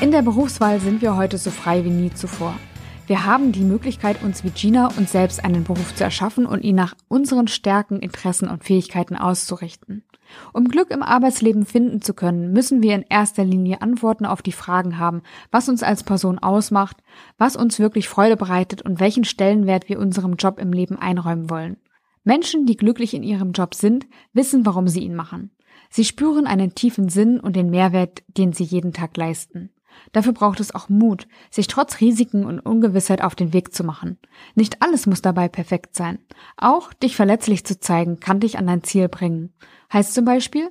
In 0.01 0.09
der 0.09 0.23
Berufswahl 0.23 0.79
sind 0.79 1.03
wir 1.03 1.15
heute 1.15 1.37
so 1.37 1.51
frei 1.51 1.85
wie 1.85 1.91
nie 1.91 2.11
zuvor. 2.11 2.55
Wir 3.05 3.23
haben 3.27 3.51
die 3.51 3.63
Möglichkeit, 3.63 4.23
uns 4.23 4.43
wie 4.43 4.49
Gina 4.49 4.87
uns 4.97 5.11
selbst 5.11 5.45
einen 5.45 5.63
Beruf 5.63 5.93
zu 5.93 6.03
erschaffen 6.03 6.47
und 6.47 6.63
ihn 6.63 6.75
nach 6.75 6.95
unseren 7.07 7.47
Stärken, 7.47 7.99
Interessen 7.99 8.49
und 8.49 8.63
Fähigkeiten 8.63 9.15
auszurichten. 9.15 10.03
Um 10.53 10.69
Glück 10.69 10.89
im 10.89 11.03
Arbeitsleben 11.03 11.67
finden 11.67 12.01
zu 12.01 12.15
können, 12.15 12.51
müssen 12.51 12.81
wir 12.81 12.95
in 12.95 13.05
erster 13.09 13.45
Linie 13.45 13.83
Antworten 13.83 14.25
auf 14.25 14.41
die 14.41 14.53
Fragen 14.53 14.97
haben, 14.97 15.21
was 15.51 15.69
uns 15.69 15.83
als 15.83 16.01
Person 16.01 16.39
ausmacht, 16.39 16.97
was 17.37 17.55
uns 17.55 17.77
wirklich 17.77 18.09
Freude 18.09 18.37
bereitet 18.37 18.81
und 18.81 18.99
welchen 18.99 19.23
Stellenwert 19.23 19.87
wir 19.87 19.99
unserem 19.99 20.33
Job 20.33 20.57
im 20.57 20.73
Leben 20.73 20.97
einräumen 20.97 21.51
wollen. 21.51 21.77
Menschen, 22.23 22.65
die 22.65 22.75
glücklich 22.75 23.13
in 23.13 23.21
ihrem 23.21 23.51
Job 23.51 23.75
sind, 23.75 24.07
wissen, 24.33 24.65
warum 24.65 24.87
sie 24.87 25.01
ihn 25.01 25.13
machen. 25.13 25.51
Sie 25.91 26.05
spüren 26.05 26.47
einen 26.47 26.73
tiefen 26.73 27.07
Sinn 27.07 27.39
und 27.39 27.55
den 27.55 27.69
Mehrwert, 27.69 28.23
den 28.35 28.51
sie 28.51 28.63
jeden 28.63 28.93
Tag 28.93 29.15
leisten. 29.15 29.69
Dafür 30.11 30.33
braucht 30.33 30.59
es 30.59 30.73
auch 30.73 30.89
Mut, 30.89 31.27
sich 31.49 31.67
trotz 31.67 32.01
Risiken 32.01 32.45
und 32.45 32.59
Ungewissheit 32.59 33.21
auf 33.21 33.35
den 33.35 33.53
Weg 33.53 33.73
zu 33.73 33.83
machen. 33.83 34.17
Nicht 34.55 34.81
alles 34.81 35.07
muss 35.07 35.21
dabei 35.21 35.47
perfekt 35.47 35.95
sein. 35.95 36.19
Auch 36.57 36.93
dich 36.93 37.15
verletzlich 37.15 37.65
zu 37.65 37.79
zeigen, 37.79 38.19
kann 38.19 38.39
dich 38.39 38.57
an 38.57 38.67
dein 38.67 38.83
Ziel 38.83 39.09
bringen. 39.09 39.53
Heißt 39.91 40.13
zum 40.13 40.25
Beispiel, 40.25 40.69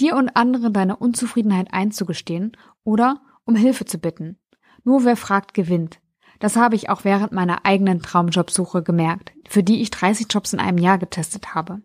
dir 0.00 0.16
und 0.16 0.30
anderen 0.36 0.72
deine 0.72 0.96
Unzufriedenheit 0.96 1.72
einzugestehen 1.72 2.56
oder 2.84 3.20
um 3.44 3.56
Hilfe 3.56 3.84
zu 3.84 3.98
bitten. 3.98 4.38
Nur 4.84 5.04
wer 5.04 5.16
fragt, 5.16 5.54
gewinnt. 5.54 6.00
Das 6.38 6.56
habe 6.56 6.76
ich 6.76 6.88
auch 6.88 7.04
während 7.04 7.32
meiner 7.32 7.66
eigenen 7.66 8.00
Traumjobsuche 8.00 8.82
gemerkt, 8.82 9.32
für 9.48 9.62
die 9.62 9.82
ich 9.82 9.90
30 9.90 10.26
Jobs 10.30 10.52
in 10.52 10.60
einem 10.60 10.78
Jahr 10.78 10.98
getestet 10.98 11.54
habe. 11.54 11.82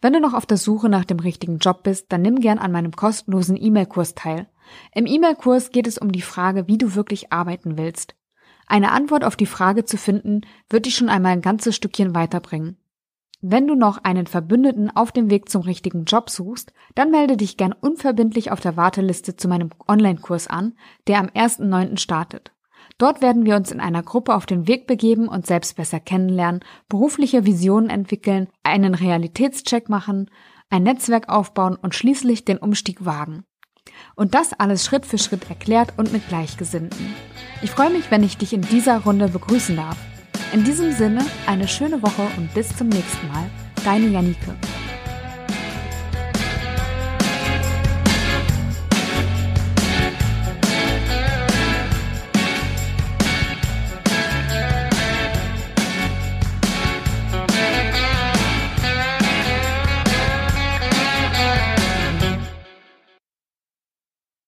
Wenn 0.00 0.12
du 0.12 0.20
noch 0.20 0.34
auf 0.34 0.46
der 0.46 0.56
Suche 0.56 0.88
nach 0.88 1.04
dem 1.04 1.18
richtigen 1.18 1.58
Job 1.58 1.82
bist, 1.82 2.12
dann 2.12 2.22
nimm 2.22 2.40
gern 2.40 2.58
an 2.58 2.72
meinem 2.72 2.92
kostenlosen 2.92 3.56
E-Mail-Kurs 3.60 4.14
teil. 4.14 4.48
Im 4.92 5.06
E-Mail-Kurs 5.06 5.70
geht 5.70 5.86
es 5.86 5.98
um 5.98 6.12
die 6.12 6.22
Frage, 6.22 6.66
wie 6.68 6.78
du 6.78 6.94
wirklich 6.94 7.32
arbeiten 7.32 7.78
willst. 7.78 8.14
Eine 8.66 8.92
Antwort 8.92 9.24
auf 9.24 9.36
die 9.36 9.46
Frage 9.46 9.84
zu 9.84 9.96
finden, 9.96 10.40
wird 10.68 10.86
dich 10.86 10.96
schon 10.96 11.08
einmal 11.08 11.32
ein 11.32 11.42
ganzes 11.42 11.76
Stückchen 11.76 12.14
weiterbringen. 12.14 12.76
Wenn 13.40 13.66
du 13.66 13.74
noch 13.74 14.02
einen 14.02 14.26
Verbündeten 14.26 14.90
auf 14.90 15.12
dem 15.12 15.30
Weg 15.30 15.48
zum 15.48 15.62
richtigen 15.62 16.04
Job 16.04 16.30
suchst, 16.30 16.72
dann 16.94 17.10
melde 17.10 17.36
dich 17.36 17.56
gern 17.56 17.72
unverbindlich 17.72 18.50
auf 18.50 18.60
der 18.60 18.76
Warteliste 18.76 19.36
zu 19.36 19.46
meinem 19.46 19.70
Online-Kurs 19.86 20.48
an, 20.48 20.74
der 21.06 21.20
am 21.20 21.26
1.9. 21.26 21.98
startet. 21.98 22.55
Dort 22.98 23.20
werden 23.20 23.44
wir 23.44 23.56
uns 23.56 23.70
in 23.70 23.80
einer 23.80 24.02
Gruppe 24.02 24.34
auf 24.34 24.46
den 24.46 24.66
Weg 24.66 24.86
begeben 24.86 25.28
und 25.28 25.46
selbst 25.46 25.76
besser 25.76 26.00
kennenlernen, 26.00 26.60
berufliche 26.88 27.44
Visionen 27.44 27.90
entwickeln, 27.90 28.48
einen 28.62 28.94
Realitätscheck 28.94 29.88
machen, 29.88 30.30
ein 30.70 30.82
Netzwerk 30.82 31.28
aufbauen 31.28 31.76
und 31.76 31.94
schließlich 31.94 32.44
den 32.44 32.58
Umstieg 32.58 33.04
wagen. 33.04 33.44
Und 34.14 34.34
das 34.34 34.52
alles 34.52 34.84
Schritt 34.84 35.06
für 35.06 35.18
Schritt 35.18 35.48
erklärt 35.48 35.94
und 35.96 36.12
mit 36.12 36.26
Gleichgesinnten. 36.28 37.14
Ich 37.62 37.70
freue 37.70 37.90
mich, 37.90 38.10
wenn 38.10 38.24
ich 38.24 38.38
dich 38.38 38.52
in 38.52 38.62
dieser 38.62 38.98
Runde 38.98 39.28
begrüßen 39.28 39.76
darf. 39.76 39.96
In 40.52 40.64
diesem 40.64 40.92
Sinne, 40.92 41.24
eine 41.46 41.68
schöne 41.68 42.02
Woche 42.02 42.26
und 42.36 42.52
bis 42.54 42.76
zum 42.76 42.88
nächsten 42.88 43.28
Mal. 43.28 43.50
Deine 43.84 44.08
Janike. 44.08 44.54